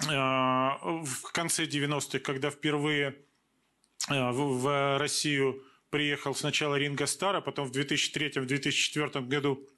э, 0.00 0.06
в 0.06 1.32
конце 1.32 1.64
90-х, 1.64 2.20
когда 2.20 2.50
впервые 2.50 3.08
э, 3.08 3.14
в, 4.08 4.60
в 4.60 4.98
Россию 4.98 5.62
приехал 5.90 6.34
сначала 6.34 6.76
Ринго 6.76 7.06
Стар, 7.06 7.36
а 7.36 7.40
потом 7.40 7.68
в 7.68 7.72
2003-2004 7.76 9.20
году 9.26 9.68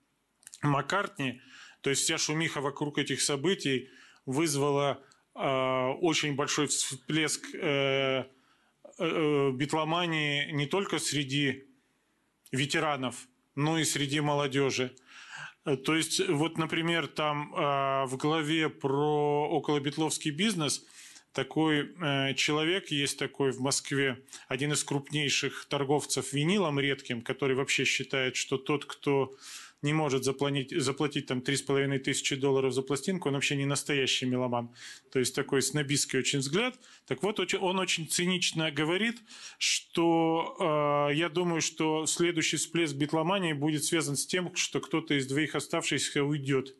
Маккартни. 0.62 1.40
То 1.80 1.90
есть 1.90 2.02
вся 2.02 2.18
шумиха 2.18 2.60
вокруг 2.60 2.98
этих 2.98 3.20
событий 3.20 3.90
вызвала 4.26 5.02
Э, 5.36 5.88
очень 6.00 6.36
большой 6.36 6.68
всплеск 6.68 7.44
э, 7.54 8.24
э, 8.98 9.50
битломании 9.50 10.52
не 10.52 10.66
только 10.66 10.98
среди 10.98 11.64
ветеранов, 12.52 13.26
но 13.56 13.78
и 13.78 13.84
среди 13.84 14.20
молодежи. 14.20 14.94
То 15.84 15.96
есть, 15.96 16.20
вот, 16.28 16.58
например, 16.58 17.06
там 17.06 17.50
в 17.50 18.16
главе 18.18 18.68
про 18.68 19.48
околобитловский 19.48 20.30
бизнес 20.30 20.84
такой 21.34 21.94
человек 22.36 22.88
есть 22.88 23.18
такой 23.18 23.52
в 23.52 23.60
Москве, 23.60 24.22
один 24.48 24.72
из 24.72 24.82
крупнейших 24.84 25.66
торговцев 25.68 26.32
винилом 26.32 26.80
редким, 26.80 27.22
который 27.22 27.56
вообще 27.56 27.84
считает, 27.84 28.36
что 28.36 28.56
тот, 28.56 28.84
кто 28.84 29.36
не 29.84 29.92
может 29.92 30.24
заплатить, 30.24 30.70
заплатить 30.82 31.26
там 31.26 31.40
3,5 31.40 31.98
тысячи 31.98 32.36
долларов 32.36 32.72
за 32.72 32.82
пластинку, 32.82 33.28
он 33.28 33.34
вообще 33.34 33.54
не 33.54 33.66
настоящий 33.66 34.24
меломан. 34.24 34.70
То 35.12 35.18
есть 35.18 35.34
такой 35.34 35.60
снобистский 35.60 36.18
очень 36.18 36.38
взгляд. 36.38 36.74
Так 37.06 37.22
вот, 37.22 37.38
он 37.60 37.78
очень 37.78 38.08
цинично 38.08 38.70
говорит, 38.70 39.20
что 39.58 40.56
э, 41.10 41.14
я 41.14 41.28
думаю, 41.28 41.60
что 41.60 42.06
следующий 42.06 42.56
всплеск 42.56 42.94
битломании 42.94 43.52
будет 43.52 43.84
связан 43.84 44.16
с 44.16 44.26
тем, 44.26 44.56
что 44.56 44.80
кто-то 44.80 45.14
из 45.14 45.26
двоих 45.26 45.54
оставшихся 45.54 46.24
уйдет. 46.24 46.74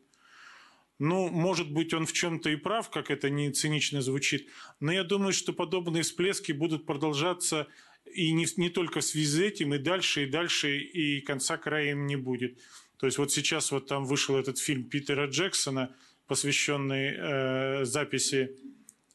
Ну, 0.97 1.29
может 1.29 1.71
быть, 1.71 1.93
он 1.93 2.05
в 2.05 2.13
чем-то 2.13 2.49
и 2.49 2.55
прав, 2.55 2.89
как 2.89 3.11
это 3.11 3.29
не 3.29 3.51
цинично 3.51 4.01
звучит, 4.01 4.47
но 4.79 4.93
я 4.93 5.03
думаю, 5.03 5.33
что 5.33 5.51
подобные 5.51 6.03
всплески 6.03 6.53
будут 6.53 6.85
продолжаться 6.85 7.67
и 8.05 8.31
не, 8.31 8.45
не 8.57 8.69
только 8.69 9.01
в 9.01 9.03
связи 9.03 9.25
с 9.25 9.39
этим, 9.39 9.73
и 9.73 9.77
дальше, 9.77 10.23
и 10.23 10.25
дальше, 10.29 10.77
и 10.77 11.19
конца 11.21 11.57
края 11.57 11.91
им 11.91 12.07
не 12.07 12.15
будет. 12.15 12.57
То 12.97 13.07
есть 13.07 13.17
вот 13.17 13.31
сейчас 13.31 13.71
вот 13.71 13.87
там 13.87 14.05
вышел 14.05 14.37
этот 14.37 14.57
фильм 14.57 14.83
Питера 14.85 15.27
Джексона, 15.27 15.93
посвященный 16.27 17.13
э, 17.17 17.85
записи 17.85 18.55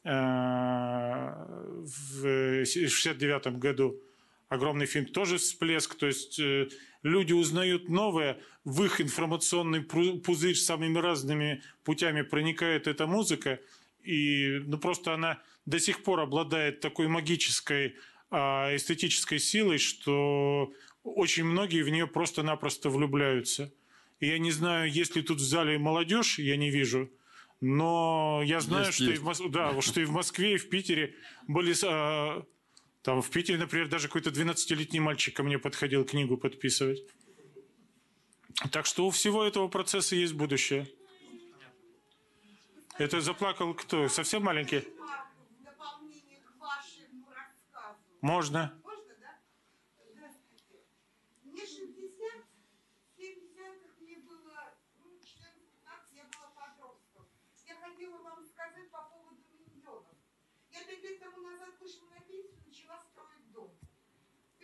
э, 0.03 0.09
в 1.83 2.65
69 2.65 3.57
году. 3.57 3.99
Огромный 4.49 4.85
фильм, 4.85 5.05
тоже 5.05 5.37
всплеск. 5.37 5.95
То 5.95 6.07
есть 6.07 6.39
э, 6.39 6.69
люди 7.03 7.33
узнают 7.33 7.89
новое, 7.89 8.39
в 8.63 8.83
их 8.83 9.01
информационный 9.01 9.81
пузырь 9.81 10.55
самыми 10.55 10.97
разными 10.97 11.63
путями 11.83 12.21
проникает 12.21 12.87
эта 12.87 13.07
музыка. 13.07 13.59
И 14.03 14.61
ну, 14.65 14.77
просто 14.77 15.13
она 15.13 15.41
до 15.65 15.79
сих 15.79 16.03
пор 16.03 16.21
обладает 16.21 16.79
такой 16.79 17.07
магической 17.07 17.95
а, 18.29 18.75
эстетической 18.75 19.39
силой, 19.39 19.77
что 19.77 20.71
очень 21.03 21.45
многие 21.45 21.83
в 21.83 21.89
нее 21.89 22.07
просто-напросто 22.07 22.89
влюбляются. 22.89 23.73
И 24.19 24.27
я 24.27 24.37
не 24.37 24.51
знаю, 24.51 24.91
есть 24.91 25.15
ли 25.15 25.21
тут 25.21 25.39
в 25.39 25.43
зале 25.43 25.77
молодежь, 25.79 26.37
я 26.39 26.55
не 26.55 26.69
вижу. 26.69 27.09
Но 27.59 28.41
я 28.43 28.59
знаю, 28.59 28.85
есть, 28.85 28.95
что, 28.95 29.05
есть. 29.05 29.17
И 29.17 29.19
в 29.19 29.25
Мос... 29.25 29.41
да, 29.49 29.79
что 29.81 30.01
и 30.01 30.05
в 30.05 30.11
Москве, 30.11 30.55
и 30.55 30.57
в 30.57 30.69
Питере 30.69 31.15
были... 31.47 31.73
Там 33.03 33.21
в 33.21 33.29
Питере, 33.29 33.57
например, 33.57 33.87
даже 33.87 34.07
какой-то 34.07 34.29
12-летний 34.29 34.99
мальчик 34.99 35.35
ко 35.35 35.43
мне 35.43 35.57
подходил 35.57 36.05
книгу 36.05 36.37
подписывать. 36.37 37.03
Так 38.71 38.85
что 38.85 39.07
у 39.07 39.09
всего 39.09 39.43
этого 39.43 39.67
процесса 39.67 40.15
есть 40.15 40.33
будущее. 40.33 40.87
Это 42.97 43.21
заплакал 43.21 43.73
кто? 43.73 44.07
Совсем 44.07 44.43
маленький? 44.43 44.83
Можно. 48.21 48.80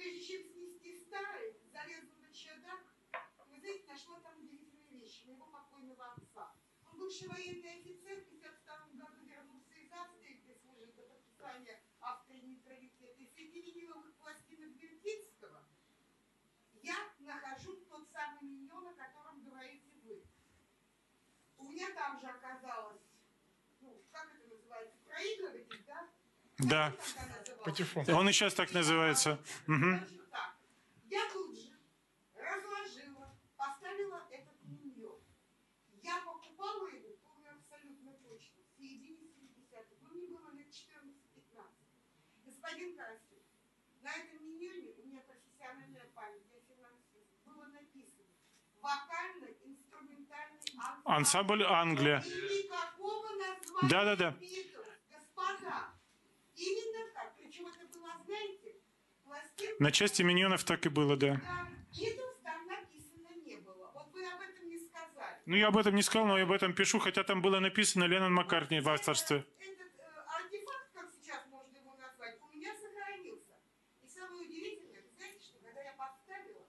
Прежде 0.07 0.23
чем 0.23 0.41
снести 0.41 0.95
старый, 0.95 1.59
залезла 1.69 2.15
на 2.21 2.31
чердак, 2.31 2.79
вы 3.49 3.59
знаете, 3.59 3.91
нашла 3.91 4.21
там 4.21 4.39
удивительные 4.39 5.01
вещи 5.01 5.25
моего 5.25 5.47
покойного 5.47 6.13
отца. 6.13 6.55
Он 6.85 6.97
бывший 6.97 7.27
военный 7.27 7.81
офицер, 7.81 8.15
в 8.21 8.27
1952 8.27 9.05
году 9.05 9.25
вернулся 9.25 9.73
из 9.73 9.91
Австрии, 9.91 10.39
где 10.41 10.55
служил 10.55 10.93
до 10.93 11.01
подписания 11.01 11.83
Австрии 11.99 12.39
нейтралитета. 12.39 13.21
И 13.21 13.25
среди 13.25 13.59
виниловых 13.59 14.15
пластинок 14.15 14.69
Бертицкого 14.77 15.67
я 16.71 16.95
нахожу 17.19 17.75
тот 17.89 18.07
самый 18.09 18.43
миньон, 18.43 18.87
о 18.87 18.93
котором 18.93 19.43
говорите 19.43 19.91
вы. 20.05 20.23
У 21.57 21.65
меня 21.65 21.93
там 21.93 22.17
же 22.17 22.27
оказалось, 22.27 23.03
ну, 23.81 24.05
как 24.13 24.33
это 24.33 24.47
называется, 24.47 24.97
проигрыватель, 25.03 25.66
да? 26.59 26.93
Патефон. 27.63 28.09
Он 28.09 28.29
и 28.29 28.31
сейчас 28.31 28.53
так 28.53 28.73
называется. 28.73 29.39
Угу. 29.67 29.99
Я 31.09 31.29
тут 31.31 31.55
же 31.55 31.71
разложила, 32.35 33.35
поставила 33.55 34.23
этот 34.31 34.55
миньон. 34.63 35.19
Я 36.01 36.17
покупала 36.25 36.87
его, 36.87 37.17
помню 37.23 37.51
абсолютно 37.51 38.13
точно, 38.23 38.63
в 38.63 38.77
середине 38.77 39.27
70-х. 39.27 39.95
Ну, 40.01 40.09
мне 40.15 40.27
было 40.27 40.51
лет 40.53 40.67
14-15. 40.69 41.67
Господин 42.45 42.95
Карасев, 42.95 43.43
на 44.01 44.11
этом 44.15 44.45
миньоне 44.45 44.93
у 44.97 45.07
меня 45.07 45.21
профессиональная 45.21 46.09
память, 46.15 46.47
я 46.53 46.59
финансист, 46.73 47.27
было 47.45 47.65
написано 47.67 48.31
вокально-инструментальный 48.81 50.59
ансамбль. 50.77 51.13
Ансамбль 51.13 51.63
Англия. 51.63 52.19
И 52.21 52.63
никакого 52.63 53.27
названия 53.35 53.89
да, 53.89 54.05
да, 54.05 54.15
да. 54.15 54.35
Господа, 55.09 55.96
Именно 56.57 57.13
так. 57.13 57.35
Причем 57.37 57.67
это 57.67 57.85
было, 57.93 58.11
знаете, 58.25 58.75
пластинка... 59.23 59.83
На 59.83 59.91
части 59.91 60.23
миньонов 60.23 60.63
так 60.63 60.85
и 60.87 60.89
было, 60.89 61.15
да. 61.15 61.35
Да, 61.35 61.67
Битлз 61.91 62.35
там 62.43 62.65
написано 62.67 63.29
не 63.45 63.57
было. 63.57 63.91
Вот 63.93 64.11
вы 64.11 64.25
об 64.25 64.41
этом 64.41 64.67
не 64.67 64.79
сказали. 64.79 65.37
Ну, 65.45 65.55
я 65.55 65.67
об 65.67 65.77
этом 65.77 65.93
не 65.93 66.01
сказал, 66.01 66.25
но 66.27 66.37
я 66.37 66.45
об 66.45 66.51
этом 66.51 66.73
пишу, 66.73 66.97
хотя 66.97 67.23
там 67.23 67.43
было 67.43 67.59
написано 67.59 68.05
Леннон 68.05 68.33
Маккартни 68.33 68.79
в 68.79 68.89
авторстве. 68.89 69.45
Этот 69.59 69.99
э, 69.99 70.03
артефакт, 70.25 70.93
как 70.93 71.11
сейчас 71.11 71.45
можно 71.47 71.77
его 71.77 71.93
назвать, 71.95 72.39
у 72.41 72.47
меня 72.51 72.73
сохранился. 72.75 73.53
И 74.01 74.07
самое 74.07 74.41
удивительное, 74.41 75.03
вы 75.03 75.09
знаете, 75.15 75.45
что 75.45 75.59
когда 75.59 75.83
я 75.83 75.93
поставила, 75.93 76.65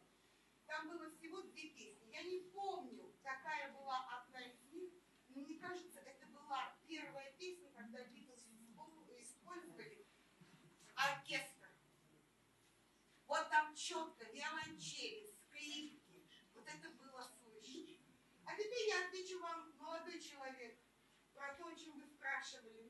там 0.67 0.89
было 0.91 1.11
всего 1.11 1.41
две 1.41 1.71
песни. 1.71 2.13
Я 2.13 2.25
не 2.25 2.41
помню, 2.53 3.15
какая 3.23 3.73
была 3.73 4.05
одна 4.21 4.43
из 4.43 4.61
них, 4.71 4.91
но 5.31 5.41
мне 5.41 5.59
кажется, 5.59 6.01
это 6.01 6.27
была 6.27 6.77
первая 6.87 7.33
песня, 7.39 7.71
когда 7.75 8.05
Битлз 8.05 8.45
использовали 9.49 10.05
оркестр. 10.99 11.69
Вот 13.27 13.49
там 13.51 13.75
четко 13.75 14.25
виолончели, 14.33 15.31
скрипки. 15.31 16.27
Вот 16.55 16.67
это 16.67 16.91
было 16.91 17.31
слышно. 17.41 17.97
А 18.45 18.55
теперь 18.55 18.89
я 18.89 19.07
отвечу 19.07 19.39
вам, 19.41 19.73
молодой 19.79 20.21
человек, 20.21 20.79
про 21.35 21.55
то, 21.55 21.67
о 21.67 21.75
чем 21.77 21.99
вы 21.99 22.07
спрашивали 22.07 22.83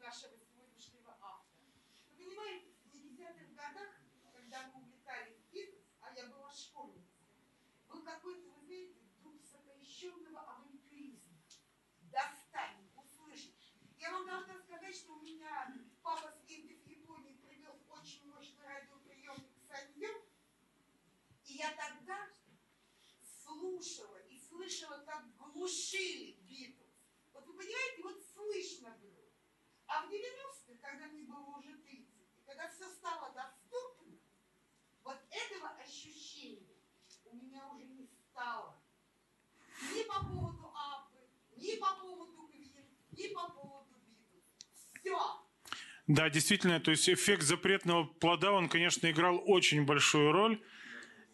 Да, 46.09 46.31
действительно, 46.31 46.81
то 46.81 46.91
есть 46.91 47.09
эффект 47.09 47.43
запретного 47.43 48.05
плода, 48.05 48.51
он, 48.51 48.71
конечно, 48.71 49.11
играл 49.11 49.43
очень 49.45 49.85
большую 49.85 50.33
роль. 50.33 50.59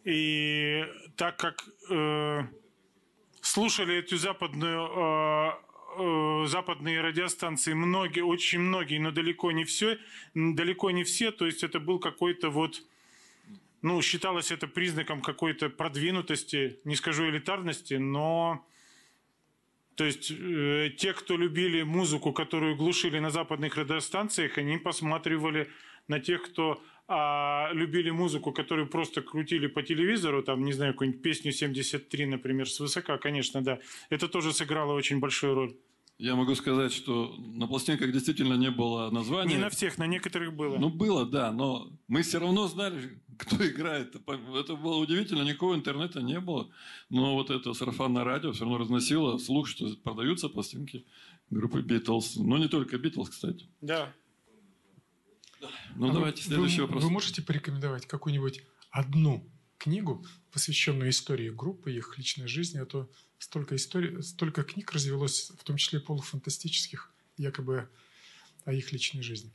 И 0.03 0.85
так 1.15 1.37
как 1.37 1.63
э, 1.89 2.41
слушали 3.39 3.95
эту 3.95 4.17
западную, 4.17 4.85
э, 4.85 5.51
э, 5.97 6.47
западные 6.47 6.99
радиостанции 6.99 7.73
многие, 7.73 8.21
очень 8.21 8.59
многие, 8.59 8.99
но 8.99 9.11
далеко 9.11 9.53
не 9.53 9.63
все, 9.63 9.97
далеко 10.33 10.91
не 10.91 11.05
все, 11.05 11.31
то 11.31 11.45
есть 11.45 11.63
это 11.63 11.79
был 11.79 11.97
какой-то 11.97 12.49
вот, 12.49 12.83
ну, 13.81 14.01
считалось 14.01 14.51
это 14.51 14.67
признаком 14.67 15.21
какой-то 15.21 15.69
продвинутости, 15.69 16.79
не 16.83 16.97
скажу 16.97 17.29
элитарности, 17.29 17.93
но 17.93 18.67
то 19.95 20.03
есть 20.03 20.31
э, 20.31 20.91
те, 20.97 21.13
кто 21.13 21.37
любили 21.37 21.83
музыку, 21.83 22.33
которую 22.33 22.75
глушили 22.75 23.19
на 23.19 23.29
западных 23.29 23.77
радиостанциях, 23.77 24.57
они 24.57 24.77
посматривали 24.77 25.69
на 26.07 26.19
тех, 26.19 26.43
кто 26.43 26.81
а 27.07 27.69
любили 27.71 28.09
музыку, 28.09 28.51
которую 28.51 28.87
просто 28.87 29.21
крутили 29.21 29.67
по 29.67 29.83
телевизору, 29.83 30.41
там, 30.41 30.63
не 30.63 30.73
знаю, 30.73 30.93
какую-нибудь 30.93 31.21
песню 31.21 31.51
73, 31.51 32.25
например, 32.25 32.67
с 32.67 32.79
высока, 32.79 33.19
конечно, 33.19 33.63
да, 33.63 33.79
это 34.09 34.27
тоже 34.27 34.53
сыграло 34.53 34.93
очень 34.93 35.19
большую 35.19 35.53
роль. 35.53 35.75
Я 36.17 36.35
могу 36.35 36.55
сказать, 36.55 36.93
что 36.93 37.35
на 37.37 37.67
пластинках 37.67 38.11
действительно 38.11 38.53
не 38.53 38.71
было 38.71 39.11
названия. 39.11 39.55
Не 39.55 39.61
на 39.61 39.69
всех, 39.69 39.97
на 39.97 40.07
некоторых 40.07 40.53
было. 40.53 40.77
Ну, 40.77 40.89
было, 40.89 41.25
да, 41.25 41.51
но 41.51 41.91
мы 42.07 42.21
все 42.21 42.39
равно 42.39 42.67
знали, 42.67 43.19
кто 43.37 43.67
играет. 43.67 44.15
Это 44.15 44.75
было 44.75 44.95
удивительно, 44.97 45.43
никакого 45.43 45.75
интернета 45.75 46.21
не 46.21 46.39
было. 46.39 46.69
Но 47.09 47.35
вот 47.35 47.49
это 47.49 47.73
сарафанное 47.73 48.23
радио 48.23 48.51
все 48.51 48.61
равно 48.61 48.77
разносило 48.77 49.37
слух, 49.37 49.67
что 49.67 49.87
продаются 49.97 50.49
пластинки 50.49 51.05
группы 51.49 51.81
Битлз. 51.81 52.37
Но 52.37 52.57
не 52.57 52.67
только 52.67 52.97
Битлз, 52.97 53.29
кстати. 53.29 53.67
Да. 53.81 54.13
Ну, 55.95 56.09
а 56.09 56.13
давайте 56.13 56.43
вы, 56.43 56.47
следующий 56.47 56.81
вы, 56.81 56.87
вопрос. 56.87 57.03
Вы 57.03 57.09
можете 57.09 57.41
порекомендовать 57.41 58.05
какую-нибудь 58.05 58.63
одну 58.91 59.49
книгу, 59.77 60.25
посвященную 60.51 61.09
истории 61.09 61.49
группы, 61.49 61.91
их 61.91 62.17
личной 62.17 62.47
жизни, 62.47 62.79
а 62.79 62.85
то 62.85 63.09
столько, 63.39 63.75
историй, 63.75 64.21
столько 64.23 64.63
книг 64.63 64.91
развелось, 64.91 65.51
в 65.57 65.63
том 65.63 65.77
числе 65.77 65.99
полуфантастических, 65.99 67.11
якобы 67.37 67.89
о 68.63 68.73
их 68.73 68.91
личной 68.91 69.21
жизни. 69.21 69.51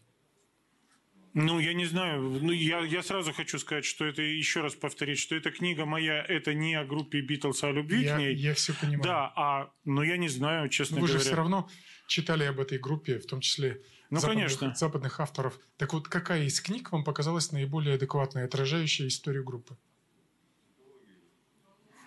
Ну, 1.33 1.61
я 1.61 1.75
не 1.75 1.85
знаю. 1.85 2.23
Ну, 2.23 2.51
я, 2.51 2.81
я 2.81 3.03
сразу 3.03 3.33
хочу 3.33 3.59
сказать, 3.59 3.85
что 3.85 4.05
это, 4.05 4.21
еще 4.21 4.63
раз 4.63 4.75
повторить, 4.75 5.19
что 5.19 5.37
эта 5.37 5.51
книга 5.51 5.85
моя, 5.85 6.25
это 6.25 6.55
не 6.55 6.75
о 6.75 6.85
группе 6.85 7.21
Битлз, 7.21 7.63
а 7.63 7.69
о 7.69 7.73
любви 7.73 8.03
я, 8.03 8.17
к 8.17 8.19
ней. 8.19 8.35
Я 8.35 8.55
все 8.55 8.75
понимаю. 8.75 9.03
Да, 9.03 9.33
а, 9.37 9.73
но 9.85 10.03
я 10.03 10.17
не 10.17 10.29
знаю, 10.29 10.69
честно 10.69 10.97
но 10.97 11.03
вы 11.03 11.07
говоря. 11.07 11.19
Вы 11.19 11.25
же 11.25 11.31
все 11.31 11.37
равно 11.37 11.69
читали 12.09 12.45
об 12.45 12.59
этой 12.59 12.79
группе, 12.79 13.19
в 13.19 13.27
том 13.27 13.41
числе 13.41 13.81
ну, 14.11 14.19
западных, 14.19 14.59
конечно. 14.59 14.75
западных 14.75 15.21
авторов. 15.21 15.61
Так 15.77 15.93
вот, 15.93 16.09
какая 16.09 16.45
из 16.45 16.61
книг 16.61 16.91
вам 16.91 17.05
показалась 17.05 17.53
наиболее 17.53 17.95
адекватной, 17.95 18.45
отражающая 18.45 19.07
историю 19.07 19.45
группы? 19.45 19.77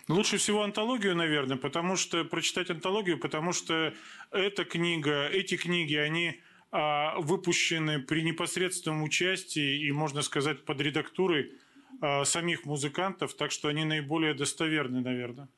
Лучше 0.10 0.38
всего 0.38 0.64
антологию, 0.64 1.16
наверное, 1.16 1.56
потому 1.56 1.96
что 1.96 2.26
прочитать 2.26 2.70
антологию, 2.70 3.18
потому 3.18 3.54
что 3.54 3.94
эта 4.32 4.66
книга, 4.66 5.28
эти 5.28 5.56
книги, 5.56 5.96
они 5.96 6.42
выпущены 6.74 8.00
при 8.00 8.24
непосредственном 8.24 9.04
участии 9.04 9.86
и, 9.86 9.92
можно 9.92 10.24
сказать, 10.24 10.66
под 10.66 10.82
редактурой 10.82 11.52
а, 12.02 12.26
самих 12.26 12.66
музыкантов, 12.66 13.36
так 13.36 13.52
что 13.52 13.68
они 13.68 13.86
наиболее 13.86 14.34
достоверны, 14.34 15.02
наверное. 15.02 15.50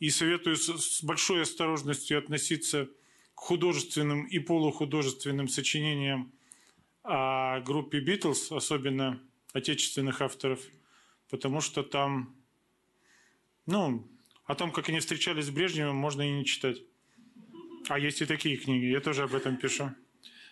И 0.00 0.10
советую 0.10 0.56
с, 0.56 1.02
большой 1.02 1.42
осторожностью 1.42 2.18
относиться 2.18 2.88
к 3.34 3.40
художественным 3.40 4.26
и 4.26 4.38
полухудожественным 4.38 5.48
сочинениям 5.48 6.32
о 7.04 7.60
группе 7.60 8.00
Битлз, 8.00 8.50
особенно 8.50 9.20
отечественных 9.52 10.20
авторов, 10.20 10.60
потому 11.30 11.60
что 11.60 11.82
там 11.82 12.34
ну, 13.66 14.06
о 14.44 14.54
том, 14.54 14.70
как 14.72 14.88
они 14.88 15.00
встречались 15.00 15.46
с 15.46 15.50
Брежневым, 15.50 15.96
можно 15.96 16.22
и 16.22 16.30
не 16.30 16.44
читать. 16.44 16.78
А 17.88 17.98
есть 17.98 18.20
и 18.20 18.26
такие 18.26 18.56
книги, 18.56 18.86
я 18.86 19.00
тоже 19.00 19.22
об 19.22 19.34
этом 19.34 19.56
пишу. 19.56 19.92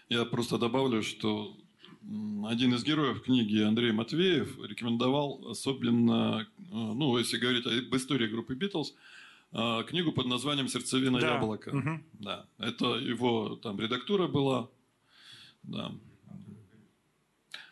Я 0.08 0.24
просто 0.24 0.58
добавлю, 0.58 1.02
что 1.02 1.56
один 2.46 2.74
из 2.74 2.84
героев 2.84 3.22
книги 3.22 3.62
Андрей 3.62 3.92
Матвеев 3.92 4.58
рекомендовал 4.62 5.48
особенно, 5.48 6.46
э, 6.58 6.62
ну, 6.70 7.16
если 7.16 7.38
говорить 7.38 7.66
об 7.66 7.96
истории 7.96 8.26
группы 8.26 8.54
Битлз, 8.54 8.94
э, 9.52 9.84
книгу 9.88 10.12
под 10.12 10.26
названием 10.26 10.68
«Сердцевина 10.68 11.20
да. 11.20 11.34
яблока». 11.34 11.70
Угу. 11.70 12.00
Да, 12.14 12.46
это 12.58 12.96
его 12.96 13.56
там 13.56 13.80
редактура 13.80 14.28
была. 14.28 14.68
Да. 15.62 15.92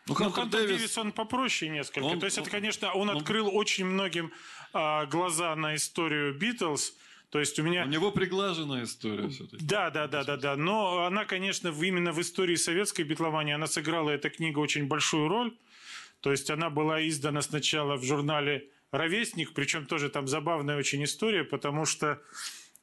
Ну, 0.06 0.14
Хантер, 0.14 0.42
Хантер 0.42 0.60
Дэвис, 0.60 0.76
Дэвис, 0.78 0.98
он 0.98 1.12
попроще 1.12 1.70
несколько. 1.70 2.04
Он, 2.04 2.18
То 2.18 2.26
есть, 2.26 2.38
он, 2.38 2.42
это, 2.42 2.50
конечно, 2.50 2.92
он, 2.92 3.10
он 3.10 3.18
открыл 3.18 3.54
очень 3.54 3.84
многим 3.84 4.32
а, 4.72 5.06
глаза 5.06 5.54
на 5.54 5.76
историю 5.76 6.36
Битлз. 6.36 6.94
То 7.32 7.40
есть 7.40 7.58
у 7.58 7.62
меня... 7.62 7.84
У 7.84 7.88
него 7.88 8.12
приглаженная 8.12 8.84
история 8.84 9.26
все-таки. 9.30 9.64
Да, 9.64 9.88
да, 9.88 10.06
да, 10.06 10.22
да, 10.22 10.36
да. 10.36 10.54
Но 10.54 11.06
она, 11.06 11.24
конечно, 11.24 11.68
именно 11.68 12.12
в 12.12 12.20
истории 12.20 12.56
советской 12.56 13.02
битломании, 13.04 13.54
она 13.54 13.66
сыграла 13.66 14.10
эта 14.10 14.28
книга 14.28 14.58
очень 14.58 14.86
большую 14.86 15.28
роль. 15.28 15.56
То 16.20 16.30
есть 16.30 16.50
она 16.50 16.68
была 16.68 17.08
издана 17.08 17.40
сначала 17.40 17.96
в 17.96 18.04
журнале 18.04 18.68
«Ровесник», 18.90 19.54
причем 19.54 19.86
тоже 19.86 20.10
там 20.10 20.28
забавная 20.28 20.76
очень 20.76 21.02
история, 21.04 21.42
потому 21.42 21.86
что 21.86 22.20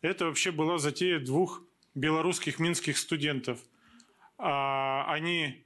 это 0.02 0.26
вообще 0.26 0.50
была 0.50 0.80
затея 0.80 1.20
двух 1.20 1.62
белорусских 1.93 2.58
минских 2.58 2.97
студентов. 2.97 3.60
А, 4.39 5.06
они 5.14 5.64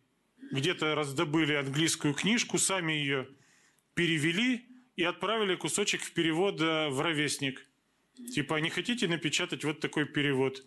где-то 0.51 0.93
раздобыли 0.93 1.53
английскую 1.53 2.13
книжку, 2.13 2.57
сами 2.57 2.91
ее 2.91 3.29
перевели 3.93 4.65
и 4.97 5.03
отправили 5.05 5.55
кусочек 5.55 6.01
в 6.01 6.11
перевод 6.11 6.59
в 6.59 6.99
ровесник. 6.99 7.65
Типа, 8.33 8.55
не 8.55 8.69
хотите 8.69 9.07
напечатать 9.07 9.63
вот 9.63 9.79
такой 9.79 10.05
перевод? 10.05 10.63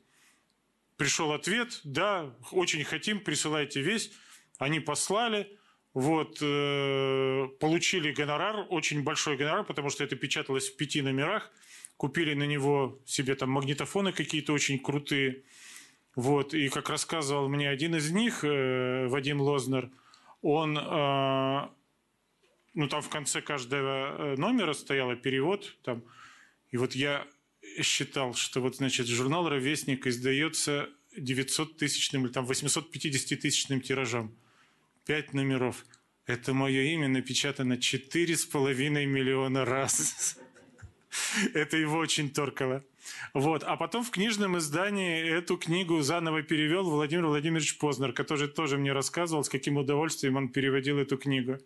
Пришел 0.97 1.33
ответ, 1.33 1.81
да, 1.85 2.35
очень 2.51 2.83
хотим, 2.85 3.21
присылайте 3.21 3.83
весь. 3.83 4.11
Они 4.59 4.81
послали, 4.81 5.57
вот, 5.93 6.39
э, 6.41 7.49
получили 7.61 8.13
гонорар, 8.13 8.67
очень 8.71 9.03
большой 9.03 9.37
гонорар, 9.37 9.65
потому 9.65 9.91
что 9.91 10.05
это 10.05 10.17
печаталось 10.17 10.71
в 10.71 10.77
пяти 10.77 11.03
номерах. 11.03 11.51
Купили 11.97 12.35
на 12.35 12.45
него 12.45 12.99
себе 13.07 13.35
там 13.35 13.51
магнитофоны 13.51 14.13
какие-то 14.13 14.53
очень 14.53 14.79
крутые. 14.79 15.43
Вот, 16.15 16.55
и 16.55 16.71
как 16.71 16.89
рассказывал 16.89 17.49
мне 17.49 17.69
один 17.69 17.95
из 17.95 18.11
них, 18.11 18.43
э, 18.43 19.07
Вадим 19.07 19.41
Лознер, 19.41 19.91
он, 20.41 20.79
э, 20.79 21.69
ну 22.75 22.89
там 22.89 23.03
в 23.03 23.09
конце 23.11 23.43
каждого 23.43 24.17
э, 24.33 24.37
номера 24.37 24.73
стоял 24.73 25.15
перевод, 25.17 25.77
там, 25.83 26.03
и 26.71 26.79
вот 26.79 26.95
я 26.95 27.27
считал, 27.83 28.35
что 28.35 28.61
вот, 28.61 28.77
значит, 28.77 29.07
журнал 29.07 29.49
«Ровесник» 29.49 30.07
издается 30.07 30.89
900 31.17 31.77
тысячным 31.77 32.27
или 32.27 32.33
там 32.33 32.47
850 32.47 33.41
тысячным 33.41 33.81
тиражом. 33.81 34.35
Пять 35.05 35.33
номеров. 35.35 35.85
Это 36.27 36.53
мое 36.53 36.83
имя 36.83 37.09
напечатано 37.09 37.75
4,5 37.75 39.07
миллиона 39.07 39.65
раз. 39.65 40.39
Это 41.55 41.77
его 41.77 41.99
очень 41.99 42.31
торкало. 42.31 42.85
Вот. 43.33 43.63
А 43.63 43.77
потом 43.77 44.05
в 44.05 44.11
книжном 44.11 44.59
издании 44.59 45.23
эту 45.23 45.57
книгу 45.57 46.01
заново 46.03 46.43
перевел 46.43 46.91
Владимир 46.91 47.27
Владимирович 47.27 47.79
Познер, 47.79 48.13
который 48.13 48.49
тоже 48.49 48.77
мне 48.79 48.93
рассказывал, 48.93 49.45
с 49.45 49.49
каким 49.49 49.77
удовольствием 49.77 50.37
он 50.37 50.49
переводил 50.49 50.99
эту 50.99 51.17
книгу. 51.17 51.59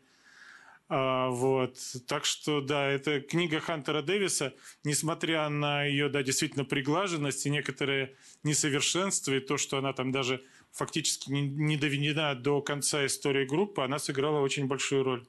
А, 0.93 1.28
вот. 1.30 1.78
Так 2.09 2.24
что, 2.24 2.61
да, 2.61 2.88
это 2.88 3.20
книга 3.20 3.61
Хантера 3.61 4.03
Дэвиса, 4.03 4.55
несмотря 4.82 5.49
на 5.49 5.84
ее, 5.84 6.09
да, 6.09 6.24
действительно 6.24 6.64
приглаженность 6.64 7.47
и 7.47 7.51
некоторые 7.51 8.16
несовершенства, 8.43 9.36
и 9.36 9.41
то, 9.41 9.57
что 9.57 9.78
она 9.78 9.93
там 9.93 10.11
даже 10.11 10.45
фактически 10.72 11.30
не, 11.30 11.43
не 11.43 11.76
доведена 11.76 12.34
до 12.34 12.61
конца 12.61 13.07
истории 13.07 13.45
группы, 13.45 13.82
она 13.82 14.01
сыграла 14.01 14.41
очень 14.41 14.66
большую 14.66 15.05
роль 15.05 15.26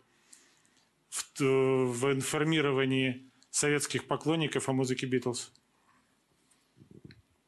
в, 1.09 1.39
в 1.39 2.11
информировании 2.11 3.27
советских 3.51 4.07
поклонников 4.07 4.67
о 4.67 4.73
музыке 4.73 5.05
Битлз. 5.05 5.51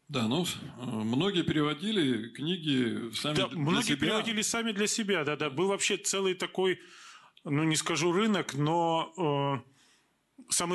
Да, 0.08 0.28
ну, 0.28 0.46
многие 0.78 1.42
переводили 1.42 2.30
книги 2.30 3.12
сами 3.16 3.36
да, 3.38 3.48
для 3.48 3.58
многие 3.58 3.88
себя. 3.88 3.98
переводили 3.98 4.44
сами 4.44 4.72
для 4.72 4.86
себя, 4.86 5.24
да-да. 5.24 5.50
Был 5.50 5.70
вообще 5.70 5.98
целый 5.98 6.36
такой, 6.36 6.80
ну, 7.44 7.64
не 7.64 7.76
скажу 7.76 8.12
рынок, 8.12 8.54
но 8.54 9.14
э, 9.18 10.44
сам 10.50 10.74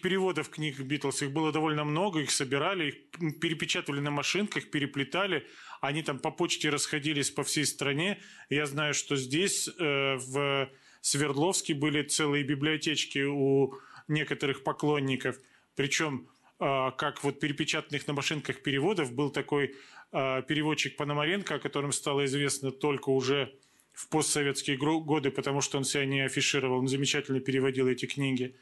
переводов 0.00 0.48
книг 0.48 0.80
Битлз, 0.80 1.22
их 1.22 1.32
было 1.32 1.52
довольно 1.52 1.84
много, 1.84 2.20
их 2.20 2.30
собирали, 2.30 2.88
их 2.88 3.40
перепечатывали 3.40 4.00
на 4.00 4.10
машинках, 4.10 4.70
переплетали, 4.70 5.46
они 5.80 6.02
там 6.02 6.18
по 6.18 6.30
почте 6.30 6.70
расходились 6.70 7.30
по 7.30 7.44
всей 7.44 7.66
стране. 7.66 8.20
Я 8.50 8.66
знаю, 8.66 8.94
что 8.94 9.16
здесь, 9.16 9.68
э, 9.68 10.16
в 10.16 10.70
Свердловске, 11.00 11.74
были 11.74 12.02
целые 12.02 12.44
библиотечки 12.44 13.24
у 13.24 13.74
некоторых 14.08 14.62
поклонников, 14.62 15.36
причем 15.74 16.28
а, 16.58 16.92
как 16.92 17.24
вот 17.24 17.40
перепечатанных 17.40 18.06
на 18.06 18.14
машинках 18.14 18.62
переводов. 18.62 19.12
Был 19.12 19.30
такой 19.30 19.74
а, 20.12 20.42
переводчик 20.42 20.96
Пономаренко, 20.96 21.56
о 21.56 21.58
котором 21.58 21.92
стало 21.92 22.24
известно 22.24 22.70
только 22.70 23.10
уже 23.10 23.52
в 23.94 24.08
постсоветские 24.08 24.76
годы, 24.76 25.30
потому 25.30 25.60
что 25.60 25.78
он 25.78 25.84
себя 25.84 26.04
не 26.04 26.20
афишировал, 26.20 26.80
он 26.80 26.88
замечательно 26.88 27.40
переводил 27.40 27.88
эти 27.88 28.06
книги. 28.06 28.56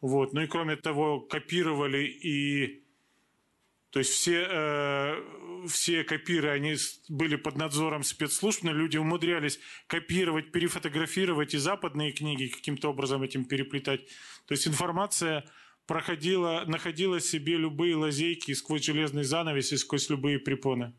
Вот. 0.00 0.32
Ну 0.32 0.42
и 0.42 0.46
кроме 0.46 0.76
того, 0.76 1.20
копировали 1.20 2.06
и... 2.06 2.82
То 3.90 4.00
есть 4.00 4.12
все, 4.12 4.46
э, 4.48 5.66
все 5.68 6.04
копиры, 6.04 6.50
они 6.50 6.76
были 7.08 7.36
под 7.36 7.56
надзором 7.56 8.02
спецслужб, 8.02 8.62
но 8.62 8.72
люди 8.72 8.98
умудрялись 8.98 9.58
копировать, 9.86 10.52
перефотографировать 10.52 11.54
и 11.54 11.58
западные 11.58 12.12
книги, 12.12 12.48
каким-то 12.48 12.90
образом 12.90 13.22
этим 13.22 13.44
переплетать. 13.44 14.06
То 14.46 14.52
есть 14.52 14.68
информация 14.68 15.44
проходила, 15.86 16.64
находила 16.66 17.20
себе 17.20 17.56
любые 17.56 17.96
лазейки 17.96 18.52
сквозь 18.52 18.84
железный 18.84 19.24
занавес 19.24 19.72
и 19.72 19.76
сквозь 19.78 20.10
любые 20.10 20.38
препоны. 20.40 20.92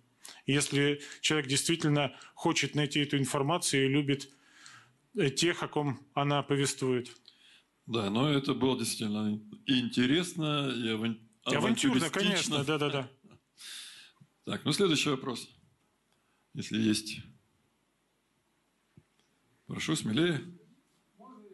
Если 0.45 1.01
человек 1.21 1.47
действительно 1.47 2.15
хочет 2.35 2.75
найти 2.75 2.99
эту 2.99 3.17
информацию 3.17 3.85
и 3.85 3.89
любит 3.89 4.29
э, 5.15 5.29
тех, 5.29 5.63
о 5.63 5.67
ком 5.67 5.99
она 6.13 6.43
повествует. 6.43 7.09
Да, 7.85 8.09
но 8.09 8.29
это 8.29 8.53
было 8.53 8.77
действительно 8.77 9.41
интересно, 9.65 10.69
и 10.75 10.89
аван... 10.89 11.19
авантюрно, 11.45 12.09
конечно, 12.09 12.63
да-да-да. 12.63 13.09
Так, 14.45 14.63
ну 14.63 14.71
следующий 14.71 15.09
вопрос, 15.09 15.49
если 16.53 16.79
есть. 16.79 17.19
Прошу, 19.67 19.97
смелее. 19.97 20.41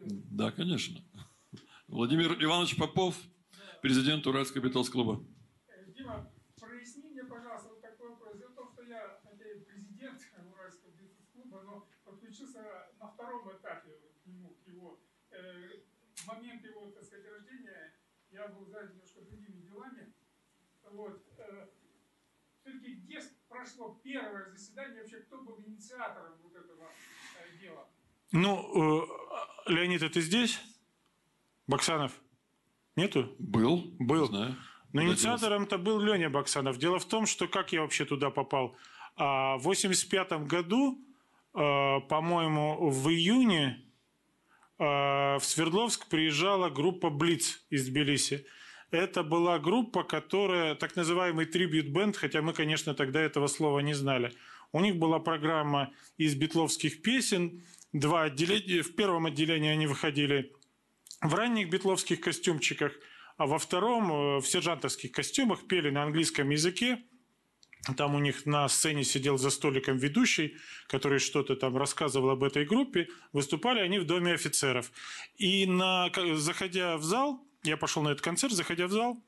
Да, 0.06 0.52
конечно. 0.52 1.00
Владимир 1.88 2.32
Иванович 2.42 2.76
Попов, 2.76 3.16
президент 3.82 4.26
Уральского 4.26 4.62
битлз-клуба. 4.62 5.24
Дима, 5.96 6.30
проясни 6.60 7.08
мне, 7.10 7.24
пожалуйста, 7.24 7.68
вот 7.70 7.80
такой 7.82 8.10
вопрос. 8.10 8.36
Дело 8.38 8.50
в 8.50 8.54
том, 8.54 8.68
что 8.72 8.82
я, 8.82 9.18
хотя 9.22 9.44
и 9.50 9.60
президент 9.60 10.20
Уральского 10.52 10.90
битлз-клуба, 10.92 11.62
но 11.64 11.88
подключился 12.04 12.62
на 13.00 13.08
втором 13.24 13.50
этапе 13.56 13.90
к 14.22 14.26
нему, 14.26 14.56
к 14.62 14.68
его 14.68 15.00
э, 15.30 15.80
в 16.14 16.26
момент 16.26 16.64
его, 16.64 16.90
так 16.90 17.04
сказать, 17.04 17.26
рождения 17.26 17.94
я 18.30 18.48
был 18.48 18.66
занят 18.66 18.92
немножко 18.92 19.20
другими 19.22 19.60
делами. 19.62 20.12
Вот. 20.90 21.22
Э, 21.38 21.66
Все-таки 22.60 22.94
где 22.94 23.20
прошло 23.48 24.00
первое 24.02 24.50
заседание, 24.50 25.00
вообще 25.00 25.18
кто 25.20 25.42
был 25.42 25.60
инициатором 25.66 26.34
вот 26.42 26.54
этого 26.54 26.90
э, 27.38 27.58
дела? 27.58 27.88
Ну, 28.32 29.04
э, 29.66 29.72
Леонид, 29.72 30.02
это 30.02 30.20
здесь? 30.20 30.60
Баксанов? 31.66 32.12
Нету? 32.96 33.34
Был. 33.38 33.94
Был. 33.98 34.26
Знаю. 34.26 34.56
Но 34.92 35.02
инициатором-то 35.02 35.78
был 35.78 35.98
Леня 35.98 36.30
Баксанов. 36.30 36.78
Дело 36.78 37.00
в 37.00 37.04
том, 37.04 37.26
что 37.26 37.48
как 37.48 37.72
я 37.72 37.80
вообще 37.80 38.04
туда 38.04 38.30
попал? 38.30 38.76
А, 39.16 39.56
в 39.56 39.62
85 39.62 40.46
году, 40.46 40.96
а, 40.96 41.13
по-моему, 41.54 42.90
в 42.90 43.08
июне 43.10 43.84
а, 44.78 45.38
в 45.38 45.44
Свердловск 45.44 46.08
приезжала 46.08 46.68
группа 46.68 47.10
«Блиц» 47.10 47.64
из 47.70 47.86
Тбилиси. 47.86 48.46
Это 48.90 49.22
была 49.22 49.58
группа, 49.58 50.04
которая, 50.04 50.74
так 50.74 50.96
называемый 50.96 51.46
трибют-бенд, 51.46 52.16
хотя 52.16 52.42
мы, 52.42 52.52
конечно, 52.52 52.94
тогда 52.94 53.20
этого 53.20 53.46
слова 53.46 53.80
не 53.80 53.94
знали. 53.94 54.32
У 54.72 54.80
них 54.80 54.96
была 54.96 55.20
программа 55.20 55.92
из 56.16 56.34
битловских 56.34 57.02
песен, 57.02 57.62
два 57.92 58.24
отделения. 58.24 58.82
В 58.82 58.94
первом 58.94 59.26
отделении 59.26 59.70
они 59.70 59.86
выходили 59.86 60.52
в 61.20 61.34
ранних 61.34 61.70
битловских 61.70 62.20
костюмчиках, 62.20 62.92
а 63.36 63.46
во 63.46 63.58
втором 63.58 64.12
э, 64.12 64.36
в 64.38 64.46
сержантовских 64.46 65.12
костюмах 65.12 65.66
пели 65.66 65.90
на 65.90 66.02
английском 66.02 66.50
языке. 66.50 67.02
Там 67.96 68.14
у 68.14 68.18
них 68.18 68.46
на 68.46 68.68
сцене 68.68 69.04
сидел 69.04 69.36
за 69.36 69.50
столиком 69.50 69.98
ведущий, 69.98 70.56
который 70.86 71.18
что-то 71.18 71.54
там 71.54 71.76
рассказывал 71.76 72.30
об 72.30 72.42
этой 72.42 72.64
группе. 72.64 73.08
Выступали 73.32 73.80
они 73.80 73.98
в 73.98 74.06
Доме 74.06 74.32
офицеров. 74.32 74.90
И 75.36 75.66
на, 75.66 76.10
заходя 76.34 76.96
в 76.96 77.02
зал, 77.02 77.40
я 77.62 77.76
пошел 77.76 78.02
на 78.02 78.08
этот 78.08 78.22
концерт, 78.22 78.52
заходя 78.54 78.86
в 78.86 78.92
зал, 78.92 79.22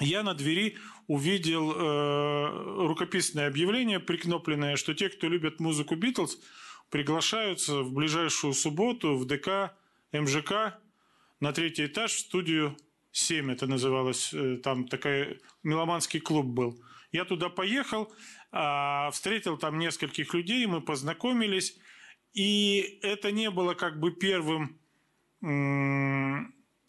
я 0.00 0.22
на 0.22 0.34
двери 0.34 0.76
увидел 1.06 1.72
э, 1.72 2.86
рукописное 2.86 3.46
объявление, 3.46 4.00
прикнопленное, 4.00 4.76
что 4.76 4.94
те, 4.94 5.08
кто 5.08 5.28
любят 5.28 5.60
музыку 5.60 5.94
Битлз, 5.94 6.38
приглашаются 6.90 7.82
в 7.82 7.92
ближайшую 7.92 8.54
субботу 8.54 9.16
в 9.16 9.24
ДК 9.24 9.74
МЖК 10.12 10.78
на 11.40 11.52
третий 11.52 11.86
этаж 11.86 12.12
в 12.12 12.20
студию 12.20 12.76
7 13.12 13.52
это 13.52 13.66
называлось, 13.68 14.34
э, 14.34 14.56
там 14.56 14.88
такой 14.88 15.40
меломанский 15.62 16.20
клуб 16.20 16.46
был. 16.46 16.80
Я 17.14 17.24
туда 17.24 17.48
поехал, 17.48 18.12
а, 18.50 19.08
встретил 19.12 19.56
там 19.56 19.78
нескольких 19.78 20.34
людей, 20.34 20.66
мы 20.66 20.80
познакомились, 20.80 21.78
и 22.32 22.98
это 23.02 23.30
не 23.30 23.50
было 23.50 23.74
как 23.74 24.00
бы 24.00 24.10
первым 24.10 24.80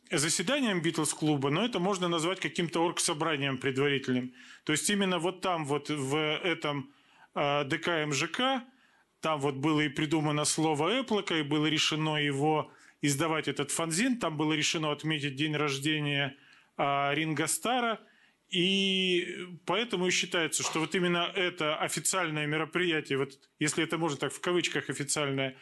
заседанием 0.09 0.81
Битлз-клуба, 0.81 1.51
но 1.51 1.63
это 1.63 1.77
можно 1.79 2.07
назвать 2.07 2.39
каким-то 2.39 2.83
оргсобранием 2.83 3.59
предварительным. 3.59 4.33
То 4.63 4.71
есть 4.71 4.89
именно 4.89 5.19
вот 5.19 5.41
там, 5.41 5.63
вот 5.63 5.89
в 5.91 6.17
этом 6.17 6.91
а, 7.35 7.63
ДК 7.63 8.07
МЖК, 8.07 8.63
там 9.21 9.39
вот 9.39 9.55
было 9.57 9.81
и 9.81 9.89
придумано 9.89 10.45
слово 10.45 11.01
«эплока», 11.01 11.37
и 11.37 11.43
было 11.43 11.67
решено 11.67 12.17
его 12.17 12.71
издавать 13.03 13.47
этот 13.47 13.69
фанзин. 13.69 14.17
Там 14.17 14.37
было 14.37 14.53
решено 14.53 14.91
отметить 14.91 15.35
день 15.35 15.55
рождения 15.55 16.35
а, 16.77 17.13
Ринга 17.13 17.45
Стара. 17.45 17.99
И 18.49 19.47
поэтому 19.65 20.09
считается, 20.11 20.63
что 20.63 20.79
вот 20.79 20.95
именно 20.95 21.31
это 21.35 21.77
официальное 21.77 22.45
мероприятие, 22.45 23.17
вот 23.17 23.39
если 23.59 23.83
это 23.83 23.97
можно 23.97 24.17
так 24.17 24.33
в 24.33 24.39
кавычках 24.39 24.89
официальное, 24.89 25.57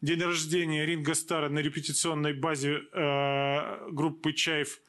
день 0.00 0.22
рождения 0.22 0.86
Ринга 0.86 1.14
Стара 1.14 1.48
на 1.48 1.58
репетиционной 1.58 2.32
базе 2.32 2.82
э, 2.92 3.88
группы 3.90 4.32
Чаев 4.32 4.80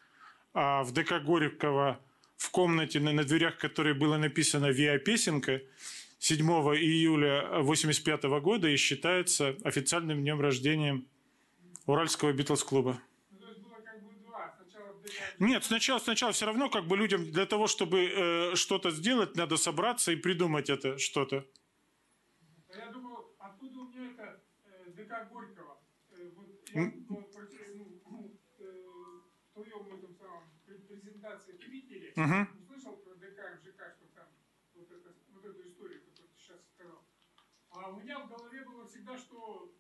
э, 0.54 0.60
в 0.84 0.92
ДК 0.94 1.22
Горького 1.24 2.00
в 2.38 2.52
комнате, 2.52 3.00
на, 3.00 3.12
на 3.12 3.24
дверях 3.24 3.58
которой 3.58 3.94
было 3.94 4.18
написано 4.18 4.68
«Виа-песенка», 4.68 5.62
7 6.20 6.46
июля 6.46 7.40
1985 7.60 8.24
года 8.42 8.68
и 8.68 8.76
считается 8.76 9.56
официальным 9.64 10.22
днем 10.22 10.42
рождения 10.42 11.02
Уральского 11.86 12.34
Битлз-клуба. 12.34 13.00
Нет, 15.40 15.64
сначала, 15.64 16.00
сначала 16.00 16.32
все 16.32 16.46
равно 16.46 16.70
как 16.70 16.86
бы 16.86 16.98
людям 16.98 17.32
для 17.32 17.46
того, 17.46 17.68
чтобы 17.68 18.06
э, 18.06 18.56
что-то 18.56 18.92
сделать, 18.92 19.36
надо 19.36 19.58
собраться 19.58 20.12
и 20.12 20.16
придумать 20.16 20.70
это 20.70 20.98
что-то. 20.98 21.46
Я 22.76 22.88
думал, 22.92 23.36
откуда 23.40 23.80
у 23.80 23.90
меня 23.90 24.12
это 24.12 24.42
э, 24.66 24.92
ДК 24.92 25.30
Горького? 25.32 25.80
Э, 26.12 26.30
вот 26.36 26.70
я 26.74 26.82
ну, 26.82 28.02
ну, 28.10 28.40
э, 28.60 28.64
в 29.50 29.54
твоем 29.54 29.88
этом 29.88 30.14
самом 30.16 30.44
презентации 30.66 31.54
в 31.54 31.60
Твиттере 31.60 32.14
угу. 32.16 32.48
услышал 32.62 32.96
про 32.98 33.16
ДК 33.16 33.60
МЖК, 33.60 33.96
что 33.98 34.08
там 34.16 34.28
вот, 34.76 34.92
это, 34.92 35.14
вот 35.34 35.46
эту 35.46 35.68
историю, 35.68 36.02
которую 36.04 36.30
ты 36.30 36.40
сейчас 36.40 36.60
сказал. 36.76 37.04
А 37.72 37.90
у 37.90 38.00
меня 38.00 38.20
в 38.20 38.30
голове 38.30 38.64
было 38.66 38.88
всегда, 38.88 39.18
что 39.18 39.74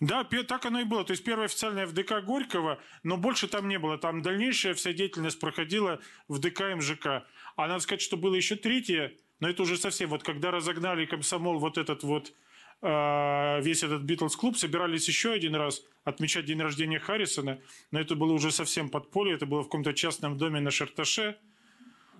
Да, 0.00 0.24
так 0.24 0.66
оно 0.66 0.80
и 0.80 0.84
было. 0.84 1.04
То 1.04 1.12
есть 1.12 1.22
первое 1.24 1.46
официальное 1.46 1.86
в 1.86 1.92
ДК 1.92 2.24
Горького, 2.24 2.80
но 3.02 3.16
больше 3.16 3.46
там 3.46 3.68
не 3.68 3.78
было. 3.78 3.98
Там 3.98 4.20
дальнейшая 4.20 4.74
вся 4.74 4.92
деятельность 4.92 5.38
проходила 5.38 6.00
в 6.26 6.38
ДК 6.40 6.74
МЖК. 6.74 7.24
А 7.54 7.68
надо 7.68 7.78
сказать, 7.78 8.02
что 8.02 8.16
было 8.16 8.34
еще 8.34 8.56
третье, 8.56 9.14
но 9.38 9.48
это 9.48 9.62
уже 9.62 9.76
совсем. 9.76 10.10
Вот 10.10 10.22
когда 10.22 10.50
разогнали 10.50 11.06
комсомол 11.06 11.58
вот 11.58 11.78
этот 11.78 12.02
вот 12.02 12.32
а, 12.80 13.60
весь 13.60 13.84
этот 13.84 14.02
Битлз-клуб, 14.02 14.56
собирались 14.56 15.06
еще 15.06 15.32
один 15.32 15.54
раз 15.54 15.84
отмечать 16.02 16.46
день 16.46 16.60
рождения 16.60 16.98
Харрисона, 16.98 17.60
но 17.92 18.00
это 18.00 18.16
было 18.16 18.32
уже 18.32 18.50
совсем 18.50 18.88
подполье, 18.88 19.36
это 19.36 19.46
было 19.46 19.60
в 19.60 19.66
каком-то 19.66 19.92
частном 19.92 20.36
доме 20.36 20.58
на 20.58 20.72
Шарташе. 20.72 21.38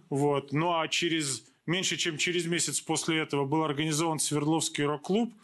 Вот. 0.08 0.52
Ну 0.52 0.78
а 0.78 0.86
через 0.86 1.44
меньше 1.66 1.96
чем 1.96 2.16
через 2.16 2.46
месяц 2.46 2.80
после 2.80 3.18
этого 3.18 3.44
был 3.44 3.64
организован 3.64 4.20
Свердловский 4.20 4.84
рок-клуб– 4.84 5.34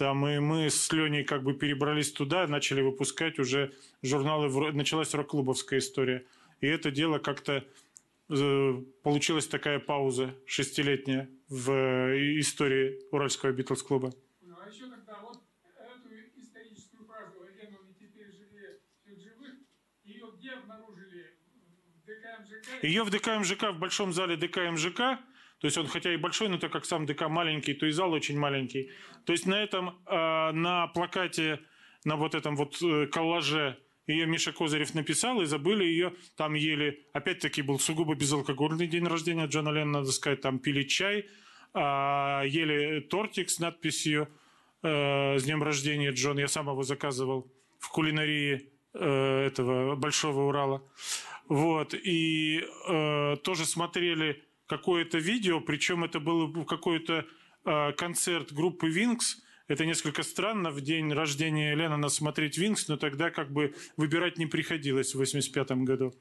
там 0.00 0.26
и 0.26 0.38
мы 0.38 0.70
с 0.70 0.90
Леней 0.92 1.24
как 1.24 1.42
бы 1.42 1.52
перебрались 1.52 2.10
туда, 2.10 2.46
начали 2.46 2.80
выпускать 2.80 3.38
уже 3.38 3.74
журналы, 4.00 4.72
началась 4.72 5.12
рок-клубовская 5.12 5.78
история. 5.78 6.24
И 6.62 6.66
это 6.66 6.90
дело 6.90 7.18
как-то 7.18 7.66
э, 8.30 8.82
получилась 9.02 9.46
такая 9.46 9.78
пауза 9.78 10.34
шестилетняя 10.46 11.28
в 11.50 11.70
э, 11.70 12.40
истории 12.40 12.98
Уральского 13.10 13.52
Битлз-клуба. 13.52 14.14
Ну, 14.40 14.56
а 14.58 14.70
еще 14.70 14.88
тогда 14.88 15.18
вот 15.20 15.36
эту 15.76 16.08
историческую 16.40 17.04
фразу 17.04 17.36
«Лену 17.54 17.76
не 17.86 17.92
теперь 17.92 18.32
живее 18.32 18.78
всех 19.02 19.20
живых», 19.20 19.52
ее 20.02 20.24
где 20.38 20.52
обнаружили? 20.52 21.36
В 22.02 22.06
ДК 22.06 22.40
МЖК? 22.40 22.82
Ее 22.82 23.04
в 23.04 23.10
ДК 23.10 23.26
МЖК, 23.38 23.62
в 23.74 23.78
большом 23.78 24.14
зале 24.14 24.38
ДК 24.38 24.60
МЖК, 24.70 25.20
то 25.60 25.66
есть 25.66 25.76
он 25.78 25.86
хотя 25.86 26.12
и 26.12 26.16
большой, 26.16 26.48
но 26.48 26.58
так 26.58 26.72
как 26.72 26.84
сам 26.84 27.06
ДК 27.06 27.28
маленький, 27.28 27.74
то 27.74 27.86
и 27.86 27.90
зал 27.90 28.12
очень 28.12 28.38
маленький. 28.38 28.90
То 29.26 29.32
есть 29.32 29.46
на 29.46 29.62
этом, 29.62 29.98
э, 30.06 30.52
на 30.52 30.86
плакате, 30.88 31.60
на 32.04 32.16
вот 32.16 32.34
этом 32.34 32.56
вот 32.56 32.80
э, 32.82 33.06
коллаже 33.06 33.76
ее 34.06 34.26
Миша 34.26 34.52
Козырев 34.52 34.94
написал, 34.94 35.40
и 35.40 35.46
забыли 35.46 35.84
ее, 35.84 36.14
там 36.36 36.54
ели, 36.54 37.06
опять-таки 37.12 37.62
был 37.62 37.78
сугубо 37.78 38.14
безалкогольный 38.14 38.86
день 38.86 39.06
рождения 39.06 39.46
Джона 39.46 39.68
Леннона, 39.68 40.00
надо 40.00 40.12
сказать, 40.12 40.40
там 40.40 40.58
пили 40.58 40.82
чай, 40.82 41.26
а, 41.72 42.42
ели 42.44 43.00
тортик 43.00 43.50
с 43.50 43.60
надписью 43.60 44.28
э, 44.82 45.38
с 45.38 45.44
днем 45.44 45.62
рождения, 45.62 46.10
Джон. 46.10 46.38
Я 46.38 46.48
сам 46.48 46.68
его 46.68 46.82
заказывал 46.82 47.46
в 47.78 47.90
кулинарии 47.90 48.68
э, 48.94 49.46
этого 49.46 49.94
Большого 49.94 50.48
Урала. 50.48 50.82
Вот. 51.48 51.94
И 51.94 52.64
э, 52.88 53.36
тоже 53.42 53.64
смотрели 53.66 54.42
какое-то 54.70 55.18
видео, 55.18 55.60
причем 55.60 56.04
это 56.04 56.20
был 56.20 56.64
какой-то 56.64 57.26
э, 57.64 57.92
концерт 57.92 58.52
группы 58.52 58.88
Винкс. 58.88 59.42
Это 59.66 59.84
несколько 59.84 60.22
странно 60.22 60.70
в 60.70 60.80
день 60.80 61.12
рождения 61.12 61.74
Леннона 61.74 62.08
смотреть 62.08 62.56
Винкс, 62.56 62.86
но 62.88 62.96
тогда 62.96 63.30
как 63.30 63.52
бы 63.52 63.74
выбирать 63.96 64.38
не 64.38 64.46
приходилось 64.46 65.14
в 65.14 65.18
85 65.18 65.72
году. 65.84 66.14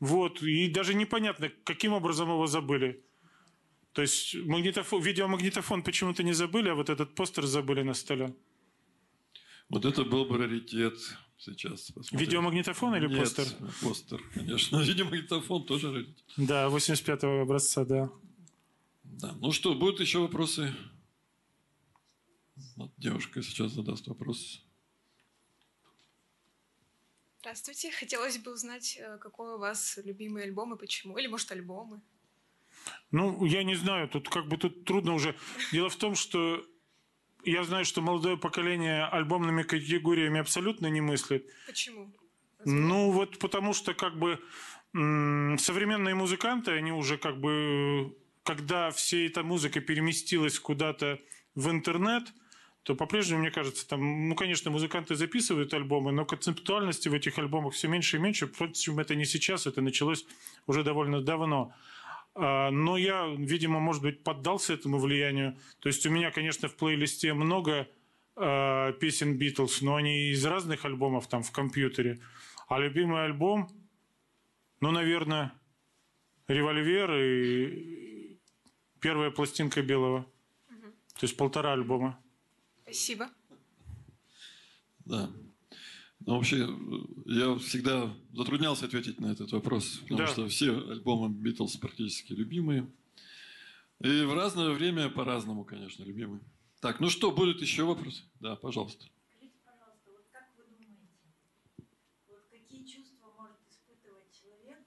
Вот. 0.00 0.42
И 0.42 0.68
даже 0.68 0.94
непонятно, 0.94 1.52
каким 1.62 1.92
образом 1.92 2.28
его 2.28 2.48
забыли. 2.48 3.00
То 3.92 4.02
есть 4.02 4.34
магнитофон, 4.34 5.00
видеомагнитофон 5.00 5.84
почему-то 5.84 6.24
не 6.24 6.32
забыли, 6.32 6.70
а 6.70 6.74
вот 6.74 6.90
этот 6.90 7.14
постер 7.14 7.46
забыли 7.46 7.82
на 7.82 7.94
столе. 7.94 8.34
Вот 9.68 9.84
это 9.84 10.04
был 10.04 10.24
бы 10.24 10.36
раритет 10.36 10.98
сейчас. 11.38 11.90
Посмотрим. 11.90 12.18
Видеомагнитофон 12.18 12.94
или 12.96 13.08
Нет, 13.08 13.18
постер? 13.18 13.46
постер, 13.82 14.20
конечно. 14.34 14.76
Видеомагнитофон 14.82 15.64
тоже. 15.64 16.14
Да, 16.36 16.68
85-го 16.68 17.42
образца, 17.42 17.84
да. 17.84 18.10
Да. 19.02 19.32
Ну 19.40 19.52
что, 19.52 19.74
будут 19.74 20.00
еще 20.00 20.18
вопросы? 20.18 20.74
Вот 22.76 22.92
девушка 22.96 23.42
сейчас 23.42 23.72
задаст 23.72 24.06
вопрос. 24.06 24.62
Здравствуйте. 27.40 27.90
Хотелось 27.90 28.38
бы 28.38 28.52
узнать, 28.52 28.96
э, 28.98 29.18
какой 29.18 29.54
у 29.54 29.58
вас 29.58 29.98
любимый 30.02 30.44
альбом 30.44 30.74
и 30.74 30.78
почему. 30.78 31.18
Или, 31.18 31.26
может, 31.26 31.52
альбомы. 31.52 32.00
Ну, 33.10 33.44
я 33.44 33.62
не 33.64 33.74
знаю, 33.74 34.08
тут 34.08 34.28
как 34.28 34.48
бы 34.48 34.56
тут 34.56 34.84
трудно 34.84 35.14
уже. 35.14 35.36
Дело 35.72 35.88
в 35.88 35.96
том, 35.96 36.14
что 36.14 36.64
я 37.44 37.64
знаю, 37.64 37.84
что 37.84 38.00
молодое 38.00 38.36
поколение 38.36 39.04
альбомными 39.04 39.62
категориями 39.62 40.40
абсолютно 40.40 40.86
не 40.88 41.00
мыслит. 41.00 41.46
Почему? 41.66 42.12
Ну, 42.64 43.10
вот 43.10 43.38
потому 43.38 43.72
что 43.72 43.94
как 43.94 44.18
бы 44.18 44.40
современные 44.92 46.14
музыканты, 46.14 46.72
они 46.72 46.92
уже 46.92 47.18
как 47.18 47.40
бы, 47.40 48.16
когда 48.42 48.90
вся 48.90 49.18
эта 49.18 49.42
музыка 49.42 49.80
переместилась 49.80 50.58
куда-то 50.58 51.20
в 51.54 51.68
интернет, 51.70 52.32
то 52.84 52.94
по-прежнему, 52.94 53.40
мне 53.40 53.50
кажется, 53.50 53.88
там, 53.88 54.28
ну, 54.28 54.34
конечно, 54.34 54.70
музыканты 54.70 55.14
записывают 55.14 55.72
альбомы, 55.72 56.12
но 56.12 56.26
концептуальности 56.26 57.08
в 57.08 57.14
этих 57.14 57.38
альбомах 57.38 57.72
все 57.72 57.88
меньше 57.88 58.18
и 58.18 58.20
меньше. 58.20 58.46
Впрочем, 58.46 58.98
это 58.98 59.14
не 59.14 59.24
сейчас, 59.24 59.66
это 59.66 59.80
началось 59.80 60.26
уже 60.66 60.84
довольно 60.84 61.22
давно. 61.22 61.74
А, 62.34 62.70
но 62.70 62.96
я, 62.96 63.26
видимо, 63.26 63.78
может 63.80 64.02
быть, 64.02 64.22
поддался 64.22 64.74
этому 64.74 64.98
влиянию. 64.98 65.56
То 65.80 65.88
есть 65.88 66.04
у 66.06 66.10
меня, 66.10 66.30
конечно, 66.30 66.68
в 66.68 66.74
плейлисте 66.76 67.32
много 67.32 67.88
э, 68.36 68.92
песен 69.00 69.36
Битлз, 69.38 69.82
но 69.82 69.96
они 69.96 70.30
из 70.30 70.44
разных 70.44 70.84
альбомов 70.84 71.28
там 71.28 71.42
в 71.42 71.52
компьютере. 71.52 72.20
А 72.68 72.78
любимый 72.78 73.24
альбом, 73.24 73.68
ну, 74.80 74.90
наверное, 74.90 75.52
«Револьвер» 76.48 77.12
и 77.14 78.38
первая 79.00 79.30
пластинка 79.30 79.82
«Белого». 79.82 80.26
Угу. 80.70 80.86
То 81.20 81.22
есть 81.22 81.36
полтора 81.36 81.72
альбома. 81.72 82.18
Спасибо. 82.82 83.30
Да. 85.04 85.30
Ну, 86.26 86.36
вообще, 86.36 86.66
я 87.26 87.54
всегда 87.58 88.10
затруднялся 88.32 88.86
ответить 88.86 89.20
на 89.20 89.26
этот 89.26 89.52
вопрос, 89.52 89.98
потому 90.02 90.18
да. 90.18 90.26
что 90.26 90.48
все 90.48 90.70
альбомы 90.70 91.28
Битлз 91.28 91.76
практически 91.76 92.32
любимые. 92.32 92.90
И 94.00 94.24
в 94.24 94.32
разное 94.34 94.70
время 94.70 95.10
по-разному, 95.10 95.64
конечно, 95.64 96.02
любимые. 96.02 96.40
Так, 96.80 97.00
ну 97.00 97.10
что, 97.10 97.30
будут 97.30 97.60
еще 97.60 97.84
вопросы? 97.84 98.22
Да, 98.40 98.56
пожалуйста. 98.56 99.04
Скажите, 99.04 99.58
пожалуйста, 99.64 100.10
вот 100.12 100.24
как 100.32 100.48
вы 100.56 100.64
думаете, 100.64 101.08
вот 102.28 102.48
какие 102.50 102.86
чувства 102.86 103.26
может 103.38 103.56
испытывать 103.68 104.32
человек, 104.32 104.80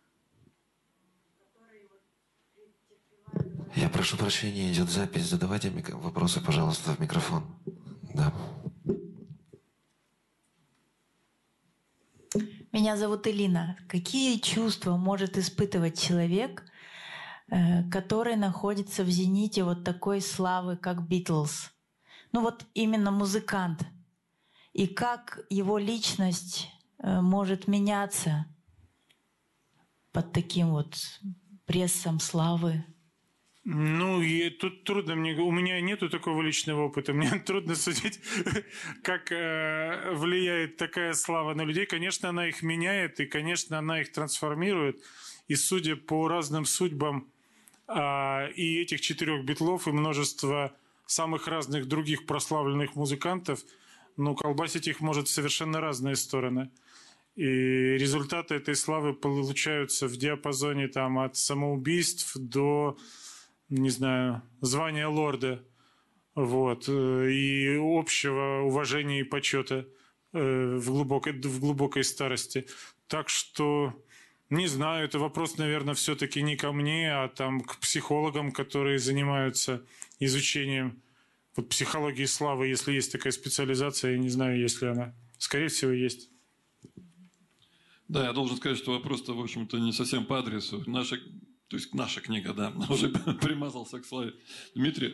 который 1.38 1.88
вот 1.90 2.02
претерпевает... 2.56 3.78
Я 3.78 3.90
прошу 3.90 4.18
прощения, 4.18 4.72
идет 4.72 4.90
запись. 4.90 5.30
Задавайте 5.30 5.70
вопросы, 5.70 6.44
пожалуйста, 6.44 6.94
в 6.96 7.00
микрофон. 7.00 7.44
Да. 8.16 8.34
Меня 12.74 12.98
зовут 12.98 13.28
Элина. 13.28 13.78
Какие 13.88 14.40
чувства 14.40 14.98
может 14.98 15.38
испытывать 15.38 16.00
человек, 16.00 16.66
э, 17.48 17.90
который 17.90 18.36
находится 18.36 19.04
в 19.04 19.10
зените 19.10 19.64
вот 19.64 19.86
такой 19.86 20.20
славы, 20.20 20.76
как 20.76 21.08
Битлз? 21.08 21.72
Ну 22.34 22.42
вот 22.42 22.66
именно 22.74 23.10
музыкант. 23.10 23.88
И 24.74 24.86
как 24.86 25.40
его 25.50 25.78
личность 25.78 26.70
э, 27.00 27.22
может 27.22 27.68
меняться 27.68 28.46
под 30.12 30.34
таким 30.34 30.72
вот 30.72 30.98
прессом 31.66 32.20
славы? 32.20 32.84
Ну, 33.70 34.22
и 34.22 34.50
тут 34.50 34.86
трудно 34.86 35.16
мне, 35.16 35.34
у 35.34 35.52
меня 35.52 35.82
нету 35.82 36.10
такого 36.10 36.42
личного 36.42 36.84
опыта, 36.84 37.12
мне 37.14 37.30
трудно 37.40 37.76
судить, 37.76 38.18
как 39.04 39.30
э, 39.30 40.14
влияет 40.14 40.78
такая 40.78 41.12
слава 41.12 41.54
на 41.54 41.64
людей. 41.64 41.86
Конечно, 41.86 42.30
она 42.30 42.48
их 42.48 42.64
меняет, 42.64 43.20
и, 43.20 43.26
конечно, 43.26 43.78
она 43.78 44.00
их 44.00 44.14
трансформирует. 44.14 45.04
И 45.50 45.56
судя 45.56 45.98
по 45.98 46.30
разным 46.30 46.64
судьбам 46.64 47.28
э, 47.90 48.52
и 48.54 48.80
этих 48.80 49.02
четырех 49.02 49.44
битлов, 49.44 49.86
и 49.90 49.92
множества 49.92 50.74
самых 51.06 51.50
разных 51.50 51.90
других 51.90 52.26
прославленных 52.26 52.96
музыкантов, 52.96 53.60
ну, 54.16 54.34
колбасить 54.34 54.88
их 54.88 55.02
может 55.02 55.28
совершенно 55.28 55.82
разные 55.82 56.16
стороны. 56.16 56.70
И 57.36 57.44
результаты 57.44 58.56
этой 58.56 58.76
славы 58.76 59.14
получаются 59.14 60.08
в 60.08 60.16
диапазоне 60.16 60.88
там, 60.88 61.20
от 61.20 61.36
самоубийств 61.36 62.32
до 62.38 62.98
не 63.70 63.90
знаю, 63.90 64.42
звания 64.62 65.08
лорда, 65.08 65.64
вот, 66.36 66.86
э, 66.88 67.32
и 67.32 67.78
общего 67.78 68.62
уважения 68.64 69.22
и 69.22 69.24
почета 69.24 69.88
э, 70.34 70.76
в 70.78 70.86
глубокой, 70.86 71.34
в 71.34 71.60
глубокой 71.60 72.04
старости. 72.04 72.68
Так 73.08 73.30
что, 73.30 73.94
не 74.50 74.68
знаю, 74.68 75.06
это 75.06 75.20
вопрос, 75.20 75.58
наверное, 75.58 75.96
все-таки 75.96 76.42
не 76.42 76.56
ко 76.56 76.72
мне, 76.72 77.12
а 77.12 77.28
там 77.28 77.62
к 77.62 77.78
психологам, 77.80 78.52
которые 78.52 79.00
занимаются 79.00 79.84
изучением 80.20 81.02
вот, 81.56 81.70
психологии 81.70 82.26
славы, 82.26 82.68
если 82.68 82.94
есть 82.94 83.12
такая 83.12 83.32
специализация, 83.32 84.12
я 84.12 84.18
не 84.18 84.30
знаю, 84.30 84.60
есть 84.60 84.82
ли 84.82 84.90
она. 84.90 85.14
Скорее 85.40 85.70
всего, 85.70 85.92
есть. 85.92 86.30
Да, 88.08 88.26
я 88.26 88.34
должен 88.34 88.58
сказать, 88.58 88.78
что 88.78 88.92
вопрос-то, 88.92 89.34
в 89.34 89.42
общем-то, 89.42 89.80
не 89.80 89.92
совсем 89.92 90.26
по 90.26 90.40
адресу. 90.40 90.84
Наша 90.86 91.20
то 91.68 91.76
есть 91.76 91.94
наша 91.94 92.22
книга, 92.22 92.54
да, 92.54 92.74
уже 92.90 93.10
примазался 93.42 94.00
к 94.00 94.06
славе 94.06 94.34
Дмитрия. 94.74 95.14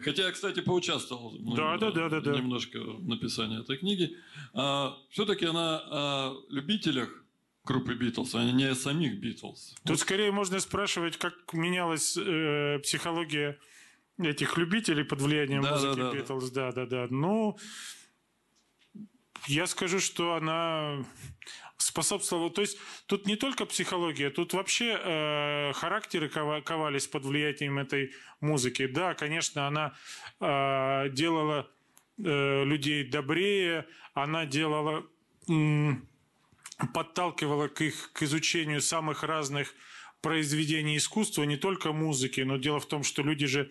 Хотя 0.00 0.26
я, 0.26 0.32
кстати, 0.32 0.60
поучаствовал 0.60 1.36
да, 1.56 1.78
да, 1.78 1.90
да, 1.90 2.08
да, 2.08 2.20
да. 2.20 2.36
немножко 2.36 2.78
в 2.80 3.08
написании 3.08 3.60
этой 3.60 3.78
книги. 3.78 4.16
А, 4.52 4.96
все-таки 5.10 5.46
она 5.46 5.78
о 5.90 6.36
любителях 6.50 7.24
группы 7.64 7.94
Битлз, 7.94 8.34
а 8.34 8.44
не 8.44 8.64
о 8.64 8.74
самих 8.74 9.18
Битлз. 9.20 9.74
Тут 9.82 9.90
вот. 9.90 10.00
скорее 10.00 10.30
можно 10.32 10.60
спрашивать, 10.60 11.16
как 11.16 11.34
менялась 11.52 12.16
э, 12.16 12.78
психология 12.82 13.58
этих 14.18 14.56
любителей 14.56 15.04
под 15.04 15.20
влиянием 15.20 15.62
да, 15.62 15.72
музыки 15.72 15.96
да, 15.96 16.10
да, 16.10 16.16
Битлз. 16.16 16.50
Да, 16.50 16.72
да, 16.72 16.86
да. 16.86 17.06
Ну, 17.10 17.58
я 19.46 19.66
скажу, 19.66 20.00
что 20.00 20.34
она 20.34 21.04
способствовало. 21.76 22.50
То 22.50 22.62
есть 22.62 22.78
тут 23.06 23.26
не 23.26 23.36
только 23.36 23.66
психология, 23.66 24.30
тут 24.30 24.52
вообще 24.54 24.98
э, 24.98 25.72
характеры 25.74 26.28
ковались 26.28 27.06
под 27.06 27.24
влиянием 27.24 27.78
этой 27.78 28.12
музыки. 28.40 28.86
Да, 28.86 29.14
конечно, 29.14 29.66
она 29.66 29.94
э, 30.40 31.10
делала 31.10 31.70
э, 32.18 32.64
людей 32.64 33.04
добрее, 33.04 33.86
она 34.14 34.46
делала, 34.46 35.06
э, 35.48 35.92
подталкивала 36.94 37.68
к 37.68 37.80
их 37.82 38.12
к 38.12 38.22
изучению 38.22 38.80
самых 38.80 39.22
разных 39.22 39.74
произведений 40.22 40.96
искусства, 40.96 41.44
не 41.44 41.56
только 41.56 41.92
музыки, 41.92 42.40
но 42.40 42.56
дело 42.56 42.80
в 42.80 42.86
том, 42.86 43.04
что 43.04 43.22
люди 43.22 43.46
же 43.46 43.70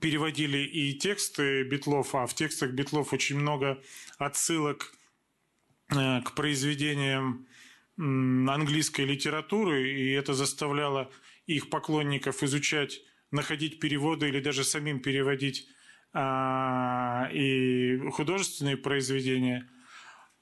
переводили 0.00 0.58
и 0.58 0.94
тексты 0.94 1.64
битлов, 1.64 2.14
а 2.14 2.26
в 2.26 2.34
текстах 2.34 2.72
битлов 2.72 3.12
очень 3.12 3.38
много 3.38 3.82
отсылок 4.18 4.96
Э, 5.94 6.20
к 6.22 6.32
произведениям 6.34 7.46
английской 7.98 9.02
литературы, 9.02 9.88
и 9.88 10.10
это 10.10 10.34
заставляло 10.34 11.10
их 11.46 11.70
поклонников 11.70 12.42
изучать, 12.42 13.00
находить 13.30 13.78
переводы 13.78 14.28
или 14.28 14.40
даже 14.40 14.64
самим 14.64 15.00
переводить 15.00 15.66
а, 16.12 17.30
и 17.32 17.98
художественные 18.10 18.76
произведения. 18.76 19.66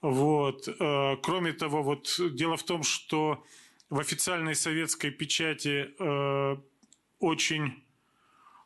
Вот. 0.01 0.67
Э, 0.67 1.17
кроме 1.23 1.53
того, 1.53 1.83
вот 1.83 2.19
дело 2.33 2.57
в 2.57 2.65
том, 2.65 2.83
что 2.83 3.45
в 3.91 4.01
официальной 4.01 4.55
советской 4.55 5.11
печати 5.11 5.91
э, 5.97 6.57
очень 7.21 7.84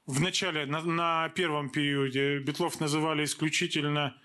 в 0.08 0.22
начале, 0.22 0.64
на, 0.64 0.82
на 0.82 1.28
первом 1.28 1.68
периоде 1.68 2.38
Битлов 2.38 2.80
называли 2.80 3.24
исключительно 3.24 4.16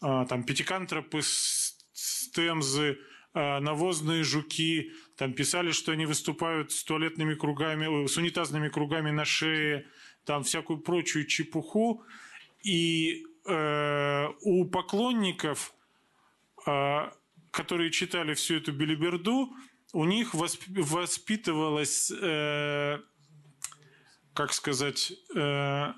а, 0.00 0.26
там 0.26 0.42
пятикантропы, 0.42 1.20
стемзы, 1.22 2.98
а, 3.34 3.60
навозные 3.60 4.24
жуки, 4.24 4.90
там 5.16 5.32
писали, 5.32 5.70
что 5.70 5.92
они 5.92 6.06
выступают 6.06 6.72
с 6.72 6.82
туалетными 6.82 7.34
кругами, 7.34 8.08
с 8.08 8.16
унитазными 8.16 8.68
кругами 8.68 9.12
на 9.12 9.24
шее, 9.24 9.86
там 10.24 10.42
всякую 10.42 10.80
прочую 10.80 11.24
чепуху. 11.24 12.02
И 12.64 13.24
э, 13.46 14.28
у 14.42 14.64
поклонников, 14.64 15.72
э, 16.66 17.10
которые 17.52 17.92
читали 17.92 18.34
всю 18.34 18.56
эту 18.56 18.72
билиберду, 18.72 19.54
у 19.92 20.04
них 20.04 20.34
воспитывалась, 20.34 22.10
э, 22.10 22.98
как 24.38 24.52
сказать, 24.52 25.12
э, 25.34 25.92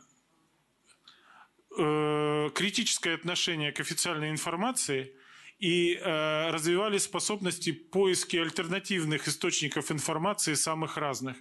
э, 1.78 2.50
критическое 2.54 3.14
отношение 3.14 3.70
к 3.70 3.80
официальной 3.80 4.30
информации 4.30 5.12
и 5.58 5.94
э, 5.94 6.50
развивали 6.50 6.96
способности 6.96 7.72
поиски 7.72 8.38
альтернативных 8.38 9.28
источников 9.28 9.92
информации 9.92 10.54
самых 10.54 10.96
разных. 10.96 11.36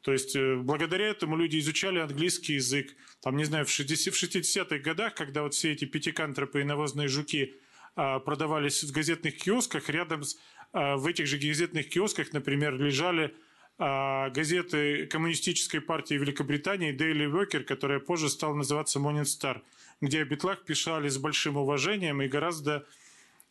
То 0.00 0.12
есть 0.12 0.34
благодаря 0.62 1.08
этому 1.08 1.36
люди 1.36 1.58
изучали 1.58 1.98
английский 1.98 2.54
язык. 2.54 2.96
Там, 3.20 3.36
не 3.36 3.44
знаю, 3.44 3.66
в 3.66 3.68
60-х 3.68 4.78
годах, 4.78 5.14
когда 5.14 5.42
вот 5.42 5.52
все 5.52 5.72
эти 5.72 5.84
пятикантропы 5.84 6.62
и 6.62 6.64
навозные 6.64 7.08
жуки 7.08 7.54
а, 7.96 8.18
продавались 8.18 8.82
в 8.82 8.92
газетных 8.92 9.36
киосках, 9.36 9.90
рядом 9.90 10.22
с, 10.22 10.38
а, 10.72 10.96
в 10.96 11.06
этих 11.06 11.26
же 11.26 11.36
газетных 11.36 11.90
киосках, 11.90 12.32
например, 12.32 12.80
лежали 12.80 13.34
газеты 13.78 15.06
коммунистической 15.06 15.80
партии 15.80 16.14
Великобритании 16.14 16.92
Daily 16.92 17.30
Worker, 17.30 17.62
которая 17.62 18.00
позже 18.00 18.28
стала 18.28 18.54
называться 18.54 18.98
Morning 18.98 19.22
Star, 19.22 19.62
где 20.00 20.22
о 20.22 20.24
битлах 20.24 20.64
писали 20.64 21.08
с 21.08 21.18
большим 21.18 21.56
уважением 21.56 22.20
и 22.22 22.28
гораздо 22.28 22.84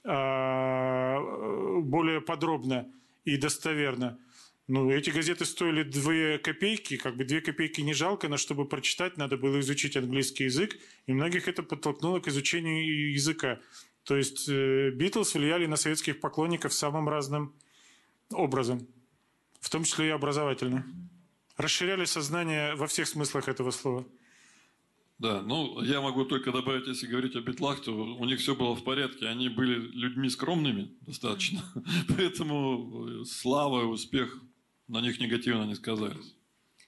более 0.04 1.22
подробно 2.22 2.88
и 3.26 3.38
достоверно. 3.38 4.18
Ну, 4.68 4.92
эти 4.92 5.12
газеты 5.12 5.46
стоили 5.46 5.84
2 5.84 6.40
копейки, 6.40 6.98
как 6.98 7.16
бы 7.16 7.24
2 7.24 7.40
копейки 7.40 7.80
не 7.80 7.94
жалко, 7.94 8.28
но 8.28 8.36
чтобы 8.36 8.66
прочитать, 8.66 9.16
надо 9.16 9.38
было 9.38 9.62
изучить 9.62 9.96
английский 9.96 10.46
язык, 10.46 10.78
и 11.06 11.14
многих 11.14 11.48
это 11.48 11.64
подтолкнуло 11.64 12.20
к 12.20 12.28
изучению 12.28 13.14
языка. 13.14 13.60
То 14.04 14.18
есть 14.18 14.50
Битлз 14.50 15.36
э, 15.36 15.40
влияли 15.40 15.68
на 15.68 15.78
советских 15.78 16.20
поклонников 16.20 16.74
самым 16.74 17.08
разным 17.08 17.54
образом, 18.30 18.86
в 19.68 19.70
том 19.70 19.84
числе 19.84 20.08
и 20.08 20.12
образовательно. 20.12 20.86
Расширяли 21.58 22.06
сознание 22.06 22.76
во 22.76 22.88
всех 22.88 23.06
смыслах 23.06 23.50
этого 23.50 23.72
слова. 23.72 24.06
Да, 25.20 25.42
ну 25.42 25.82
я 25.82 26.00
могу 26.00 26.24
только 26.24 26.54
добавить, 26.54 26.88
если 26.88 27.06
говорить 27.06 27.36
о 27.36 27.42
битлах, 27.42 27.82
то 27.82 27.92
у 27.92 28.24
них 28.24 28.40
все 28.40 28.56
было 28.56 28.78
в 28.78 28.84
порядке. 28.86 29.28
Они 29.28 29.50
были 29.50 29.76
людьми 29.76 30.30
скромными 30.30 30.96
достаточно. 31.02 31.62
Поэтому 32.08 33.26
слава 33.26 33.82
и 33.82 33.86
успех 33.86 34.42
на 34.88 35.02
них 35.02 35.20
негативно 35.20 35.64
не 35.64 35.76
сказались. 35.76 36.34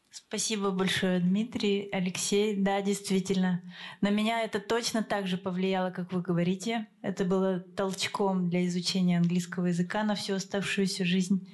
Спасибо 0.10 0.72
большое, 0.72 1.20
Дмитрий, 1.20 1.90
Алексей. 1.92 2.56
Да, 2.56 2.82
действительно. 2.82 3.62
На 4.00 4.10
меня 4.10 4.42
это 4.42 4.62
точно 4.62 5.04
так 5.04 5.28
же 5.28 5.38
повлияло, 5.38 5.92
как 5.92 6.14
вы 6.14 6.22
говорите. 6.22 6.88
Это 7.02 7.26
было 7.26 7.60
толчком 7.60 8.50
для 8.50 8.66
изучения 8.68 9.18
английского 9.18 9.66
языка 9.66 10.04
на 10.04 10.16
всю 10.16 10.36
оставшуюся 10.36 11.04
жизнь. 11.04 11.46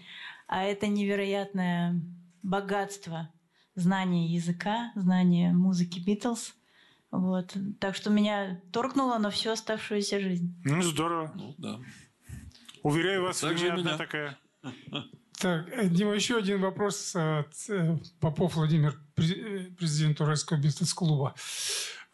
А 0.48 0.64
это 0.64 0.88
невероятное 0.88 2.02
богатство 2.44 3.32
знания 3.76 4.28
языка, 4.28 4.92
знания 4.96 5.52
музыки 5.52 6.00
Битлз. 6.00 6.54
Вот. 7.12 7.56
Так 7.80 7.96
что 7.96 8.10
меня 8.10 8.62
торкнуло 8.72 9.18
на 9.18 9.30
всю 9.30 9.52
оставшуюся 9.52 10.20
жизнь. 10.20 10.56
Ну, 10.64 10.82
здорово. 10.82 11.32
Ну, 11.36 11.56
да. 11.58 11.80
Уверяю 12.84 13.24
вас, 13.24 13.40
так 13.40 13.54
вы 13.54 13.60
не 13.60 13.68
одна 13.68 13.98
такая. 13.98 14.38
Так, 15.38 15.68
э, 15.70 15.90
Дима, 15.90 16.14
еще 16.14 16.38
один 16.38 16.62
вопрос. 16.62 17.14
Э, 17.14 17.44
э, 17.68 17.98
Попов 18.22 18.56
Владимир, 18.56 18.98
президент 19.16 20.22
Уральского 20.22 20.58
бизнес-клуба. 20.58 21.36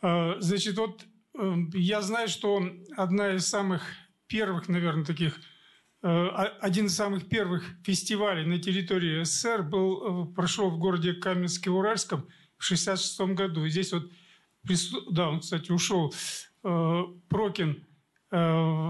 Значит, 0.02 0.78
вот 0.78 1.06
я 1.74 2.02
знаю, 2.02 2.28
что 2.28 2.64
одна 2.98 3.34
из 3.36 3.46
самых 3.46 3.84
первых, 4.26 4.68
наверное, 4.70 5.06
таких 5.06 5.40
один 6.02 6.88
из 6.88 6.96
самых 6.96 7.30
первых 7.30 7.64
фестивалей 7.84 8.46
на 8.46 8.60
территории 8.60 9.24
СССР 9.24 9.64
был, 9.64 10.34
прошел 10.34 10.70
в 10.70 10.80
городе 10.80 11.14
Каменске-Уральском 11.14 12.22
в 12.58 12.66
1966 12.66 13.20
году. 13.36 13.66
И 13.66 13.70
здесь 13.70 13.94
вот, 13.94 14.10
да, 15.12 15.30
он, 15.30 15.42
кстати, 15.42 15.72
ушел, 15.72 16.14
Прокин 16.62 17.86
Э, 18.34 18.38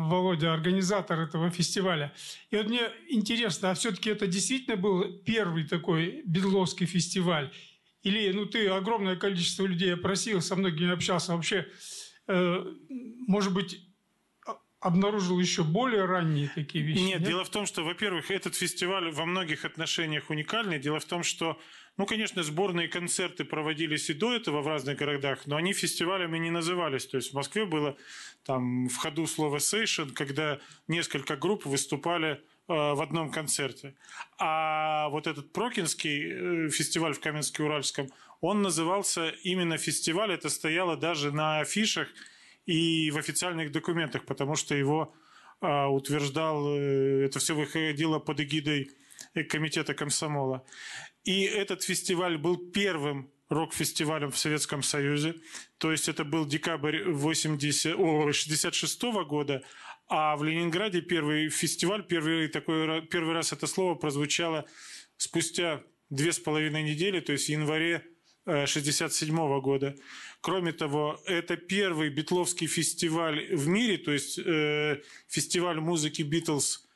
Володя, 0.08 0.54
организатор 0.54 1.20
этого 1.20 1.50
фестиваля. 1.50 2.14
И 2.52 2.58
вот 2.58 2.68
мне 2.68 2.82
интересно, 3.10 3.72
а 3.72 3.74
все-таки 3.74 4.12
это 4.12 4.28
действительно 4.28 4.78
был 4.78 5.18
первый 5.26 5.64
такой 5.64 6.22
Бедловский 6.26 6.86
фестиваль? 6.86 7.52
Или, 8.04 8.32
ну, 8.34 8.46
ты 8.46 8.68
огромное 8.68 9.16
количество 9.16 9.66
людей 9.66 9.96
опросил, 9.96 10.42
со 10.42 10.56
многими 10.56 10.92
общался. 10.92 11.36
Вообще, 11.36 11.68
э, 12.28 12.66
может 13.28 13.52
быть, 13.52 13.84
обнаружил 14.82 15.40
еще 15.40 15.64
более 15.64 16.06
ранние 16.06 16.52
такие 16.54 16.84
вещи? 16.84 17.00
Нет, 17.00 17.20
нет, 17.20 17.30
дело 17.30 17.46
в 17.46 17.50
том, 17.50 17.66
что, 17.66 17.84
во-первых, 17.84 18.32
этот 18.32 18.56
фестиваль 18.56 19.12
во 19.12 19.26
многих 19.26 19.64
отношениях 19.64 20.30
уникальный. 20.30 20.80
Дело 20.80 21.00
в 21.00 21.06
том, 21.06 21.24
что 21.24 21.60
ну, 21.98 22.08
конечно, 22.08 22.42
сборные 22.42 22.88
концерты 22.88 23.46
проводились 23.46 24.10
и 24.10 24.14
до 24.14 24.34
этого 24.34 24.62
в 24.62 24.68
разных 24.68 24.98
городах, 24.98 25.46
но 25.46 25.56
они 25.56 25.74
фестивалями 25.74 26.40
не 26.40 26.50
назывались. 26.50 27.06
То 27.06 27.18
есть 27.18 27.32
в 27.32 27.36
Москве 27.36 27.66
было 27.66 27.96
там 28.44 28.88
в 28.88 28.98
ходу 28.98 29.28
слово 29.28 29.60
«сейшн», 29.60 30.10
когда 30.10 30.60
несколько 30.88 31.36
групп 31.36 31.66
выступали 31.66 32.32
э, 32.32 32.40
в 32.68 33.02
одном 33.02 33.30
концерте. 33.30 33.94
А 34.40 35.10
вот 35.10 35.28
этот 35.28 35.54
Прокинский 35.54 36.66
э, 36.66 36.70
фестиваль 36.70 37.14
в 37.14 37.20
Каменске-Уральском, 37.20 38.10
он 38.40 38.64
назывался 38.64 39.30
именно 39.44 39.78
фестиваль, 39.78 40.32
это 40.32 40.50
стояло 40.50 40.98
даже 40.98 41.32
на 41.32 41.60
афишах 41.60 42.08
и 42.66 43.12
в 43.12 43.18
официальных 43.18 43.72
документах, 43.72 44.26
потому 44.26 44.56
что 44.56 44.76
его 44.76 45.14
э, 45.62 45.86
утверждал, 45.86 46.76
это 46.76 47.40
все 47.40 47.56
выходило 47.56 48.20
под 48.20 48.40
эгидой 48.40 48.92
комитета 49.50 49.94
комсомола. 49.94 50.66
И 51.24 51.44
этот 51.44 51.84
фестиваль 51.84 52.38
был 52.38 52.58
первым 52.58 53.32
рок-фестивалем 53.50 54.32
в 54.32 54.38
Советском 54.38 54.82
Союзе. 54.82 55.36
То 55.78 55.92
есть 55.92 56.08
это 56.08 56.24
был 56.24 56.46
декабрь 56.46 57.04
80, 57.04 57.96
о, 57.98 58.32
66 58.32 59.04
года, 59.28 59.62
а 60.08 60.36
в 60.36 60.44
Ленинграде 60.44 61.02
первый 61.02 61.50
фестиваль, 61.50 62.04
первый, 62.06 62.48
такой, 62.48 63.02
первый 63.04 63.34
раз 63.34 63.54
это 63.54 63.68
слово 63.68 63.96
прозвучало 63.96 64.66
спустя 65.18 65.84
две 66.10 66.32
с 66.32 66.40
половиной 66.40 66.84
недели, 66.84 67.20
то 67.20 67.32
есть 67.34 67.46
в 67.46 67.50
январе 67.50 68.06
67 68.46 69.36
-го 69.36 69.62
года. 69.62 69.96
Кроме 70.42 70.72
того, 70.72 71.22
это 71.26 71.56
первый 71.56 72.10
битловский 72.10 72.68
фестиваль 72.68 73.56
в 73.56 73.68
мире, 73.68 73.98
то 73.98 74.12
есть 74.12 74.40
э, 74.40 75.02
фестиваль 75.28 75.80
музыки 75.80 76.24
Битлз 76.24 76.88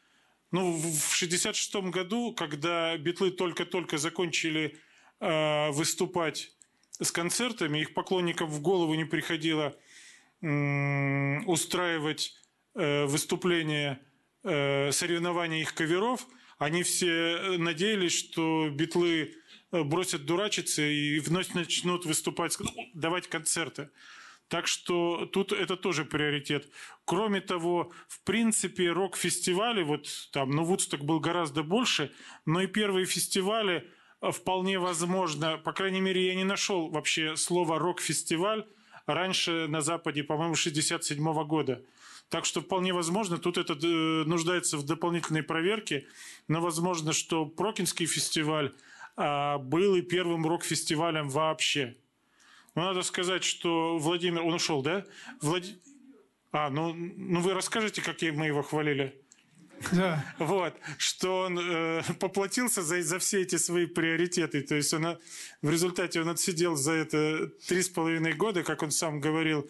ну, 0.52 0.72
в 0.72 1.14
1966 1.20 1.76
году, 1.92 2.34
когда 2.34 2.98
битлы 2.98 3.30
только-только 3.30 3.98
закончили 3.98 4.78
э, 5.20 5.72
выступать 5.72 6.52
с 7.00 7.12
концертами, 7.12 7.80
их 7.80 7.94
поклонникам 7.94 8.50
в 8.50 8.62
голову 8.62 8.96
не 8.96 9.06
приходило 9.06 9.76
э, 10.42 11.40
устраивать 11.46 12.36
э, 12.74 13.06
выступления, 13.06 14.00
э, 14.44 14.92
соревнования 14.92 15.62
их 15.62 15.74
каверов. 15.74 16.26
Они 16.58 16.84
все 16.84 17.58
надеялись, 17.58 18.18
что 18.18 18.70
битлы 18.70 19.36
э, 19.72 19.84
бросят 19.84 20.26
дурачиться 20.26 20.82
и 20.82 21.20
вновь 21.20 21.54
начнут 21.54 22.06
выступать, 22.06 22.58
давать 22.94 23.28
концерты. 23.28 23.90
Так 24.48 24.68
что 24.68 25.26
тут 25.26 25.52
это 25.52 25.76
тоже 25.76 26.06
приоритет. 26.06 26.70
Кроме 27.04 27.42
того, 27.42 27.92
в 28.08 28.24
принципе, 28.24 28.92
рок-фестивали, 28.92 29.82
вот 29.84 30.08
там, 30.32 30.52
ну, 30.52 30.64
Вудсток 30.64 31.04
был 31.04 31.20
гораздо 31.20 31.64
больше, 31.64 32.12
но 32.46 32.62
и 32.62 32.68
первые 32.68 33.06
фестивали 33.06 33.92
э, 34.22 34.32
вполне 34.32 34.80
возможно, 34.80 35.58
по 35.58 35.74
крайней 35.74 36.02
мере, 36.02 36.28
я 36.28 36.36
не 36.36 36.46
нашел 36.46 36.90
вообще 36.90 37.36
слова 37.36 37.80
рок-фестиваль 37.80 38.66
раньше 39.08 39.68
на 39.68 39.82
Западе, 39.82 40.24
по-моему, 40.24 40.56
67 40.56 41.28
-го 41.28 41.46
года. 41.46 41.84
Так 42.30 42.46
что 42.46 42.62
вполне 42.62 42.94
возможно, 42.94 43.38
тут 43.38 43.58
это 43.58 43.74
э, 43.74 44.24
нуждается 44.26 44.78
в 44.78 44.86
дополнительной 44.86 45.44
проверке, 45.44 46.08
но 46.48 46.60
возможно, 46.60 47.14
что 47.14 47.46
Прокинский 47.46 48.08
фестиваль 48.08 48.74
а, 49.16 49.58
был 49.58 49.96
и 49.96 50.02
первым 50.02 50.46
рок-фестивалем 50.46 51.30
вообще. 51.30 51.96
Ну, 52.74 52.82
надо 52.82 53.04
сказать, 53.04 53.44
что 53.44 53.98
Владимир... 53.98 54.42
Он 54.42 54.54
ушел, 54.54 54.82
да? 54.82 55.06
Влад... 55.42 55.64
А, 56.52 56.70
ну, 56.70 56.94
ну 56.94 57.40
вы 57.42 57.54
расскажете, 57.54 58.02
как 58.02 58.22
мы 58.22 58.48
его 58.48 58.64
хвалили? 58.64 59.22
Да. 59.92 60.26
Вот, 60.40 60.74
что 60.98 61.42
он 61.42 61.60
э, 61.60 62.02
поплатился 62.20 62.82
за, 62.82 63.02
за 63.02 63.20
все 63.20 63.42
эти 63.42 63.58
свои 63.58 63.86
приоритеты. 63.86 64.62
То 64.62 64.76
есть 64.76 64.94
он, 64.94 65.18
в 65.62 65.70
результате 65.70 66.22
он 66.22 66.30
отсидел 66.30 66.76
за 66.76 66.94
это 66.94 67.48
три 67.68 67.82
с 67.84 67.90
половиной 67.90 68.34
года, 68.34 68.64
как 68.64 68.84
он 68.84 68.92
сам 68.92 69.20
говорил, 69.20 69.70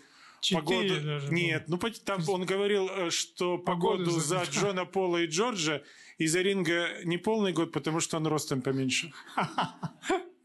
погоду... 0.54 1.02
даже. 1.02 1.32
Нет, 1.32 1.66
ну 1.68 1.78
там 1.78 2.28
он 2.30 2.46
говорил, 2.46 2.90
э, 2.90 3.10
что 3.10 3.58
погоду, 3.58 4.06
погоду 4.06 4.20
за 4.20 4.44
Джона 4.44 4.86
Пола 4.86 5.24
и 5.24 5.28
Джорджа 5.28 5.82
и 6.18 6.28
за 6.28 6.42
Ринга 6.42 6.88
не 7.04 7.18
полный 7.18 7.54
год, 7.54 7.72
потому 7.72 8.00
что 8.00 8.18
он 8.18 8.28
ростом 8.28 8.62
поменьше. 8.62 9.12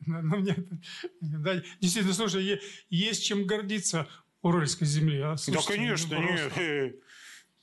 Ну, 0.07 0.38
мне, 0.38 0.57
да, 1.20 1.62
действительно, 1.78 2.14
слушай, 2.14 2.61
есть 2.88 3.22
чем 3.22 3.44
гордиться 3.46 4.09
Уральской 4.42 4.86
земли. 4.86 5.20
А? 5.20 5.36
Слушайте, 5.36 5.68
да, 5.68 5.76
конечно, 5.76 6.20
ну, 6.20 6.32
нет, 6.32 6.59
э, 6.59 6.92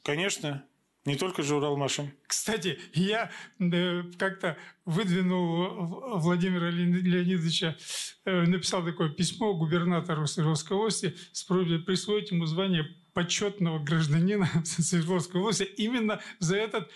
конечно. 0.03 0.63
Не 1.08 1.16
только 1.16 1.41
же 1.41 1.55
Уралмашем. 1.55 2.12
Кстати, 2.28 2.80
я 2.93 3.32
э, 3.60 4.03
как-то 4.18 4.58
выдвинул 4.84 6.20
Владимира 6.20 6.70
Леонидовича, 6.70 7.78
э, 8.26 8.41
написал 8.41 8.84
такое 8.84 9.08
письмо 9.08 9.53
губернатору 9.53 10.28
Свердловской 10.28 10.76
области 10.76 11.16
с 11.32 11.45
просьбой 11.45 11.80
присвоить 11.80 12.32
ему 12.32 12.45
звание 12.45 12.86
почетного 13.14 13.80
гражданина 13.80 14.49
Свердловской 14.66 15.39
области 15.39 15.64
именно 15.64 16.20
за 16.39 16.58
этот, 16.58 16.91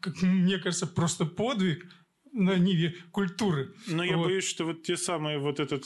как 0.00 0.22
мне 0.22 0.56
кажется, 0.56 0.86
просто 0.86 1.26
подвиг 1.26 1.86
на 2.32 2.56
ниве 2.56 2.94
культуры. 3.12 3.74
Но 3.86 3.98
вот. 3.98 4.10
я 4.10 4.16
боюсь, 4.16 4.48
что 4.48 4.64
вот 4.64 4.84
те 4.84 4.96
самые 4.96 5.38
вот 5.38 5.60
этот 5.60 5.84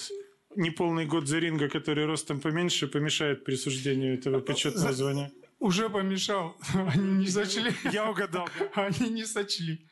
неполный 0.54 1.06
год 1.06 1.26
Заринга, 1.26 1.68
который 1.68 2.06
ростом 2.06 2.40
поменьше, 2.40 2.86
помешает 2.86 3.44
присуждению 3.44 4.14
этого 4.14 4.38
почетного 4.38 4.92
звания. 4.92 5.32
Уже 5.58 5.90
помешал. 5.90 6.56
Они 6.74 7.24
не 7.24 7.26
сочли. 7.26 7.72
Я 7.92 8.10
угадал. 8.10 8.48
Они 8.74 9.10
не 9.10 9.24
сочли. 9.24 9.88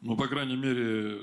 Ну, 0.00 0.16
по 0.16 0.28
крайней 0.28 0.56
мере, 0.56 1.20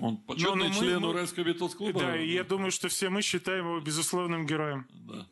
он 0.00 0.18
почетный 0.18 0.68
но 0.68 0.74
член 0.74 1.00
мы, 1.00 1.08
Уральского 1.08 1.44
Битлз-клуба. 1.44 2.00
Да, 2.00 2.16
и 2.16 2.30
я 2.30 2.44
думаю, 2.44 2.70
что 2.70 2.88
все 2.88 3.08
мы 3.08 3.22
считаем 3.22 3.66
его 3.66 3.80
безусловным 3.80 4.46
героем. 4.46 4.86
Да. 4.90 5.26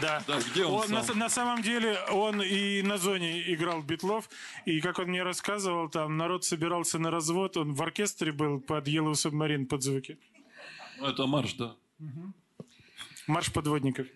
Да. 0.00 0.22
да 0.26 0.38
где 0.40 0.64
он, 0.64 0.84
он 0.84 0.90
на, 0.90 1.14
на 1.14 1.28
самом 1.28 1.62
деле 1.62 1.98
он 2.10 2.40
и 2.40 2.80
на 2.82 2.96
зоне 2.96 3.52
играл 3.52 3.82
Битлов, 3.82 4.28
и 4.64 4.80
как 4.80 4.98
он 4.98 5.08
мне 5.08 5.22
рассказывал, 5.22 5.90
там 5.90 6.16
народ 6.16 6.44
собирался 6.44 6.98
на 6.98 7.10
развод, 7.10 7.56
он 7.58 7.74
в 7.74 7.82
оркестре 7.82 8.32
был 8.32 8.60
под 8.60 8.88
Yellow 8.88 9.12
Submarine 9.12 9.66
под 9.66 9.82
звуки. 9.82 10.18
Ну, 10.98 11.08
это 11.08 11.26
марш, 11.26 11.54
да. 11.54 11.76
Угу. 12.00 12.32
Марш 13.26 13.52
подводников. 13.52 14.06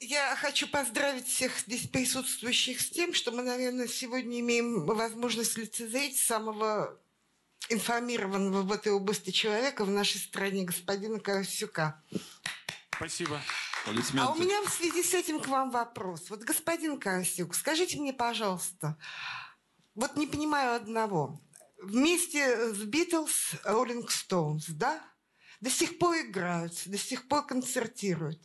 Я 0.00 0.36
хочу 0.36 0.68
поздравить 0.68 1.26
всех 1.26 1.58
здесь 1.58 1.88
присутствующих 1.88 2.80
с 2.80 2.88
тем, 2.88 3.12
что 3.12 3.32
мы, 3.32 3.42
наверное, 3.42 3.88
сегодня 3.88 4.38
имеем 4.38 4.86
возможность 4.86 5.58
лицезреть 5.58 6.16
самого 6.16 7.00
информированного 7.68 8.62
в 8.62 8.72
этой 8.72 8.92
области 8.92 9.30
человека 9.30 9.84
в 9.84 9.90
нашей 9.90 10.18
стране, 10.18 10.64
господина 10.64 11.18
Карасюка. 11.18 12.00
Спасибо. 12.94 13.40
А 14.18 14.30
у 14.30 14.36
меня 14.36 14.62
в 14.62 14.68
связи 14.68 15.02
с 15.02 15.14
этим 15.14 15.40
к 15.40 15.48
вам 15.48 15.70
вопрос. 15.70 16.30
Вот, 16.30 16.40
господин 16.40 17.00
Карасюк, 17.00 17.54
скажите 17.54 17.98
мне, 17.98 18.12
пожалуйста, 18.12 18.96
вот 19.96 20.16
не 20.16 20.28
понимаю 20.28 20.76
одного. 20.76 21.40
Вместе 21.82 22.72
с 22.72 22.78
Битлз, 22.82 23.54
Роллинг 23.64 24.10
Стоунс, 24.12 24.66
да, 24.68 25.02
до 25.60 25.70
сих 25.70 25.98
пор 25.98 26.18
играют, 26.18 26.74
до 26.86 26.98
сих 26.98 27.26
пор 27.26 27.46
концертируют. 27.46 28.40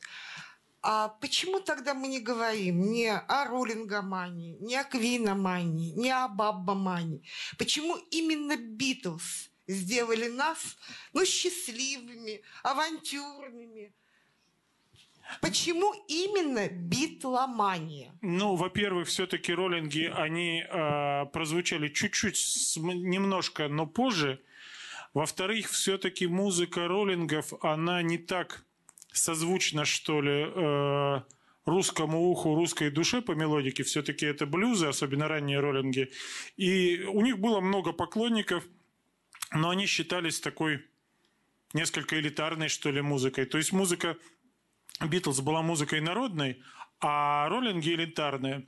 А 0.86 1.08
почему 1.08 1.62
тогда 1.62 1.94
мы 1.94 2.08
не 2.08 2.20
говорим 2.20 2.92
ни 2.92 3.06
о 3.06 3.46
роллингомании, 3.46 4.58
ни 4.60 4.76
о 4.76 4.84
квиномании, 4.84 5.94
ни 5.94 6.10
о 6.10 6.28
баббомании? 6.28 7.24
Почему 7.58 7.96
именно 8.12 8.58
Битлз 8.58 9.50
сделали 9.66 10.28
нас 10.28 10.78
ну, 11.14 11.24
счастливыми, 11.26 12.42
авантюрными? 12.64 13.94
Почему 15.40 15.94
именно 16.10 16.68
битломания? 16.68 18.14
Ну, 18.22 18.56
во-первых, 18.56 19.08
все-таки 19.08 19.54
роллинги, 19.54 20.12
они 20.14 20.66
э, 20.68 21.26
прозвучали 21.28 21.88
чуть-чуть, 21.88 22.38
немножко, 22.76 23.70
но 23.70 23.88
позже. 23.88 24.44
Во-вторых, 25.14 25.70
все-таки 25.70 26.28
музыка 26.28 26.90
роллингов, 26.90 27.54
она 27.64 28.02
не 28.02 28.18
так 28.18 28.66
созвучно, 29.14 29.86
что 29.86 30.22
ли, 30.22 30.52
э, 30.54 31.22
русскому 31.66 32.30
уху, 32.30 32.56
русской 32.56 32.90
душе 32.90 33.22
по 33.22 33.32
мелодике. 33.34 33.84
Все-таки 33.84 34.26
это 34.26 34.46
блюзы, 34.46 34.88
особенно 34.88 35.28
ранние 35.28 35.60
роллинги. 35.60 36.12
И 36.58 37.04
у 37.04 37.22
них 37.22 37.40
было 37.40 37.62
много 37.62 37.94
поклонников, 37.94 38.64
но 39.52 39.70
они 39.70 39.86
считались 39.86 40.40
такой 40.40 40.86
несколько 41.74 42.20
элитарной, 42.20 42.68
что 42.68 42.92
ли, 42.92 43.02
музыкой. 43.02 43.46
То 43.46 43.58
есть 43.58 43.72
музыка 43.72 44.18
Битлз 45.00 45.42
была 45.42 45.62
музыкой 45.62 46.02
народной, 46.02 46.62
а 47.00 47.48
роллинги 47.50 47.90
элитарные. 47.90 48.68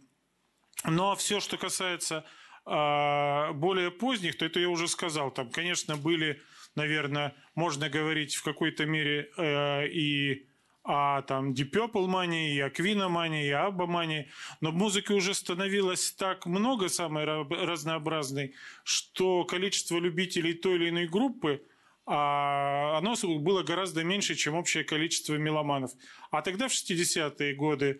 Но 0.83 1.15
все, 1.15 1.39
что 1.39 1.57
касается 1.57 2.25
э, 2.65 3.51
более 3.53 3.91
поздних, 3.91 4.37
то 4.37 4.45
это 4.45 4.59
я 4.59 4.69
уже 4.69 4.87
сказал. 4.87 5.31
Там, 5.31 5.49
конечно, 5.49 5.97
были 5.97 6.41
наверное, 6.75 7.33
можно 7.55 7.89
говорить 7.89 8.35
в 8.35 8.43
какой-то 8.43 8.85
мере 8.85 9.29
э, 9.37 9.87
и 9.87 10.47
о 10.83 11.23
там 11.23 11.53
Deep 11.53 11.71
Purple 11.71 12.07
мании, 12.07 12.55
и 12.55 12.59
о 12.59 12.69
Queen 12.69 13.07
мании, 13.07 13.47
и 13.47 13.51
Abba 13.51 13.87
мании, 13.87 14.29
но 14.61 14.71
музыки 14.71 15.11
уже 15.11 15.33
становилось 15.33 16.11
так 16.11 16.45
много, 16.45 16.89
самой 16.89 17.25
разнообразной, 17.25 18.53
что 18.83 19.45
количество 19.45 19.97
любителей 19.97 20.53
той 20.53 20.75
или 20.75 20.89
иной 20.89 21.07
группы 21.07 21.61
а 22.07 22.97
оно 22.99 23.15
было 23.39 23.63
гораздо 23.63 24.03
меньше, 24.03 24.35
чем 24.35 24.53
общее 24.53 24.83
количество 24.83 25.35
меломанов. 25.35 25.91
А 26.29 26.41
тогда, 26.41 26.67
в 26.67 26.71
60-е 26.71 27.55
годы, 27.55 27.99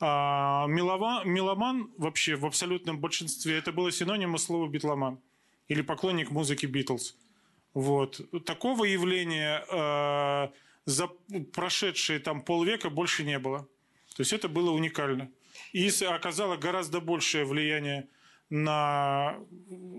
а, 0.00 0.66
меломан, 0.66 1.26
меломан 1.26 1.90
вообще 1.96 2.36
в 2.36 2.44
абсолютном 2.44 3.00
большинстве 3.00 3.56
это 3.56 3.72
было 3.72 3.90
синонимом 3.90 4.38
слова 4.38 4.68
битломан 4.68 5.18
или 5.66 5.82
поклонник 5.82 6.30
музыки 6.30 6.66
Битлз. 6.66 7.16
Вот. 7.78 8.20
Такого 8.44 8.86
явления 8.86 9.64
э, 9.70 10.48
за 10.84 11.06
прошедшие 11.52 12.18
там 12.18 12.42
полвека 12.42 12.90
больше 12.90 13.22
не 13.22 13.38
было. 13.38 13.68
То 14.16 14.22
есть 14.22 14.32
это 14.32 14.48
было 14.48 14.72
уникально. 14.72 15.30
И 15.70 15.88
оказало 16.04 16.56
гораздо 16.56 17.00
большее 17.00 17.44
влияние 17.44 18.08
на 18.50 19.38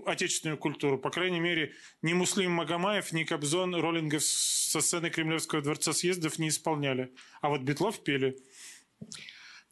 отечественную 0.04 0.58
культуру. 0.58 0.98
По 0.98 1.08
крайней 1.08 1.40
мере, 1.40 1.72
ни 2.02 2.12
Муслим 2.12 2.52
Магомаев, 2.52 3.12
ни 3.12 3.24
Кобзон 3.24 3.74
роллингов 3.74 4.24
со 4.24 4.82
сцены 4.82 5.08
Кремлевского 5.08 5.62
дворца 5.62 5.94
съездов 5.94 6.38
не 6.38 6.48
исполняли. 6.48 7.14
А 7.40 7.48
вот 7.48 7.62
Битлов 7.62 8.04
пели. 8.04 8.36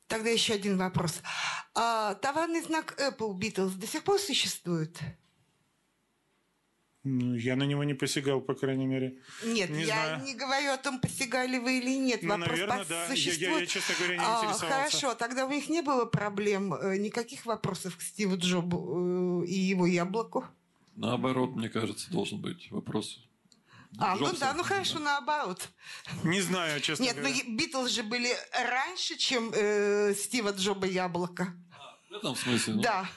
Тогда 0.06 0.30
еще 0.30 0.54
один 0.54 0.78
вопрос. 0.78 1.20
А, 1.74 2.14
товарный 2.14 2.62
знак 2.62 2.98
Apple 2.98 3.38
Beatles 3.38 3.76
до 3.76 3.86
сих 3.86 4.02
пор 4.02 4.18
существует? 4.18 4.98
Ну, 7.04 7.34
я 7.34 7.54
на 7.56 7.62
него 7.62 7.84
не 7.84 7.94
посягал, 7.94 8.40
по 8.40 8.54
крайней 8.54 8.86
мере. 8.86 9.18
Нет, 9.44 9.70
не 9.70 9.84
я 9.84 9.86
знаю. 9.86 10.24
не 10.24 10.34
говорю 10.34 10.72
о 10.72 10.76
том, 10.78 11.00
посягали 11.00 11.58
вы 11.58 11.78
или 11.78 11.96
нет. 11.96 12.22
Ну, 12.22 12.30
Вопрос 12.30 12.50
наверное, 12.50 12.84
да. 12.84 13.06
Я, 13.12 13.32
я, 13.32 13.58
я, 13.60 13.66
честно 13.66 13.94
говоря, 13.98 14.16
не 14.16 14.24
а, 14.24 14.44
интересовался. 14.44 14.66
Хорошо, 14.66 15.14
тогда 15.14 15.46
у 15.46 15.50
них 15.50 15.68
не 15.68 15.82
было 15.82 16.06
проблем, 16.06 16.74
э, 16.74 16.98
никаких 16.98 17.46
вопросов 17.46 17.96
к 17.96 18.02
Стиву 18.02 18.36
Джобу 18.36 19.42
э, 19.42 19.46
и 19.46 19.54
его 19.54 19.86
яблоку? 19.86 20.44
Наоборот, 20.96 21.54
мне 21.54 21.68
кажется, 21.68 22.10
должен 22.10 22.40
быть 22.40 22.68
вопрос. 22.72 23.20
А, 23.96 24.16
Джобса. 24.16 24.32
ну 24.32 24.38
да, 24.40 24.54
ну 24.54 24.62
хорошо, 24.64 24.94
да. 24.94 25.04
наоборот. 25.04 25.68
Не 26.24 26.40
знаю, 26.40 26.80
честно 26.80 27.04
Нет, 27.04 27.16
говоря. 27.16 27.34
Нет, 27.34 27.44
ну 27.46 27.56
Битлз 27.56 27.90
же 27.90 28.02
были 28.02 28.36
раньше, 28.52 29.16
чем 29.16 29.52
э, 29.54 30.14
Стива 30.14 30.50
Джоба 30.50 30.86
яблоко. 30.86 31.54
А, 31.72 31.96
в 32.10 32.16
этом 32.16 32.34
смысле? 32.34 32.74
Ну... 32.74 32.82
Да. 32.82 33.08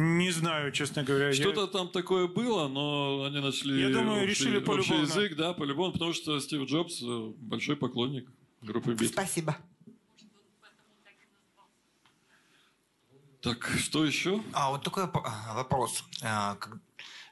Не 0.00 0.30
знаю, 0.30 0.70
честно 0.70 1.02
говоря. 1.02 1.32
Что-то 1.32 1.62
я... 1.62 1.66
там 1.66 1.88
такое 1.88 2.28
было, 2.28 2.68
но 2.68 3.24
они 3.24 3.40
нашли 3.40 3.80
я 3.80 3.88
думаю, 3.88 4.22
общий, 4.22 4.30
решили 4.30 4.64
общий 4.64 4.94
язык, 4.94 5.34
да, 5.34 5.52
по-любому, 5.54 5.92
потому 5.92 6.12
что 6.12 6.38
Стив 6.38 6.68
Джобс 6.68 7.02
э, 7.02 7.32
большой 7.36 7.74
поклонник 7.74 8.30
группы 8.62 8.92
Битлз. 8.92 9.10
Спасибо. 9.10 9.56
Так, 13.40 13.68
что 13.76 14.04
еще? 14.04 14.40
А, 14.52 14.70
вот 14.70 14.84
такой 14.84 15.02
а, 15.04 15.54
вопрос. 15.54 16.04
А, 16.22 16.56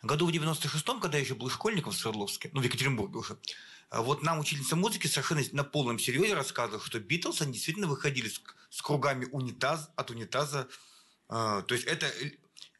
году 0.02 0.26
в 0.26 0.30
96-м, 0.30 0.98
когда 0.98 1.18
я 1.18 1.22
еще 1.22 1.36
был 1.36 1.48
школьником 1.48 1.92
в 1.92 1.96
Свердловске, 1.96 2.50
ну, 2.52 2.60
в 2.60 2.64
Екатеринбурге 2.64 3.18
уже, 3.18 3.38
а 3.90 4.02
вот 4.02 4.24
нам 4.24 4.40
учительница 4.40 4.74
музыки 4.74 5.06
совершенно 5.06 5.42
на 5.52 5.62
полном 5.62 6.00
серьезе 6.00 6.34
рассказывала, 6.34 6.84
что 6.84 6.98
Битлз, 6.98 7.42
они 7.42 7.52
действительно 7.52 7.86
выходили 7.86 8.28
с, 8.28 8.40
с 8.70 8.82
кругами 8.82 9.28
унитаз, 9.30 9.88
от 9.94 10.10
унитаза. 10.10 10.66
То 11.28 11.66
есть 11.70 11.84
это 11.84 12.08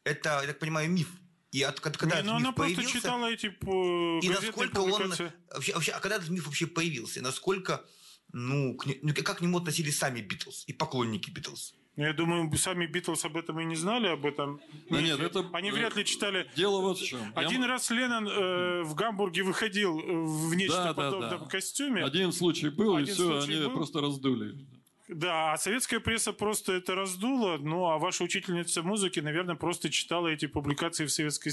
это, 0.07 0.41
я 0.41 0.47
так 0.47 0.59
понимаю, 0.59 0.89
миф. 0.89 1.09
И 1.51 1.61
от, 1.61 1.79
когда 1.79 2.21
не, 2.21 2.27
ну 2.27 2.35
она 2.35 2.51
просто 2.51 2.83
читала 2.85 3.27
эти 3.31 3.49
по 3.49 4.19
И 4.21 4.29
насколько 4.29 4.79
он... 4.79 5.09
Вообще, 5.09 5.73
вообще, 5.73 5.91
а 5.91 5.99
когда 5.99 6.17
этот 6.17 6.29
миф 6.29 6.45
вообще 6.45 6.67
появился? 6.67 7.21
Насколько, 7.21 7.85
ну, 8.33 8.75
к, 8.75 8.85
ну, 9.01 9.13
как 9.13 9.37
к 9.37 9.41
нему 9.41 9.57
относились 9.57 9.97
сами 9.97 10.21
Битлз 10.21 10.65
и 10.67 10.73
поклонники 10.73 11.29
Битлз? 11.29 11.73
Ну, 11.95 12.03
я 12.03 12.13
думаю, 12.13 12.55
сами 12.57 12.85
Битлз 12.85 13.25
об 13.25 13.37
этом 13.37 13.59
и 13.59 13.65
не 13.65 13.75
знали, 13.75 14.07
об 14.07 14.25
этом. 14.25 14.61
Да 14.89 15.01
нет, 15.01 15.19
это... 15.19 15.49
Они 15.53 15.71
вряд 15.71 15.95
ли 15.95 16.05
читали. 16.05 16.47
Дело 16.55 16.79
вот 16.81 16.99
в 16.99 17.05
чем. 17.05 17.31
Один 17.35 17.61
Я- 17.61 17.67
раз 17.67 17.89
Леннон 17.89 18.27
э, 18.27 18.83
в 18.83 18.93
Гамбурге 18.93 19.41
выходил 19.41 19.99
э, 19.99 20.03
в 20.03 20.53
нечто 20.53 20.77
Да, 20.77 20.83
да, 20.83 20.93
подобном 20.93 21.39
да. 21.39 21.45
костюме. 21.47 22.03
Один 22.03 22.31
случай 22.31 22.69
был, 22.69 22.99
и 22.99 23.01
Один 23.01 23.15
все, 23.15 23.41
случай 23.41 23.57
они 23.57 23.65
был. 23.65 23.73
просто 23.73 24.01
раздули. 24.01 24.67
Да, 25.07 25.53
а 25.53 25.57
советская 25.57 26.01
пресса 26.01 26.33
просто 26.33 26.73
это 26.73 26.93
раздула. 26.93 27.57
Ну, 27.57 27.85
а 27.85 27.97
ваша 27.97 28.23
учительница 28.23 28.83
музыки, 28.83 29.21
наверное, 29.21 29.55
просто 29.55 29.89
читала 29.89 30.27
эти 30.27 30.47
публикации 30.47 31.05
в 31.05 31.11
советской 31.11 31.51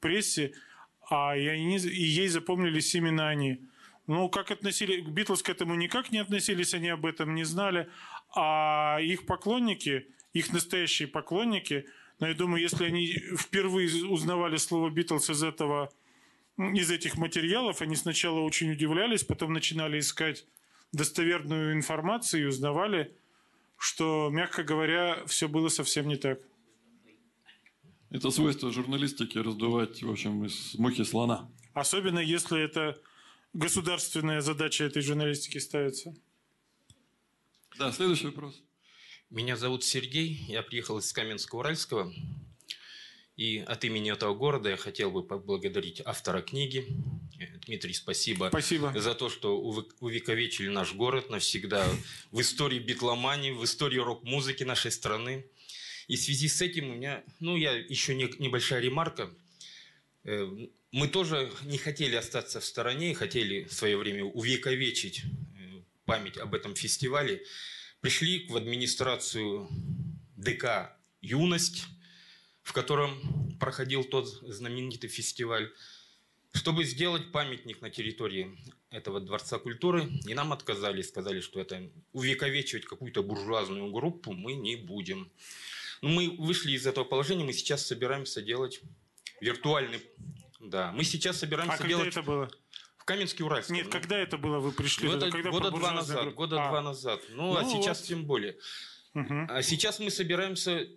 прессе, 0.00 0.52
а 1.08 1.36
и, 1.36 1.46
они, 1.46 1.78
и 1.78 2.04
ей 2.04 2.28
запомнились 2.28 2.94
именно 2.94 3.28
они. 3.28 3.60
Ну, 4.06 4.28
как 4.28 4.50
относились... 4.50 5.06
Битлз 5.06 5.42
к 5.42 5.48
этому 5.48 5.74
никак 5.74 6.12
не 6.12 6.18
относились, 6.18 6.74
они 6.74 6.88
об 6.88 7.06
этом 7.06 7.34
не 7.34 7.44
знали. 7.44 7.88
А 8.34 8.98
их 9.00 9.24
поклонники, 9.24 10.06
их 10.34 10.52
настоящие 10.52 11.08
поклонники, 11.08 11.86
но 12.20 12.28
я 12.28 12.34
думаю, 12.34 12.62
если 12.62 12.84
они 12.84 13.06
впервые 13.38 14.04
узнавали 14.06 14.56
слово 14.56 14.90
Битлз 14.90 15.30
из 15.30 15.42
этого 15.42 15.90
из 16.58 16.90
этих 16.90 17.16
материалов, 17.16 17.82
они 17.82 17.96
сначала 17.96 18.40
очень 18.40 18.72
удивлялись, 18.72 19.24
потом 19.24 19.52
начинали 19.52 19.98
искать 19.98 20.46
достоверную 20.92 21.74
информацию 21.74 22.42
и 22.42 22.46
узнавали, 22.46 23.14
что, 23.76 24.30
мягко 24.30 24.62
говоря, 24.62 25.24
все 25.26 25.48
было 25.48 25.68
совсем 25.68 26.08
не 26.08 26.16
так. 26.16 26.40
Это 28.10 28.30
свойство 28.30 28.72
журналистики 28.72 29.38
раздувать, 29.38 30.02
в 30.02 30.10
общем, 30.10 30.44
из 30.44 30.74
мухи 30.78 31.04
слона. 31.04 31.50
Особенно 31.74 32.20
если 32.20 32.62
это 32.62 32.98
государственная 33.52 34.40
задача 34.40 34.84
этой 34.84 35.02
журналистики 35.02 35.58
ставится. 35.58 36.14
Да, 37.78 37.92
следующий 37.92 38.26
вопрос. 38.26 38.62
Меня 39.28 39.56
зовут 39.56 39.84
Сергей, 39.84 40.44
я 40.48 40.62
приехал 40.62 40.98
из 40.98 41.12
Каменска-Уральского. 41.12 42.12
И 43.36 43.58
от 43.58 43.84
имени 43.84 44.12
этого 44.12 44.34
города 44.34 44.70
я 44.70 44.76
хотел 44.76 45.10
бы 45.10 45.22
поблагодарить 45.22 46.00
автора 46.04 46.40
книги. 46.40 46.86
Дмитрий, 47.66 47.92
спасибо, 47.94 48.48
Спасибо. 48.48 48.92
за 48.98 49.14
то, 49.14 49.28
что 49.28 49.58
увековечили 50.00 50.68
наш 50.68 50.94
город 50.94 51.30
навсегда 51.30 51.86
в 52.30 52.40
истории 52.40 52.78
битломании, 52.78 53.50
в 53.50 53.64
истории 53.64 53.98
рок-музыки 53.98 54.64
нашей 54.64 54.90
страны. 54.90 55.44
И 56.08 56.16
в 56.16 56.20
связи 56.20 56.48
с 56.48 56.62
этим 56.62 56.90
у 56.90 56.94
меня, 56.94 57.22
ну, 57.40 57.56
я 57.56 57.72
еще 57.72 58.14
не- 58.14 58.32
небольшая 58.38 58.80
ремарка. 58.80 59.30
Э, 60.24 60.48
Мы 60.92 61.08
тоже 61.08 61.50
не 61.64 61.76
хотели 61.78 62.14
остаться 62.16 62.58
в 62.60 62.64
стороне, 62.64 63.12
хотели 63.14 63.64
в 63.64 63.72
свое 63.72 63.96
время 63.98 64.24
увековечить 64.24 65.22
э, 65.24 65.82
память 66.06 66.38
об 66.38 66.54
этом 66.54 66.74
фестивале. 66.74 67.44
Пришли 68.00 68.46
в 68.48 68.56
администрацию 68.56 69.68
ДК 70.36 70.96
«Юность», 71.20 71.84
в 72.62 72.72
котором 72.72 73.56
проходил 73.58 74.04
тот 74.04 74.26
знаменитый 74.28 75.10
фестиваль, 75.10 75.70
чтобы 76.56 76.84
сделать 76.84 77.30
памятник 77.32 77.80
на 77.80 77.90
территории 77.90 78.58
этого 78.90 79.20
Дворца 79.20 79.58
культуры. 79.58 80.08
И 80.26 80.34
нам 80.34 80.52
отказали, 80.52 81.02
сказали, 81.02 81.40
что 81.40 81.60
это 81.60 81.90
увековечивать 82.12 82.84
какую-то 82.86 83.22
буржуазную 83.22 83.90
группу 83.90 84.32
мы 84.32 84.54
не 84.54 84.76
будем. 84.76 85.30
Ну, 86.02 86.08
мы 86.08 86.30
вышли 86.30 86.72
из 86.72 86.86
этого 86.86 87.04
положения, 87.04 87.44
мы 87.44 87.52
сейчас 87.52 87.86
собираемся 87.86 88.42
делать 88.42 88.80
виртуальный... 89.40 90.00
Да, 90.60 90.92
мы 90.92 91.04
сейчас 91.04 91.38
собираемся 91.38 91.74
А 91.74 91.78
когда 91.78 91.88
делать... 91.88 92.08
это 92.08 92.22
было? 92.22 92.50
В 92.98 93.04
Каменске-Уральске. 93.04 93.72
Нет, 93.72 93.84
Ну, 93.86 93.90
когда 93.92 94.18
это 94.18 94.36
было? 94.36 94.58
Вы 94.58 94.72
пришли? 94.72 95.08
года? 95.08 95.30
Когда 95.30 95.50
года 95.50 95.70
два 95.70 95.92
назад. 95.92 96.22
группу? 96.22 96.36
Года 96.36 96.64
А, 96.64 96.68
два 96.70 96.80
назад. 96.82 97.20
Ну, 97.30 97.56
а 97.56 97.62
Ну 97.62 97.70
сейчас 97.70 98.00
вот. 98.00 98.08
тем 98.08 98.24
более. 98.24 98.56
мгм. 99.14 99.46
А 99.48 99.62
сейчас 99.62 100.00
мы 100.00 100.10
собираемся 100.10 100.88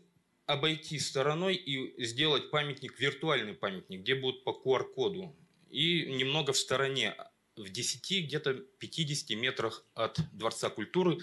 обойти 0.45 0.98
стороной 0.98 1.56
и 1.56 2.03
сделать 2.03 2.49
памятник, 2.49 2.99
виртуальный 2.99 3.53
памятник, 3.53 4.02
где 4.02 4.15
будут 4.15 4.44
по 4.44 4.49
QR-коду. 4.49 5.36
И 5.69 6.11
немного 6.11 6.53
в 6.53 6.57
стороне, 6.57 7.15
в 7.55 7.69
10, 7.69 8.25
где-то 8.25 8.53
50 8.53 9.37
метрах 9.37 9.85
от 9.93 10.19
Дворца 10.33 10.69
культуры. 10.69 11.19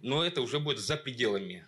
Но 0.00 0.24
это 0.24 0.42
уже 0.42 0.60
будет 0.60 0.78
за 0.78 0.96
пределами. 0.96 1.66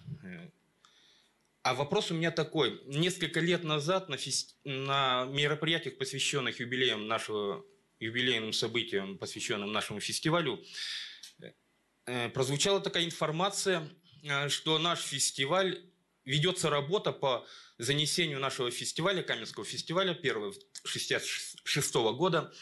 А 1.62 1.74
вопрос 1.74 2.12
у 2.12 2.14
меня 2.14 2.30
такой. 2.30 2.80
Несколько 2.86 3.40
лет 3.40 3.64
назад 3.64 4.08
на, 4.08 4.14
фес- 4.14 4.54
на 4.62 5.24
мероприятиях, 5.24 5.98
посвященных 5.98 6.60
юбилеям 6.60 7.08
нашего 7.08 7.64
юбилейным 7.98 8.52
событиям, 8.52 9.18
посвященным 9.18 9.72
нашему 9.72 9.98
фестивалю, 9.98 10.62
э, 12.04 12.28
прозвучала 12.28 12.80
такая 12.80 13.04
информация, 13.04 13.88
э, 14.22 14.48
что 14.48 14.78
наш 14.78 15.00
фестиваль, 15.00 15.82
ведется 16.24 16.70
работа 16.70 17.12
по 17.12 17.46
занесению 17.78 18.38
нашего 18.38 18.70
фестиваля, 18.70 19.22
Каменского 19.22 19.64
фестиваля, 19.64 20.14
первого 20.14 20.54
66 20.88 21.94
года, 21.94 22.52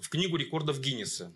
в 0.00 0.08
книгу 0.08 0.36
рекордов 0.36 0.80
Гиннесса. 0.80 1.32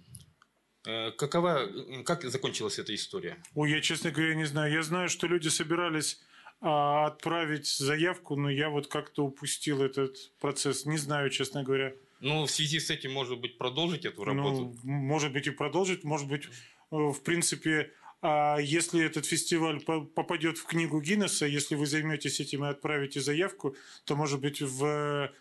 Э, 0.86 1.10
Какова, 1.12 1.68
как 2.04 2.24
закончилась 2.24 2.78
эта 2.78 2.94
история? 2.94 3.42
Ой, 3.54 3.70
я, 3.70 3.80
честно 3.80 4.10
говоря, 4.10 4.34
не 4.34 4.44
знаю. 4.44 4.72
Я 4.72 4.82
знаю, 4.82 5.08
что 5.08 5.26
люди 5.26 5.48
собирались 5.48 6.20
а, 6.60 7.06
отправить 7.06 7.66
заявку, 7.66 8.36
но 8.36 8.50
я 8.50 8.68
вот 8.68 8.86
как-то 8.86 9.24
упустил 9.24 9.82
этот 9.82 10.16
процесс. 10.38 10.86
Не 10.86 10.98
знаю, 10.98 11.30
честно 11.30 11.62
говоря. 11.64 11.92
Ну, 12.20 12.46
в 12.46 12.50
связи 12.50 12.78
с 12.78 12.88
этим, 12.90 13.12
может 13.12 13.40
быть, 13.40 13.58
продолжить 13.58 14.04
эту 14.04 14.22
работу? 14.24 14.76
Ну, 14.84 14.90
может 14.92 15.32
быть, 15.32 15.48
и 15.48 15.50
продолжить. 15.50 16.04
Может 16.04 16.28
быть, 16.28 16.44
э, 16.46 16.50
в 16.90 17.20
принципе, 17.24 17.90
а 18.20 18.58
если 18.60 19.04
этот 19.04 19.26
фестиваль 19.26 19.80
по- 19.80 20.04
попадет 20.04 20.56
в 20.56 20.64
книгу 20.64 21.00
Гиннесса, 21.00 21.46
если 21.46 21.74
вы 21.74 21.86
займетесь 21.86 22.38
этим 22.38 22.64
и 22.64 22.68
отправите 22.68 23.20
заявку, 23.20 23.74
то, 24.04 24.14
может 24.14 24.40
быть, 24.40 24.62
в 24.62 25.32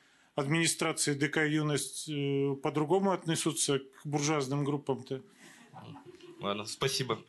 администрации 0.41 1.13
ДК 1.13 1.37
«Юность» 1.47 2.09
э, 2.09 2.55
по-другому 2.61 3.11
отнесутся 3.11 3.79
к 3.79 4.05
буржуазным 4.05 4.63
группам-то. 4.63 5.21
Ладно, 6.39 6.65
спасибо. 6.65 7.19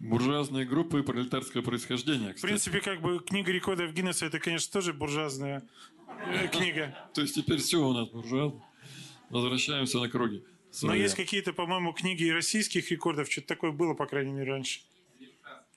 Буржуазные 0.00 0.66
группы 0.66 1.02
пролетарского 1.02 1.62
происхождения, 1.62 2.32
В 2.32 2.34
кстати. 2.34 2.46
принципе, 2.50 2.80
как 2.80 3.00
бы 3.00 3.20
книга 3.20 3.50
рекордов 3.52 3.92
Гиннесса, 3.92 4.26
это, 4.26 4.38
конечно, 4.38 4.70
тоже 4.72 4.92
буржуазная 4.92 5.62
э, 6.26 6.48
книга. 6.52 6.94
То 7.14 7.22
есть 7.22 7.34
теперь 7.34 7.58
все 7.58 7.78
у 7.78 7.92
нас 7.92 8.08
буржуаз. 8.10 8.52
Возвращаемся 9.30 9.98
на 9.98 10.08
круги. 10.08 10.44
Но 10.82 10.94
есть 10.94 11.14
какие-то, 11.14 11.52
по-моему, 11.52 11.92
книги 11.92 12.24
и 12.24 12.32
российских 12.32 12.90
рекордов, 12.90 13.30
что-то 13.30 13.46
такое 13.48 13.70
было, 13.70 13.94
по 13.94 14.06
крайней 14.06 14.32
мере, 14.32 14.52
раньше. 14.52 14.80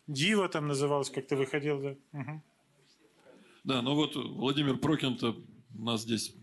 Дива 0.08 0.50
там 0.50 0.68
называлось, 0.68 1.10
как-то 1.10 1.36
выходил, 1.36 1.80
да. 1.82 1.96
Мгм. 2.12 2.44
Да, 3.68 3.82
ну 3.82 3.96
вот 3.96 4.16
Владимир 4.16 4.78
Прокин-то 4.78 5.36
у 5.78 5.84
нас 5.84 6.04
здесь 6.04 6.34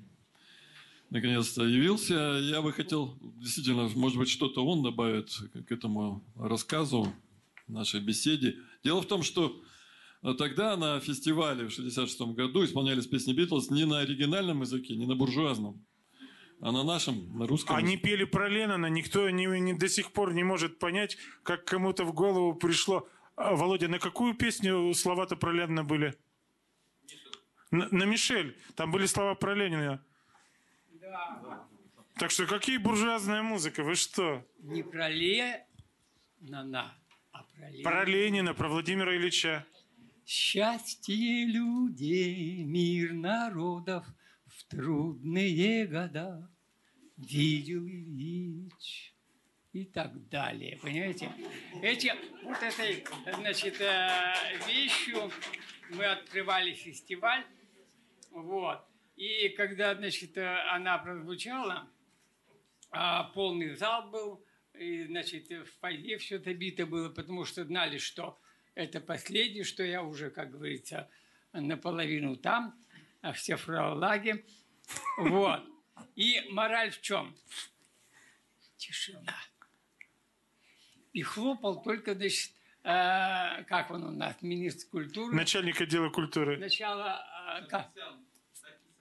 наконец-то 1.09 1.65
явился. 1.65 2.39
Я 2.43 2.61
бы 2.61 2.71
хотел, 2.71 3.19
действительно, 3.39 3.89
может 3.95 4.19
быть, 4.19 4.29
что-то 4.29 4.63
он 4.63 4.83
добавит 4.83 5.31
к 5.67 5.73
этому 5.73 6.23
рассказу, 6.37 7.11
нашей 7.67 8.01
беседе. 8.01 8.57
Дело 8.83 9.01
в 9.01 9.07
том, 9.07 9.23
что 9.23 9.59
э, 10.23 10.35
тогда 10.35 10.77
на 10.77 11.01
фестивале 11.01 11.69
в 11.69 11.71
66 11.71 12.21
году 12.35 12.63
исполнялись 12.63 13.07
песни 13.07 13.33
Битлз 13.33 13.71
не 13.71 13.87
на 13.87 14.01
оригинальном 14.01 14.61
языке, 14.61 14.95
не 14.95 15.07
на 15.07 15.17
буржуазном, 15.17 15.83
а 16.61 16.73
на 16.73 16.85
нашем, 16.85 17.39
на 17.39 17.47
русском. 17.47 17.75
Они 17.75 17.97
пели 17.97 18.25
про 18.25 18.51
Леннона, 18.51 18.91
никто 18.91 19.31
не, 19.31 19.47
не- 19.61 19.73
до 19.73 19.89
сих 19.89 20.13
пор 20.13 20.35
не 20.35 20.45
может 20.45 20.79
понять, 20.79 21.17
как 21.43 21.65
кому-то 21.65 22.05
в 22.05 22.13
голову 22.13 22.55
пришло. 22.55 23.09
А, 23.35 23.57
Володя, 23.57 23.89
на 23.89 23.99
какую 23.99 24.35
песню 24.35 24.93
слова-то 24.93 25.37
про 25.37 25.53
Леннона 25.53 25.85
были? 25.85 26.19
На, 27.75 27.89
на 27.91 28.05
Мишель. 28.05 28.57
Там 28.77 28.93
были 28.93 29.07
слова 29.07 29.35
про 29.35 29.53
Ленина. 29.53 30.01
Так 32.17 32.31
что 32.31 32.47
какие 32.47 32.77
буржуазная 32.77 33.43
музыка? 33.43 33.83
Вы 33.83 33.97
что? 33.97 34.47
Не 34.61 34.85
про 34.85 35.09
Ленина, 35.09 36.97
а 37.33 37.43
про 37.43 37.69
Ленина. 37.71 37.91
Про 37.91 38.05
Ленина, 38.05 38.55
про 38.55 38.69
Владимира 38.69 39.17
Ильича. 39.17 39.67
Счастье 40.25 41.47
людей, 41.47 42.63
мир 42.63 43.13
народов 43.13 44.07
в 44.47 44.65
трудные 44.67 45.87
года 45.89 46.49
видел 47.17 47.85
Ильич 47.89 49.13
и 49.73 49.85
так 49.85 50.29
далее. 50.29 50.79
Понимаете? 50.81 51.33
Эти, 51.83 52.13
вот 52.45 52.63
этой, 52.63 53.05
значит, 53.35 53.81
э, 53.81 54.33
вещью 54.69 55.29
мы 55.91 56.05
открывали 56.05 56.73
фестиваль, 56.73 57.45
вот. 58.35 58.85
И 59.17 59.49
когда, 59.51 59.95
значит, 59.95 60.37
она 60.37 60.99
прозвучала, 60.99 61.89
а, 62.91 63.25
полный 63.25 63.75
зал 63.75 64.11
был, 64.11 64.45
и, 64.75 65.05
значит, 65.05 65.49
в 65.51 65.67
фойе 65.81 66.19
все 66.19 66.37
это 66.37 66.53
бито 66.53 66.85
было, 66.85 67.09
потому 67.09 67.45
что 67.45 67.65
знали, 67.65 67.99
что 67.99 68.39
это 68.75 69.01
последнее, 69.01 69.65
что 69.65 69.83
я 69.85 70.03
уже, 70.03 70.31
как 70.31 70.51
говорится, 70.51 71.09
наполовину 71.53 72.37
там, 72.37 72.79
а 73.23 73.33
все 73.33 73.57
фраулаги. 73.57 74.45
Вот. 75.17 75.63
И 76.17 76.43
мораль 76.51 76.91
в 76.91 77.01
чем? 77.01 77.35
Тишина. 78.77 79.35
И 81.13 81.23
хлопал 81.23 81.83
только, 81.83 82.15
значит, 82.15 82.51
э, 82.83 83.63
как 83.65 83.91
он 83.91 84.05
у 84.05 84.11
нас, 84.11 84.37
министр 84.43 84.91
культуры. 84.91 85.35
Начальник 85.35 85.81
отдела 85.81 86.11
культуры. 86.11 86.57
Сначала, 86.57 87.25
э, 87.25 87.34
как? 87.69 87.93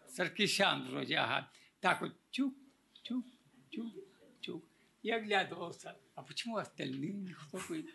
Саркисян 0.08 0.88
вроде, 0.90 1.18
ага. 1.18 1.50
Так 1.80 2.02
вот, 2.02 2.14
чук, 2.32 2.54
чук, 3.04 3.26
чук, 3.72 3.94
чук. 4.42 4.64
И 5.02 5.12
оглядывался. 5.12 5.98
А 6.16 6.22
почему 6.22 6.58
остальные 6.58 7.14
не 7.14 7.34
хлопают? 7.34 7.88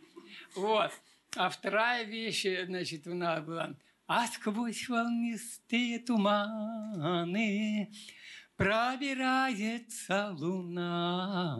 Вот. 0.54 0.92
А 1.36 1.48
вторая 1.48 2.04
вещь, 2.04 2.46
значит, 2.66 3.06
у 3.06 3.14
нас 3.14 3.44
была. 3.44 3.74
А 4.06 4.26
сквозь 4.26 4.88
волнистые 4.88 6.00
туманы 6.00 7.92
пробирается 8.56 10.30
луна. 10.32 11.58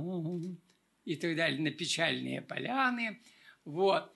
И 1.05 1.17
так 1.17 1.37
далее, 1.37 1.61
на 1.61 1.71
печальные 1.71 2.43
поляны. 2.43 3.23
Вот. 3.65 4.13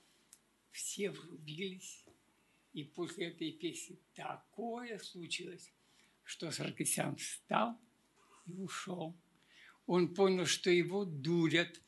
Все 0.71 1.11
врубились. 1.11 2.02
И 2.73 2.85
после 2.85 3.29
этой 3.29 3.53
песни 3.53 3.99
такое 4.15 4.99
случилось, 4.99 5.73
что 6.25 6.51
Саркисян 6.51 7.17
встал 7.17 7.79
и 8.47 8.53
ушел. 8.55 9.15
Он 9.87 10.15
понял, 10.15 10.47
что 10.47 10.71
его 10.71 11.05
дурят. 11.05 11.81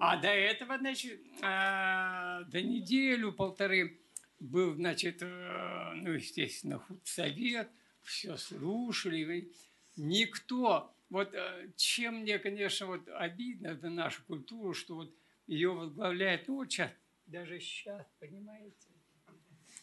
А 0.00 0.16
до 0.16 0.28
этого, 0.28 0.78
значит, 0.78 1.20
а, 1.40 2.42
до 2.44 2.60
неделю-полторы 2.62 4.00
был, 4.40 4.74
значит, 4.74 5.22
э, 5.22 5.92
ну, 5.94 6.12
естественно, 6.12 6.78
худсовет, 6.78 7.70
все 8.02 8.36
слушали. 8.36 9.52
Никто, 9.96 10.94
вот 11.10 11.32
э, 11.32 11.70
чем 11.76 12.20
мне, 12.20 12.38
конечно, 12.38 12.86
вот 12.86 13.08
обидно 13.08 13.76
за 13.76 13.88
нашу 13.88 14.24
культуру, 14.24 14.74
что 14.74 14.96
вот 14.96 15.14
ее 15.46 15.72
возглавляет, 15.72 16.48
ну, 16.48 16.56
вот 16.56 16.72
сейчас, 16.72 16.90
даже 17.26 17.60
сейчас, 17.60 18.04
понимаете, 18.18 18.93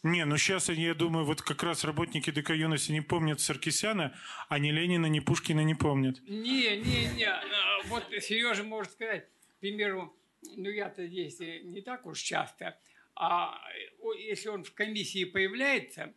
не, 0.03 0.25
ну 0.25 0.37
сейчас, 0.37 0.69
я 0.69 0.95
думаю, 0.95 1.25
вот 1.25 1.41
как 1.41 1.61
раз 1.63 1.83
работники 1.83 2.31
ДК 2.31 2.51
юности 2.51 2.91
не 2.91 3.01
помнят 3.01 3.39
Саркисяна, 3.39 4.17
а 4.49 4.57
ни 4.57 4.71
Ленина, 4.71 5.05
ни 5.05 5.19
Пушкина 5.19 5.61
не 5.61 5.75
помнят. 5.75 6.19
Не, 6.27 6.77
не, 6.77 7.05
не. 7.15 7.25
А, 7.25 7.83
вот 7.85 8.03
Сережа 8.19 8.63
может 8.63 8.93
сказать, 8.93 9.27
к 9.27 9.59
примеру, 9.59 10.15
ну 10.55 10.69
я-то 10.69 11.05
здесь 11.05 11.39
не 11.39 11.81
так 11.81 12.05
уж 12.07 12.19
часто, 12.19 12.79
а 13.15 13.61
если 14.17 14.49
он 14.49 14.63
в 14.63 14.73
комиссии 14.73 15.25
появляется, 15.25 16.13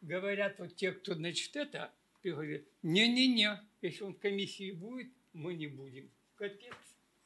говорят 0.00 0.58
вот 0.58 0.74
те, 0.74 0.90
кто, 0.92 1.14
значит, 1.14 1.54
это, 1.54 1.92
говорят, 2.24 2.62
не-не-не, 2.82 3.60
если 3.82 4.02
он 4.02 4.14
в 4.14 4.18
комиссии 4.18 4.72
будет, 4.72 5.12
мы 5.32 5.54
не 5.54 5.68
будем. 5.68 6.10
Капец. 6.36 6.74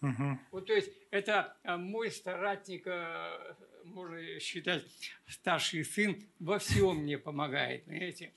Угу. 0.02 0.38
Вот, 0.50 0.66
то 0.66 0.74
есть, 0.74 0.90
это 1.10 1.56
а, 1.62 1.78
мой 1.78 2.10
старатник, 2.10 2.86
а, 2.86 3.56
можно 3.84 4.40
считать, 4.40 4.84
старший 5.28 5.84
сын 5.84 6.22
во 6.38 6.58
всем 6.58 6.98
мне 6.98 7.18
помогает, 7.18 7.84
понимаете? 7.84 8.32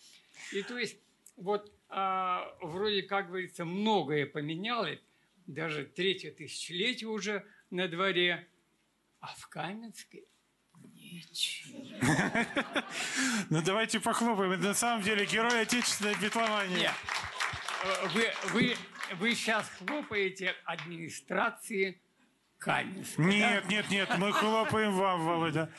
И 0.51 0.61
то 0.63 0.77
есть, 0.77 0.97
вот 1.35 1.71
а, 1.89 2.55
вроде, 2.61 3.03
как 3.03 3.27
говорится, 3.27 3.65
многое 3.65 4.25
поменялось, 4.25 4.99
даже 5.45 5.85
третье 5.85 6.31
тысячелетие 6.31 7.09
уже 7.09 7.45
на 7.69 7.87
дворе, 7.87 8.47
а 9.19 9.27
в 9.35 9.47
Каменской 9.47 10.25
ничего. 10.93 11.79
Ну 13.49 13.61
давайте 13.63 13.99
похлопаем. 13.99 14.59
На 14.61 14.73
самом 14.73 15.03
деле 15.03 15.25
герой 15.25 15.61
отечественной 15.61 16.15
битломании. 16.15 16.89
Вы, 18.13 18.31
вы 18.51 18.75
вы 19.15 19.35
сейчас 19.35 19.69
хлопаете 19.69 20.55
администрации 20.65 22.01
Каменска. 22.57 23.21
Нет, 23.21 23.63
да? 23.63 23.69
нет, 23.69 23.89
нет, 23.89 24.09
мы 24.17 24.33
хлопаем 24.33 24.93
вам, 24.93 25.25
Володя. 25.25 25.71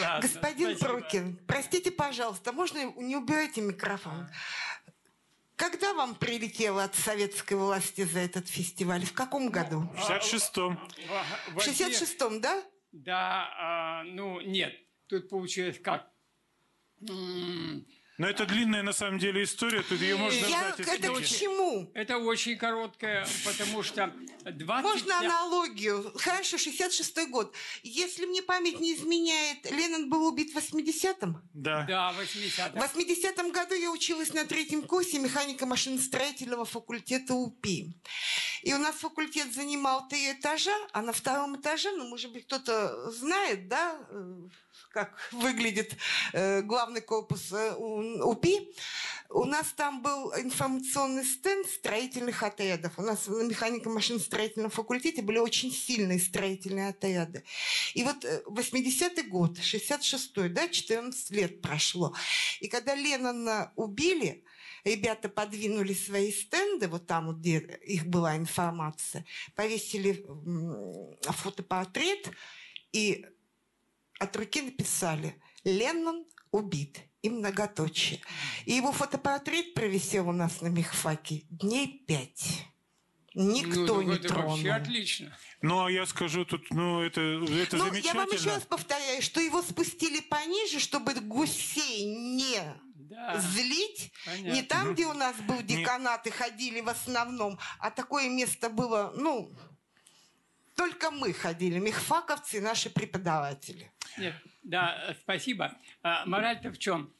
Ладно, 0.00 0.20
Господин 0.20 0.76
спасибо. 0.76 1.00
Прокин, 1.00 1.40
простите, 1.46 1.90
пожалуйста, 1.90 2.52
можно 2.52 2.92
не 2.96 3.16
убирайте 3.16 3.62
микрофон? 3.62 4.28
Когда 5.56 5.94
вам 5.94 6.14
прилетело 6.14 6.84
от 6.84 6.94
советской 6.94 7.54
власти 7.54 8.02
за 8.02 8.18
этот 8.18 8.46
фестиваль? 8.46 9.06
В 9.06 9.14
каком 9.14 9.48
году? 9.48 9.88
В 9.94 10.10
66-м. 10.10 10.78
В 11.54 11.58
66-м, 11.58 12.40
да? 12.42 12.62
Да, 12.92 13.48
а, 13.58 14.04
ну 14.04 14.40
нет. 14.40 14.74
Тут 15.06 15.30
получилось 15.30 15.80
как? 15.82 16.10
Но 18.18 18.26
это 18.26 18.46
длинная 18.46 18.82
на 18.82 18.92
самом 18.92 19.18
деле 19.18 19.42
история, 19.42 19.82
тут 19.82 20.00
ее 20.00 20.16
можно 20.16 20.46
Я, 20.46 20.72
ждать. 20.72 20.80
Это 20.80 21.12
к 21.12 21.24
чему? 21.24 21.90
Это 21.94 22.16
очень 22.18 22.56
короткая, 22.56 23.26
потому 23.44 23.82
что 23.82 24.12
20... 24.44 24.84
Можно 24.84 25.18
аналогию? 25.18 26.12
Хорошо, 26.16 26.56
66-й 26.56 27.26
год. 27.26 27.54
Если 27.82 28.24
мне 28.24 28.42
память 28.42 28.80
не 28.80 28.94
изменяет, 28.94 29.70
Ленин 29.70 30.08
был 30.08 30.26
убит 30.26 30.54
в 30.54 30.56
80-м? 30.56 31.42
Да. 31.52 31.84
Да, 31.86 32.12
в 32.12 32.20
80-м. 32.20 32.80
В 32.80 32.96
80-м 32.96 33.52
году 33.52 33.74
я 33.74 33.90
училась 33.90 34.32
на 34.32 34.46
третьем 34.46 34.82
курсе 34.82 35.18
механика 35.18 35.66
машиностроительного 35.66 36.64
факультета 36.64 37.34
УПИ. 37.34 37.94
И 38.62 38.72
у 38.72 38.78
нас 38.78 38.96
факультет 38.96 39.52
занимал 39.52 40.08
три 40.08 40.32
этажа, 40.32 40.74
а 40.92 41.02
на 41.02 41.12
втором 41.12 41.56
этаже, 41.60 41.92
ну, 41.92 42.08
может 42.08 42.32
быть, 42.32 42.46
кто-то 42.46 43.10
знает, 43.10 43.68
да, 43.68 43.98
э, 44.10 44.48
как 44.96 45.14
выглядит 45.32 45.94
э, 46.32 46.62
главный 46.62 47.02
корпус 47.02 47.52
э, 47.52 47.74
УПИ, 47.74 48.72
у 49.28 49.44
нас 49.44 49.66
там 49.76 50.00
был 50.00 50.32
информационный 50.32 51.24
стенд 51.24 51.66
строительных 51.66 52.42
отрядов. 52.42 52.92
У 52.96 53.02
нас 53.02 53.26
на 53.26 53.42
механико-машиностроительном 53.42 54.70
факультете 54.70 55.20
были 55.20 55.38
очень 55.38 55.70
сильные 55.70 56.18
строительные 56.18 56.88
отряды. 56.88 57.44
И 57.92 58.04
вот 58.04 58.24
80-й 58.24 59.20
э, 59.20 59.22
год, 59.24 59.58
66-й, 59.58 60.48
да, 60.48 60.66
14 60.66 61.30
лет 61.32 61.60
прошло. 61.60 62.14
И 62.60 62.68
когда 62.68 62.94
Леннона 62.94 63.72
убили, 63.76 64.44
ребята 64.84 65.28
подвинули 65.28 65.92
свои 65.92 66.32
стенды, 66.32 66.88
вот 66.88 67.06
там, 67.06 67.38
где 67.38 67.58
их 67.84 68.06
была 68.06 68.36
информация, 68.36 69.26
повесили 69.54 70.24
фотопортрет, 71.20 72.30
и 72.92 73.26
от 74.18 74.36
руки 74.36 74.62
написали 74.62 75.40
«Леннон 75.64 76.24
убит» 76.50 77.00
и 77.22 77.30
многоточие. 77.30 78.20
И 78.64 78.72
его 78.74 78.92
фотопортрет 78.92 79.74
провисел 79.74 80.28
у 80.28 80.32
нас 80.32 80.60
на 80.60 80.68
мехфаке 80.68 81.42
дней 81.50 82.04
пять. 82.06 82.66
Никто 83.34 83.96
ну, 83.96 84.02
не 84.02 84.14
это 84.14 84.28
тронул. 84.28 84.52
вообще 84.52 84.70
отлично. 84.70 85.36
Ну, 85.60 85.84
а 85.84 85.90
я 85.90 86.06
скажу 86.06 86.46
тут, 86.46 86.70
ну, 86.70 87.02
это, 87.02 87.20
это 87.20 87.76
ну, 87.76 87.84
замечательно. 87.84 88.00
Я 88.02 88.14
вам 88.14 88.30
еще 88.30 88.48
раз 88.48 88.62
повторяю, 88.62 89.20
что 89.20 89.40
его 89.40 89.60
спустили 89.60 90.20
пониже, 90.20 90.80
чтобы 90.80 91.12
гусей 91.14 92.06
не 92.06 92.58
да. 92.94 93.38
злить. 93.38 94.10
Понятно. 94.24 94.52
Не 94.52 94.62
там, 94.62 94.94
где 94.94 95.06
у 95.06 95.12
нас 95.12 95.36
был 95.46 95.60
деканат 95.62 96.26
и 96.26 96.30
ходили 96.30 96.80
в 96.80 96.88
основном, 96.88 97.58
а 97.78 97.90
такое 97.90 98.30
место 98.30 98.70
было, 98.70 99.12
ну, 99.14 99.52
только 100.76 101.10
мы 101.10 101.32
ходили, 101.32 101.78
мехфаковцы 101.78 102.58
и 102.58 102.60
наши 102.60 102.90
преподаватели. 102.90 103.90
Нет, 104.18 104.34
да, 104.62 105.16
спасибо. 105.22 105.76
А, 106.02 106.24
мораль-то 106.26 106.70
в 106.70 106.78
чем? 106.78 107.12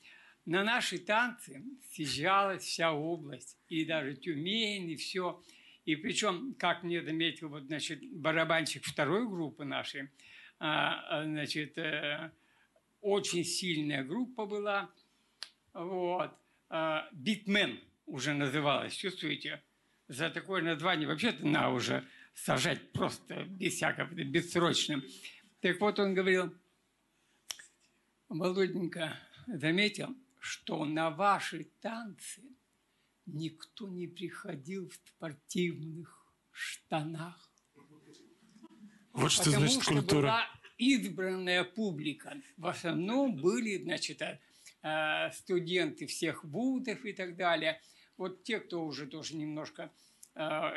На 0.45 0.63
наши 0.63 0.99
танцы 0.99 1.65
съезжалась 1.91 2.63
вся 2.63 2.93
область, 2.93 3.59
и 3.69 3.85
даже 3.85 4.15
Тюмень, 4.15 4.91
и 4.91 4.97
все. 4.97 5.43
И 5.85 5.97
причем, 5.97 6.55
как 6.59 6.83
мне 6.83 7.03
заметил, 7.03 7.49
вот, 7.49 7.65
значит, 7.65 8.01
барабанщик 8.13 8.85
второй 8.85 9.29
группы 9.29 9.65
нашей, 9.65 10.11
а, 10.59 11.25
значит, 11.25 11.77
э, 11.79 12.31
очень 13.01 13.45
сильная 13.45 14.05
группа 14.05 14.47
была, 14.47 14.91
вот, 15.73 16.33
а, 16.69 17.09
Битмен 17.13 17.81
уже 18.07 18.35
называлась, 18.35 18.95
чувствуете? 18.95 19.63
За 20.09 20.31
такое 20.31 20.63
название 20.63 21.09
вообще-то 21.09 21.45
на 21.45 21.71
уже 21.71 22.07
сажать 22.37 22.93
просто 22.93 23.45
без 23.45 23.75
всякого, 23.75 24.07
бессрочным. 24.07 25.03
Так 25.61 25.81
вот 25.81 25.99
он 25.99 26.15
говорил, 26.15 26.55
Володенька 28.29 29.19
заметил, 29.47 30.15
что 30.39 30.85
на 30.85 31.11
ваши 31.11 31.65
танцы 31.81 32.43
никто 33.25 33.89
не 33.89 34.07
приходил 34.07 34.89
в 34.89 34.95
спортивных 34.95 36.33
штанах. 36.53 37.51
Вот 39.13 39.33
что 39.33 39.45
Потому 39.45 39.67
значит 39.67 39.83
что 39.83 39.93
культура. 39.95 40.21
была 40.21 40.51
избранная 40.77 41.65
публика. 41.65 42.41
В 42.59 42.67
основном 42.67 43.37
были, 43.37 43.83
значит, 43.83 44.21
э, 44.21 45.31
студенты 45.33 46.07
всех 46.07 46.45
вузов 46.45 47.03
и 47.07 47.15
так 47.15 47.35
далее. 47.37 47.81
Вот 48.19 48.45
те, 48.45 48.61
кто 48.61 48.85
уже 48.85 49.07
тоже 49.07 49.37
немножко 49.37 49.85
Э, 49.85 50.06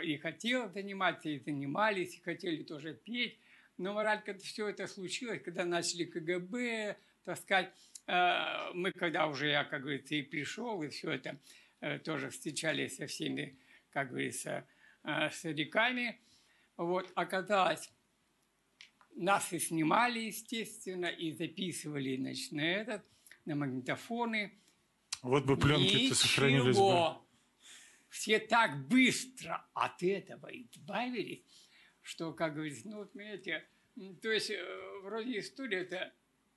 и 0.03 0.17
хотел 0.17 0.69
заниматься, 0.69 1.29
и 1.29 1.39
занимались, 1.39 2.15
и 2.15 2.21
хотели 2.21 2.63
тоже 2.63 2.93
петь. 2.93 3.37
Но 3.77 3.93
мораль, 3.93 4.21
когда 4.23 4.39
все 4.39 4.67
это 4.69 4.87
случилось, 4.87 5.41
когда 5.41 5.65
начали 5.65 6.05
КГБ 6.05 6.97
таскать, 7.25 7.73
э, 8.07 8.71
мы 8.73 8.91
когда 8.91 9.27
уже 9.27 9.49
я, 9.49 9.63
как 9.63 9.81
говорится, 9.81 10.15
и 10.15 10.21
пришел, 10.21 10.81
и 10.81 10.89
все 10.89 11.11
это 11.11 11.37
э, 11.81 11.99
тоже 11.99 12.29
встречались 12.29 12.97
со 12.97 13.07
всеми, 13.07 13.57
как 13.91 14.09
говорится, 14.09 14.65
стариками, 15.31 16.19
вот, 16.77 17.11
оказалось, 17.15 17.89
нас 19.15 19.51
и 19.51 19.59
снимали, 19.59 20.19
естественно, 20.19 21.07
и 21.07 21.31
записывали, 21.31 22.15
значит, 22.15 22.51
на 22.51 22.61
этот, 22.61 23.03
на 23.45 23.55
магнитофоны. 23.55 24.53
Вот 25.21 25.45
бы 25.45 25.57
пленки-то 25.57 26.15
сохранились 26.15 26.77
бы. 26.77 27.17
Все 28.09 28.39
так 28.39 28.87
быстро 28.87 29.65
от 29.73 30.01
этого 30.01 30.47
избавились, 30.47 31.43
что, 32.01 32.33
как 32.33 32.55
говорится, 32.55 32.87
ну 32.89 32.97
вот, 32.97 33.13
понимаете, 33.13 33.67
то 34.21 34.31
есть 34.31 34.49
э, 34.49 34.61
вроде 35.03 35.39
история 35.39 35.81
это, 35.81 36.13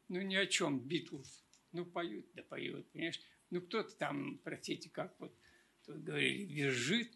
ну 0.09 0.23
ни 0.23 0.35
о 0.35 0.47
чем, 0.47 0.81
Битлз, 0.81 1.45
ну 1.73 1.85
поют, 1.85 2.27
да 2.35 2.43
поют, 2.43 2.91
понимаешь, 2.91 3.21
ну 3.51 3.61
кто-то 3.61 3.95
там, 3.97 4.39
простите, 4.43 4.89
как 4.89 5.15
вот 5.19 5.35
тут 5.85 6.03
говорили, 6.03 6.45
визжит, 6.45 7.13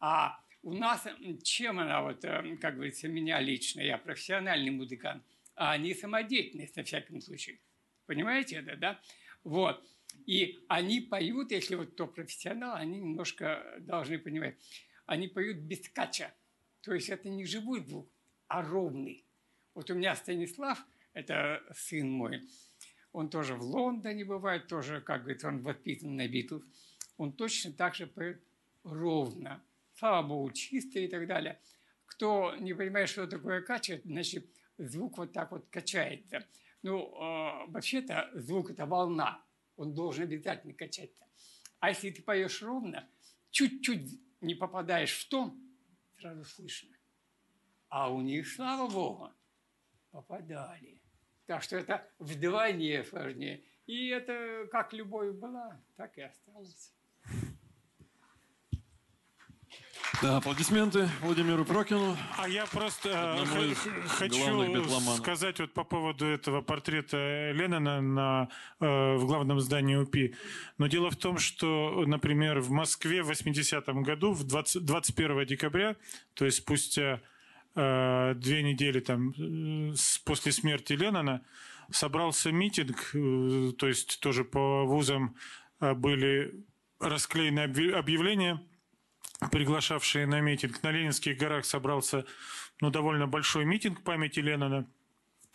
а 0.00 0.40
у 0.62 0.72
нас 0.72 1.06
чем 1.42 1.78
она 1.78 2.02
вот, 2.02 2.24
э, 2.24 2.56
как 2.60 2.76
говорится, 2.76 3.06
меня 3.08 3.40
лично, 3.40 3.80
я 3.80 3.98
профессиональный 3.98 4.70
музыкант, 4.70 5.22
а 5.54 5.72
они 5.72 5.94
самодеятельность 5.94 6.76
на 6.76 6.84
всяком 6.84 7.20
случае. 7.20 7.58
Понимаете 8.06 8.56
это, 8.56 8.76
да? 8.76 9.00
Вот. 9.44 9.86
И 10.26 10.64
они 10.68 11.00
поют, 11.00 11.50
если 11.50 11.74
вот 11.74 11.92
кто 11.92 12.06
профессионал, 12.06 12.76
они 12.76 12.98
немножко 12.98 13.62
должны 13.80 14.18
понимать, 14.18 14.56
они 15.06 15.28
поют 15.28 15.58
без 15.58 15.88
кача. 15.88 16.32
То 16.80 16.94
есть 16.94 17.08
это 17.08 17.28
не 17.28 17.44
живой 17.44 17.84
звук, 17.84 18.08
а 18.48 18.62
ровный. 18.62 19.24
Вот 19.74 19.90
у 19.90 19.94
меня 19.94 20.14
Станислав, 20.14 20.84
это 21.12 21.62
сын 21.74 22.10
мой, 22.10 22.42
он 23.14 23.30
тоже 23.30 23.54
в 23.54 23.62
Лондоне 23.62 24.24
бывает, 24.24 24.66
тоже, 24.66 25.00
как 25.00 25.22
говорится, 25.22 25.46
он 25.46 25.62
воспитан 25.62 26.16
на 26.16 26.26
Битлз. 26.26 26.64
Он 27.16 27.32
точно 27.32 27.72
так 27.72 27.94
же 27.94 28.08
поет 28.08 28.42
ровно. 28.82 29.62
Слава 29.94 30.26
Богу, 30.26 30.50
чисто 30.50 30.98
и 30.98 31.06
так 31.06 31.28
далее. 31.28 31.60
Кто 32.06 32.56
не 32.56 32.74
понимает, 32.74 33.08
что 33.08 33.28
такое 33.28 33.60
качает, 33.60 34.02
значит, 34.04 34.50
звук 34.78 35.18
вот 35.18 35.32
так 35.32 35.52
вот 35.52 35.64
качается. 35.70 36.44
Ну, 36.82 37.06
э, 37.06 37.70
вообще-то 37.70 38.30
звук– 38.34 38.70
это 38.72 38.84
волна. 38.84 39.40
Он 39.76 39.94
должен 39.94 40.24
обязательно 40.24 40.74
качаться. 40.74 41.26
А 41.80 41.90
если 41.90 42.10
ты 42.10 42.22
поешь 42.22 42.62
ровно, 42.62 43.08
чуть-чуть 43.50 44.20
не 44.40 44.54
попадаешь 44.54 45.12
в 45.12 45.28
тон, 45.28 45.60
сразу 46.18 46.44
слышно. 46.44 46.96
А 47.88 48.12
у 48.12 48.20
них, 48.20 48.48
слава 48.48 48.90
Богу, 48.90 49.32
попадали. 50.10 51.00
Так 51.46 51.62
что 51.62 51.76
это 51.76 52.10
вдвойне 52.18 53.04
сложнее. 53.04 53.64
И 53.86 54.08
это 54.08 54.66
как 54.70 54.92
любовь 54.92 55.34
была, 55.36 55.82
так 55.96 56.16
и 56.16 56.22
осталось. 56.22 56.94
Да, 60.22 60.36
аплодисменты 60.38 61.08
Владимиру 61.22 61.64
Прокину. 61.64 62.16
А 62.38 62.48
я 62.48 62.66
просто 62.66 63.08
э, 63.08 63.44
хочу 64.08 64.34
сказать 65.16 65.58
вот 65.60 65.72
по 65.72 65.84
поводу 65.84 66.24
этого 66.26 66.62
портрета 66.62 67.50
Леннона 67.52 68.00
на, 68.00 68.48
э, 68.80 69.14
в 69.16 69.26
главном 69.26 69.60
здании 69.60 69.96
УПИ. 69.96 70.34
Но 70.78 70.86
дело 70.86 71.10
в 71.10 71.16
том, 71.16 71.38
что, 71.38 72.04
например, 72.06 72.60
в 72.60 72.70
Москве 72.70 73.22
в 73.22 73.30
80-м 73.30 74.02
году, 74.02 74.32
в 74.32 74.44
20, 74.44 74.84
21 74.84 75.46
декабря, 75.46 75.96
то 76.34 76.44
есть 76.44 76.58
спустя 76.58 77.20
э, 77.74 78.34
две 78.36 78.62
недели 78.62 79.00
там, 79.00 79.30
э, 79.30 79.94
с- 79.96 80.18
после 80.18 80.52
смерти 80.52 80.92
Леннона, 80.92 81.42
собрался 81.90 82.52
митинг, 82.52 83.10
э, 83.14 83.72
то 83.76 83.88
есть 83.88 84.20
тоже 84.20 84.44
по 84.44 84.84
вузам 84.86 85.34
э, 85.80 85.92
были 85.92 86.54
расклеены 87.00 87.60
объ- 87.66 87.92
объявления, 87.92 88.62
приглашавшие 89.50 90.26
на 90.26 90.40
митинг. 90.40 90.82
На 90.82 90.90
Ленинских 90.90 91.36
горах 91.36 91.64
собрался 91.64 92.24
ну, 92.80 92.90
довольно 92.90 93.26
большой 93.26 93.64
митинг 93.64 94.02
памяти 94.02 94.40
Леннона. 94.40 94.86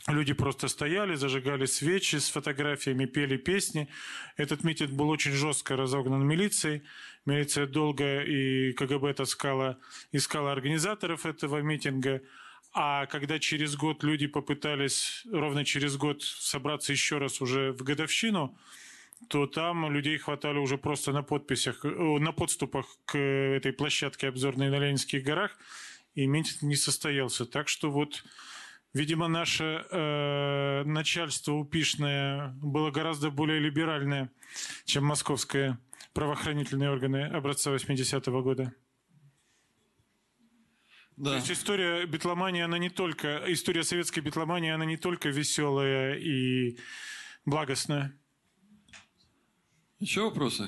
Люди 0.08 0.34
просто 0.34 0.70
стояли, 0.70 1.16
зажигали 1.16 1.66
свечи 1.66 2.16
с 2.16 2.30
фотографиями, 2.30 3.06
пели 3.06 3.38
песни. 3.38 3.90
Этот 4.38 4.64
митинг 4.64 4.92
был 4.92 5.10
очень 5.10 5.32
жестко 5.32 5.76
разогнан 5.76 6.26
милицией. 6.26 6.84
Милиция 7.26 7.68
долго 7.68 8.22
и 8.24 8.72
КГБ 8.74 9.14
таскала, 9.14 9.78
искала 10.12 10.54
организаторов 10.54 11.26
этого 11.26 11.60
митинга. 11.62 12.22
А 12.72 13.08
когда 13.08 13.40
через 13.40 13.76
год 13.76 14.04
люди 14.04 14.28
попытались, 14.28 15.26
ровно 15.32 15.66
через 15.66 15.98
год, 15.98 16.24
собраться 16.24 16.94
еще 16.94 17.18
раз 17.18 17.42
уже 17.42 17.74
в 17.74 17.84
годовщину, 17.84 18.58
то 19.28 19.48
там 19.48 19.92
людей 19.92 20.18
хватало 20.18 20.60
уже 20.60 20.78
просто 20.78 21.12
на 21.12 21.24
подписях, 21.24 21.84
э, 21.84 21.90
на 21.90 22.32
подступах 22.32 22.86
к 23.06 23.18
этой 23.18 23.74
площадке 23.74 24.30
обзорной 24.30 24.70
на 24.70 24.80
Ленинских 24.80 25.24
горах, 25.24 25.58
и 26.16 26.26
митинг 26.26 26.62
не 26.62 26.76
состоялся. 26.76 27.46
Так 27.46 27.68
что 27.68 27.92
вот, 27.92 28.24
видимо, 28.94 29.28
наше 29.28 29.86
э, 29.92 30.84
начальство 30.86 31.54
упишное 31.54 32.50
было 32.62 32.92
гораздо 32.92 33.30
более 33.30 33.60
либеральное, 33.60 34.32
чем 34.86 35.06
московское 35.06 35.80
правоохранительные 36.14 36.90
органы 36.90 37.26
образца 37.26 37.72
80-го 37.72 38.42
года. 38.42 38.74
Да. 41.20 41.32
То 41.32 41.36
есть 41.36 41.52
история 41.52 42.06
битломании, 42.06 42.62
она 42.62 42.78
не 42.78 42.90
только, 42.90 43.44
история 43.48 43.84
советской 43.84 44.22
битломании, 44.22 44.72
она 44.72 44.86
не 44.86 44.96
только 44.96 45.28
веселая 45.28 46.16
и 46.16 46.78
благостная. 47.46 48.18
Еще 50.00 50.24
вопросы? 50.24 50.64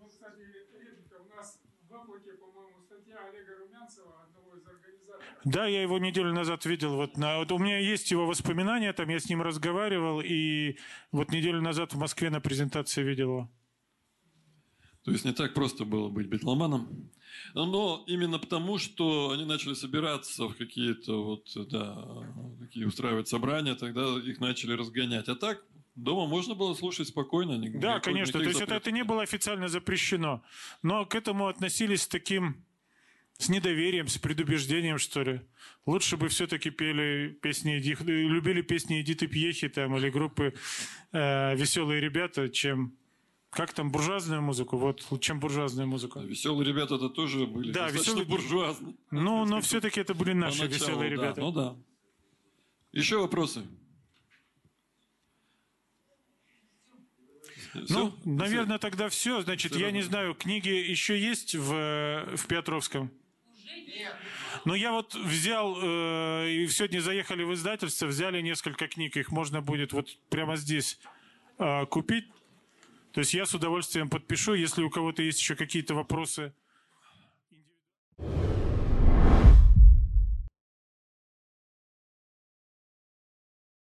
Вот, 0.00 0.10
кстати, 0.10 0.40
реплика. 0.40 1.16
У 1.20 1.36
нас 1.36 1.60
в 1.90 1.92
облаке, 1.92 2.32
по-моему, 2.40 2.80
статья 2.86 3.18
Олега 3.28 3.56
Румянцева, 3.58 4.22
одного 4.24 4.56
из 4.56 4.66
организаторов. 4.66 5.24
Да, 5.44 5.66
я 5.66 5.82
его 5.82 5.98
неделю 5.98 6.32
назад 6.32 6.64
видел. 6.64 6.96
Вот, 6.96 7.18
на, 7.18 7.36
вот 7.36 7.52
у 7.52 7.58
меня 7.58 7.78
есть 7.78 8.10
его 8.10 8.26
воспоминания, 8.26 8.94
там 8.94 9.10
я 9.10 9.20
с 9.20 9.28
ним 9.28 9.42
разговаривал, 9.42 10.22
и 10.22 10.78
вот 11.12 11.32
неделю 11.32 11.60
назад 11.60 11.92
в 11.92 11.98
Москве 11.98 12.30
на 12.30 12.40
презентации 12.40 13.02
видел 13.02 13.28
его. 13.28 13.50
То 15.04 15.10
есть 15.10 15.26
не 15.26 15.32
так 15.32 15.52
просто 15.52 15.84
было 15.84 16.08
быть 16.08 16.28
битломаном. 16.28 17.10
Но 17.54 18.04
именно 18.06 18.38
потому, 18.38 18.78
что 18.78 19.32
они 19.32 19.44
начали 19.44 19.74
собираться 19.74 20.48
в 20.48 20.56
какие-то 20.56 21.24
вот, 21.24 21.68
да, 21.68 22.24
какие 22.58 22.84
устраивать 22.84 23.28
собрания, 23.28 23.74
тогда 23.74 24.18
их 24.18 24.40
начали 24.40 24.72
разгонять. 24.72 25.28
А 25.28 25.34
так 25.34 25.62
дома 26.04 26.26
можно 26.26 26.54
было 26.54 26.74
слушать 26.74 27.08
спокойно. 27.08 27.52
ни- 27.58 27.68
Да, 27.68 27.94
никакой- 27.96 28.00
конечно. 28.00 28.32
То 28.32 28.38
есть 28.40 28.50
это, 28.50 28.58
запретов. 28.60 28.82
это 28.82 28.90
не 28.92 29.04
было 29.04 29.22
официально 29.22 29.68
запрещено. 29.68 30.42
Но 30.82 31.04
к 31.06 31.14
этому 31.14 31.46
относились 31.48 32.02
с 32.02 32.08
таким, 32.08 32.64
с 33.38 33.48
недоверием, 33.48 34.08
с 34.08 34.18
предубеждением, 34.18 34.98
что 34.98 35.22
ли. 35.22 35.40
Лучше 35.86 36.16
бы 36.16 36.28
все-таки 36.28 36.70
пели 36.70 37.38
песни, 37.42 37.72
любили 38.04 38.62
песни 38.62 39.00
Эдиты 39.00 39.26
Пьехи 39.28 39.68
там, 39.68 39.96
или 39.96 40.10
группы 40.10 40.54
э, 41.12 41.56
«Веселые 41.56 42.00
ребята», 42.00 42.48
чем... 42.48 42.94
Как 43.50 43.72
там, 43.72 43.90
буржуазную 43.90 44.42
музыку? 44.42 44.76
Вот, 44.76 45.02
чем 45.20 45.40
буржуазную 45.40 45.88
музыку. 45.88 46.20
Веселые 46.20 46.68
ребята 46.68 46.96
это 46.96 47.08
тоже 47.08 47.46
были 47.46 47.72
Да, 47.72 47.88
веселые- 47.88 48.26
буржуазные. 48.26 48.94
Ну, 49.10 49.46
но 49.46 49.60
все-таки 49.62 50.00
это 50.00 50.12
были 50.14 50.34
наши 50.34 50.66
веселые 50.66 51.08
да, 51.10 51.16
ребята. 51.16 51.40
Ну 51.40 51.52
да. 51.52 51.76
Еще 52.92 53.16
вопросы? 53.18 53.62
Ну, 57.74 58.14
наверное, 58.24 58.78
тогда 58.78 59.08
все. 59.08 59.42
Значит, 59.42 59.76
я 59.76 59.90
не 59.90 60.02
знаю, 60.02 60.34
книги 60.34 60.68
еще 60.68 61.18
есть 61.18 61.54
в, 61.54 62.36
в 62.36 62.46
Петровском? 62.46 63.10
Но 64.64 64.74
я 64.74 64.92
вот 64.92 65.14
взял, 65.14 65.76
э, 65.80 66.50
и 66.50 66.66
сегодня 66.68 67.00
заехали 67.00 67.44
в 67.44 67.54
издательство, 67.54 68.06
взяли 68.06 68.40
несколько 68.40 68.88
книг, 68.88 69.16
их 69.16 69.30
можно 69.30 69.60
будет 69.60 69.92
вот 69.92 70.08
прямо 70.30 70.56
здесь 70.56 70.98
э, 71.58 71.86
купить. 71.86 72.26
То 73.12 73.20
есть 73.20 73.34
я 73.34 73.46
с 73.46 73.54
удовольствием 73.54 74.08
подпишу, 74.08 74.54
если 74.54 74.82
у 74.82 74.90
кого-то 74.90 75.22
есть 75.22 75.40
еще 75.40 75.54
какие-то 75.54 75.94
вопросы 75.94 76.52